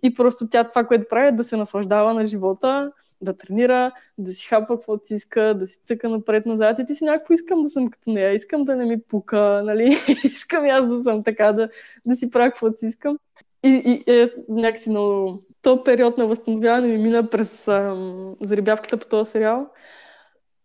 И 0.04 0.14
просто 0.14 0.48
тя 0.50 0.64
това, 0.64 0.84
което 0.84 1.10
прави, 1.10 1.28
е 1.28 1.32
да 1.32 1.44
се 1.44 1.58
наслаждава 1.58 2.14
на 2.14 2.26
живота, 2.26 2.92
да 3.22 3.38
тренира, 3.38 3.92
да 4.18 4.34
си 4.34 4.48
хапва 4.48 4.76
каквото 4.76 5.06
си 5.08 5.16
иска, 5.16 5.42
да 5.42 5.68
си 5.68 5.80
цъка 5.86 6.10
напред-назад. 6.10 6.80
И 6.80 6.86
ти 6.86 6.96
си 6.96 7.04
някакво 7.04 7.34
искам 7.34 7.64
да 7.64 7.70
съм 7.70 7.90
като 7.90 8.12
нея, 8.12 8.34
искам 8.34 8.64
да 8.64 8.76
не 8.76 8.86
ми 8.86 9.02
пука, 9.02 9.62
нали? 9.66 9.98
искам 10.24 10.66
аз 10.66 10.88
да 10.88 11.04
съм 11.04 11.24
така, 11.24 11.52
да, 11.52 11.70
да 12.06 12.16
си 12.16 12.30
правя 12.30 12.50
каквото 12.50 12.80
си 12.80 12.86
искам. 12.86 13.18
И, 13.64 14.04
и 14.08 14.12
е 14.14 14.30
някакси 14.50 14.90
много... 14.90 15.40
То 15.62 15.84
период 15.84 16.18
на 16.18 16.28
възстановяване 16.28 16.88
ми 16.88 16.98
мина 16.98 17.30
през 17.30 17.68
ам, 17.68 18.36
заребявката 18.42 18.98
по 18.98 19.06
този 19.06 19.32
сериал. 19.32 19.68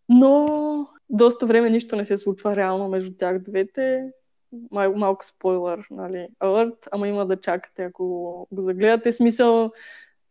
Но 0.08 0.46
доста 1.10 1.46
време 1.46 1.70
нищо 1.70 1.96
не 1.96 2.04
се 2.04 2.18
случва 2.18 2.56
реално 2.56 2.88
между 2.88 3.16
тях 3.18 3.38
двете. 3.38 4.10
Мал, 4.70 4.94
малко 4.96 5.24
спойлер, 5.24 5.86
нали, 5.90 6.28
алърт, 6.40 6.88
ама 6.92 7.08
има 7.08 7.26
да 7.26 7.40
чакате, 7.40 7.84
ако 7.84 8.04
го 8.52 8.62
загледате. 8.62 9.12
Смисъл 9.12 9.72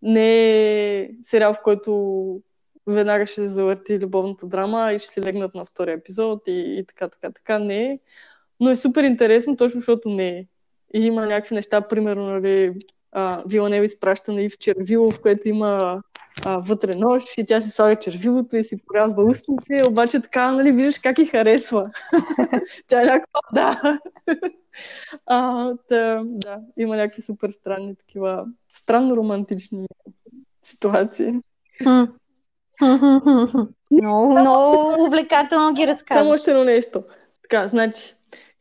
не 0.02 1.00
е 1.00 1.10
сериал, 1.24 1.54
в 1.54 1.62
който 1.64 2.42
веднага 2.88 3.26
ще 3.26 3.36
се 3.36 3.48
завърти 3.48 4.00
любовната 4.00 4.48
драма 4.48 4.94
и 4.94 5.00
ще 5.00 5.08
се 5.08 5.22
легнат 5.22 5.56
на 5.56 5.66
втория 5.66 5.94
епизод 5.94 6.48
и, 6.48 6.52
и 6.52 6.86
така, 6.88 7.10
така, 7.10 7.32
така. 7.32 7.60
Не 7.60 7.86
е. 7.86 8.00
Но 8.60 8.70
е 8.70 8.76
супер 8.76 9.04
интересно, 9.04 9.58
точно 9.58 9.80
защото 9.80 10.10
не 10.10 10.30
е. 10.30 10.48
И 10.94 11.00
има 11.06 11.26
някакви 11.26 11.56
неща, 11.56 11.82
примерно, 11.82 12.26
нали, 12.26 12.74
Виланева 13.46 13.86
изпраща 13.86 14.34
на 14.34 14.42
Ив 14.42 14.58
червило, 14.58 15.12
в 15.12 15.22
което 15.22 15.50
има 15.50 16.02
а, 16.46 16.58
вътре 16.58 16.92
нож 16.98 17.24
и 17.38 17.46
тя 17.46 17.62
си 17.62 17.70
слага 17.72 18.00
червилото 18.00 18.58
и 18.58 18.64
си 18.64 18.86
порязва 18.86 19.24
устните, 19.26 19.84
обаче 19.90 20.22
така, 20.22 20.52
нали, 20.52 20.72
виждаш 20.72 21.00
как 21.00 21.20
и 21.20 21.26
харесва. 21.26 21.86
тя 22.88 23.02
е 23.02 23.06
някаква, 23.06 23.40
да. 23.54 24.00
а, 25.26 25.70
да, 25.90 26.22
да, 26.26 26.58
има 26.78 26.96
някакви 26.96 27.22
супер 27.22 27.50
странни 27.50 27.96
такива, 27.96 28.46
странно 28.74 29.18
романтични 29.18 29.86
ситуации. 30.64 31.32
много, 33.92 34.40
много 34.40 35.04
увлекателно 35.04 35.74
ги 35.74 35.88
разказваш. 35.88 36.24
Само 36.24 36.34
още 36.34 36.52
едно 36.52 36.64
нещо. 36.64 37.04
Така, 37.42 37.68
значи, 37.68 38.16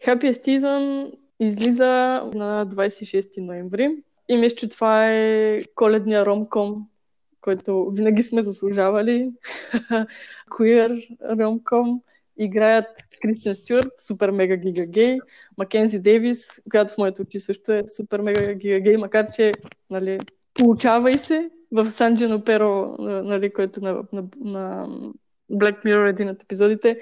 Happy 0.06 0.30
Season 0.30 1.12
излиза 1.40 1.86
на 2.34 2.66
26 2.66 3.40
ноември 3.40 3.96
и 4.28 4.36
мисля, 4.36 4.56
че 4.56 4.68
това 4.68 5.10
е 5.10 5.62
коледния 5.74 6.26
ромком, 6.26 6.86
който 7.44 7.90
винаги 7.90 8.22
сме 8.22 8.42
заслужавали. 8.42 9.30
Queer 10.50 11.16
ромком. 11.38 12.00
Играят 12.36 12.86
Кристиан 13.22 13.54
Стюарт, 13.54 13.92
супер 13.98 14.30
мега 14.30 14.56
гига 14.56 14.86
гей, 14.86 15.18
Макензи 15.58 15.98
Дейвис, 15.98 16.60
която 16.70 16.94
в 16.94 16.98
моето 16.98 17.22
очи 17.22 17.40
също 17.40 17.72
е 17.72 17.84
супер 17.96 18.20
мега 18.20 18.54
гига 18.54 18.80
гей, 18.80 18.96
макар 18.96 19.26
че 19.34 19.52
нали, 19.90 20.20
получавай 20.54 21.14
се 21.14 21.50
в 21.72 21.90
Сан 21.90 22.42
Перо, 22.44 22.96
нали, 22.98 23.52
който 23.52 23.80
на, 23.80 24.02
на, 24.12 24.24
на 24.40 24.88
Black 25.52 25.84
Mirror 25.84 26.10
един 26.10 26.28
от 26.28 26.42
епизодите, 26.42 27.00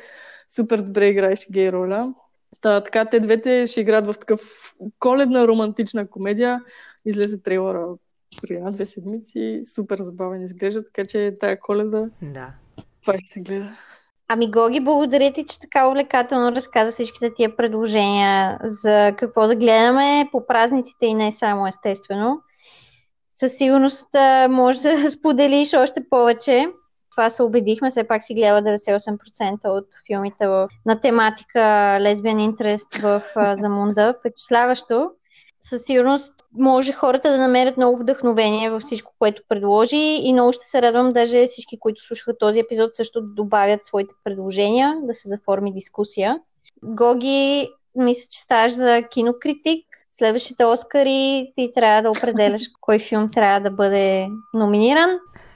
супер 0.49 0.79
добре 0.79 1.09
играеше 1.09 1.47
гей 1.53 1.73
роля. 1.73 2.15
Та, 2.61 2.81
така, 2.81 3.05
те 3.05 3.21
двете 3.21 3.67
ще 3.67 3.81
играят 3.81 4.07
в 4.07 4.15
такъв 4.19 4.75
коледна 4.99 5.49
романтична 5.49 6.07
комедия, 6.07 6.61
излезе 7.05 7.43
трейлера 7.43 7.87
при 8.43 8.55
една-две 8.55 8.87
седмици. 8.87 9.61
Супер 9.75 9.99
забавен 9.99 10.43
изглежда, 10.43 10.85
така 10.85 11.05
че 11.09 11.37
тая 11.41 11.61
коледа 11.61 12.05
да. 12.23 12.51
това 13.03 13.15
ще 13.19 13.33
се 13.33 13.41
гледа. 13.41 13.69
Ами 14.29 14.51
Гоги, 14.51 14.81
благодаря 14.81 15.33
ти, 15.33 15.47
че 15.47 15.61
така 15.61 15.89
увлекателно 15.89 16.57
разказа 16.57 16.91
всичките 16.91 17.35
тия 17.35 17.57
предложения 17.57 18.59
за 18.63 19.15
какво 19.17 19.47
да 19.47 19.57
гледаме 19.57 20.29
по 20.33 20.47
празниците 20.47 21.07
и 21.07 21.15
не 21.15 21.33
само 21.33 21.67
естествено. 21.67 22.41
Със 23.33 23.53
сигурност 23.53 24.09
може 24.51 24.83
да 24.83 25.11
споделиш 25.19 25.75
още 25.75 26.09
повече. 26.11 26.67
Това 27.11 27.31
се 27.31 27.43
убедихме, 27.43 27.91
все 27.91 28.05
пак 28.05 28.25
си 28.25 28.35
гледа 28.35 28.79
98% 28.79 29.69
от 29.69 29.87
филмите 30.07 30.47
на 30.87 31.01
тематика 31.03 31.99
лесбиан 32.01 32.41
интерес 32.41 32.83
в 33.03 33.23
Замунда. 33.59 34.15
Впечатляващо 34.19 35.11
със 35.63 35.85
сигурност 35.85 36.33
може 36.59 36.93
хората 36.93 37.33
да 37.33 37.39
намерят 37.39 37.77
много 37.77 37.99
вдъхновение 37.99 38.71
във 38.71 38.83
всичко, 38.83 39.15
което 39.19 39.43
предложи 39.49 40.21
и 40.23 40.33
много 40.33 40.53
ще 40.53 40.67
се 40.67 40.83
радвам 40.83 41.13
даже 41.13 41.47
всички, 41.47 41.79
които 41.79 42.03
слушаха 42.03 42.39
този 42.39 42.61
епизод 42.61 42.95
също 42.95 43.21
да 43.21 43.29
добавят 43.29 43.87
своите 43.87 44.15
предложения, 44.25 44.97
да 45.03 45.15
се 45.15 45.29
заформи 45.29 45.73
дискусия. 45.73 46.39
Гоги, 46.83 47.69
мисля, 47.97 48.29
че 48.31 48.41
ставаш 48.41 48.73
за 48.73 49.03
кинокритик. 49.11 49.87
Следващите 50.11 50.65
Оскари 50.65 51.53
ти 51.57 51.73
трябва 51.75 52.03
да 52.03 52.11
определяш 52.11 52.63
кой 52.81 52.99
филм 52.99 53.31
трябва 53.31 53.61
да 53.61 53.71
бъде 53.71 54.29
номиниран. 54.55 55.11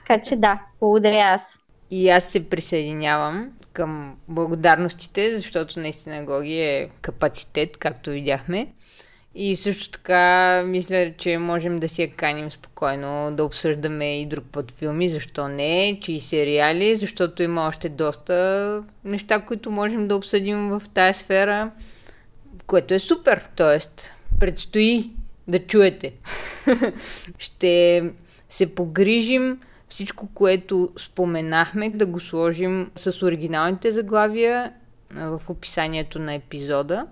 Така 0.07 0.21
че 0.21 0.35
да, 0.35 0.61
благодаря 0.79 1.23
аз. 1.23 1.59
И 1.91 2.09
аз 2.09 2.23
се 2.23 2.49
присъединявам 2.49 3.51
към 3.73 4.15
благодарностите, 4.27 5.35
защото 5.35 5.79
наистина 5.79 6.25
Гоги 6.25 6.59
е 6.59 6.89
капацитет, 7.01 7.77
както 7.77 8.09
видяхме. 8.09 8.67
И 9.39 9.55
също 9.55 9.89
така 9.89 10.63
мисля, 10.65 11.13
че 11.17 11.37
можем 11.37 11.79
да 11.79 11.89
си 11.89 12.01
я 12.01 12.11
каним 12.11 12.51
спокойно, 12.51 13.31
да 13.35 13.43
обсъждаме 13.43 14.21
и 14.21 14.25
друг 14.25 14.45
път 14.51 14.71
филми, 14.71 15.09
защо 15.09 15.47
не, 15.47 15.99
че 16.01 16.11
и 16.11 16.19
сериали, 16.19 16.95
защото 16.95 17.43
има 17.43 17.67
още 17.67 17.89
доста 17.89 18.83
неща, 19.03 19.39
които 19.41 19.71
можем 19.71 20.07
да 20.07 20.15
обсъдим 20.15 20.69
в 20.69 20.81
тази 20.93 21.19
сфера, 21.19 21.71
което 22.67 22.93
е 22.93 22.99
супер. 22.99 23.49
Тоест, 23.55 24.13
предстои 24.39 25.11
да 25.47 25.59
чуете. 25.59 26.13
Ще 27.37 28.03
се 28.49 28.75
погрижим 28.75 29.59
всичко, 29.89 30.27
което 30.33 30.89
споменахме, 30.97 31.89
да 31.89 32.05
го 32.05 32.19
сложим 32.19 32.91
с 32.95 33.25
оригиналните 33.25 33.91
заглавия 33.91 34.73
в 35.11 35.41
описанието 35.49 36.19
на 36.19 36.33
епизода 36.33 37.05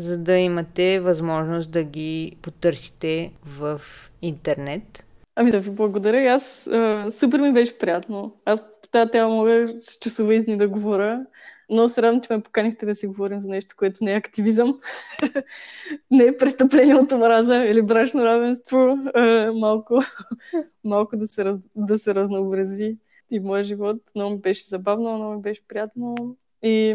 за 0.00 0.18
да 0.18 0.36
имате 0.36 1.00
възможност 1.00 1.70
да 1.70 1.82
ги 1.82 2.36
потърсите 2.42 3.32
в 3.46 3.80
интернет. 4.22 5.04
Ами 5.36 5.50
да 5.50 5.58
ви 5.58 5.70
благодаря. 5.70 6.34
Аз 6.34 6.66
а, 6.66 7.06
супер 7.12 7.40
ми 7.40 7.52
беше 7.52 7.78
приятно. 7.78 8.36
Аз 8.44 8.60
по 8.60 8.88
тази 8.92 9.10
тема 9.10 9.28
мога 9.28 9.68
с 9.80 9.98
часове 9.98 10.34
изни 10.34 10.56
да 10.56 10.68
говоря. 10.68 11.26
Но 11.70 11.88
се 11.88 12.02
радвам, 12.02 12.20
че 12.20 12.32
ме 12.32 12.42
поканихте 12.42 12.86
да 12.86 12.96
си 12.96 13.06
говорим 13.06 13.40
за 13.40 13.48
нещо, 13.48 13.74
което 13.78 14.04
не 14.04 14.12
е 14.12 14.16
активизъм. 14.16 14.80
не 16.10 16.24
е 16.24 16.36
престъпление 16.36 16.94
от 16.94 17.12
омраза 17.12 17.56
или 17.56 17.82
брачно 17.82 18.24
равенство. 18.24 18.98
А, 19.14 19.52
малко, 19.52 20.02
малко 20.84 21.16
да, 21.16 21.26
се 21.26 21.44
раз, 21.44 21.56
да 21.76 21.98
се 21.98 22.14
разнообрази 22.14 22.96
и 23.30 23.40
моят 23.40 23.66
живот. 23.66 23.96
Много 24.14 24.34
ми 24.34 24.40
беше 24.40 24.64
забавно, 24.64 25.16
много 25.16 25.34
ми 25.34 25.40
беше 25.40 25.66
приятно. 25.68 26.36
И 26.62 26.94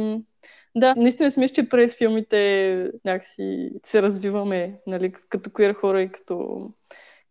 да, 0.76 0.96
наистина 0.98 1.32
мисля, 1.38 1.54
че 1.54 1.70
през 1.70 1.96
филмите 1.96 2.92
някакси 3.06 3.72
се 3.84 4.02
развиваме, 4.02 4.80
нали, 4.88 5.14
като 5.30 5.50
queer 5.50 5.76
хора 5.76 6.02
и 6.02 6.10
като, 6.10 6.68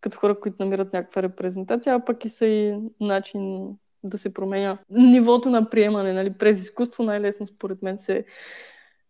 като 0.01 0.18
хора, 0.18 0.40
които 0.40 0.57
намират 0.61 0.92
някаква 0.92 1.22
репрезентация, 1.22 1.95
а 1.95 2.05
пък 2.05 2.24
и 2.24 2.28
са 2.28 2.47
и 2.47 2.74
начин 3.01 3.68
да 4.05 4.18
се 4.18 4.34
променя 4.34 4.78
нивото 4.90 5.51
на 5.51 5.70
приемане, 5.70 6.12
нали, 6.12 6.32
през 6.38 6.61
изкуство 6.61 7.03
най-лесно 7.03 7.47
според 7.47 7.82
мен 7.82 7.99
се 7.99 8.24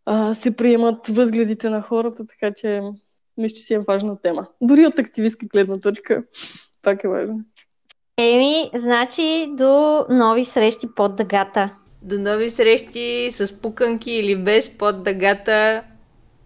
а, 0.07 0.35
се 0.35 0.57
приемат 0.57 1.09
възгледите 1.09 1.71
на 1.71 1.83
хората, 1.83 2.27
така 2.27 2.55
че 2.55 2.81
мисля, 3.37 3.57
че 3.57 3.63
си 3.63 3.75
е 3.75 3.79
важна 3.79 4.21
тема. 4.21 4.47
Дори 4.61 4.87
от 4.87 4.99
активистка 4.99 5.47
гледна 5.47 5.81
точка, 5.81 6.25
пак 6.83 7.05
е 7.05 7.09
важно. 7.09 7.41
Еми, 8.19 8.71
значи 8.75 9.47
до 9.51 10.05
нови 10.11 10.45
срещи 10.45 10.87
под 10.97 11.17
дъгата. 11.17 11.77
До 12.05 12.19
нови 12.19 12.51
срещи 12.51 13.31
с 13.31 13.61
пуканки 13.61 14.11
или 14.11 14.37
без 14.37 14.71
под 14.71 15.03
дъгата. 15.03 15.83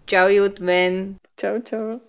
Чао 0.05 0.29
и 0.29 0.41
от 0.41 0.59
мен. 0.59 1.15
Чао, 1.37 1.63
чао. 1.63 2.08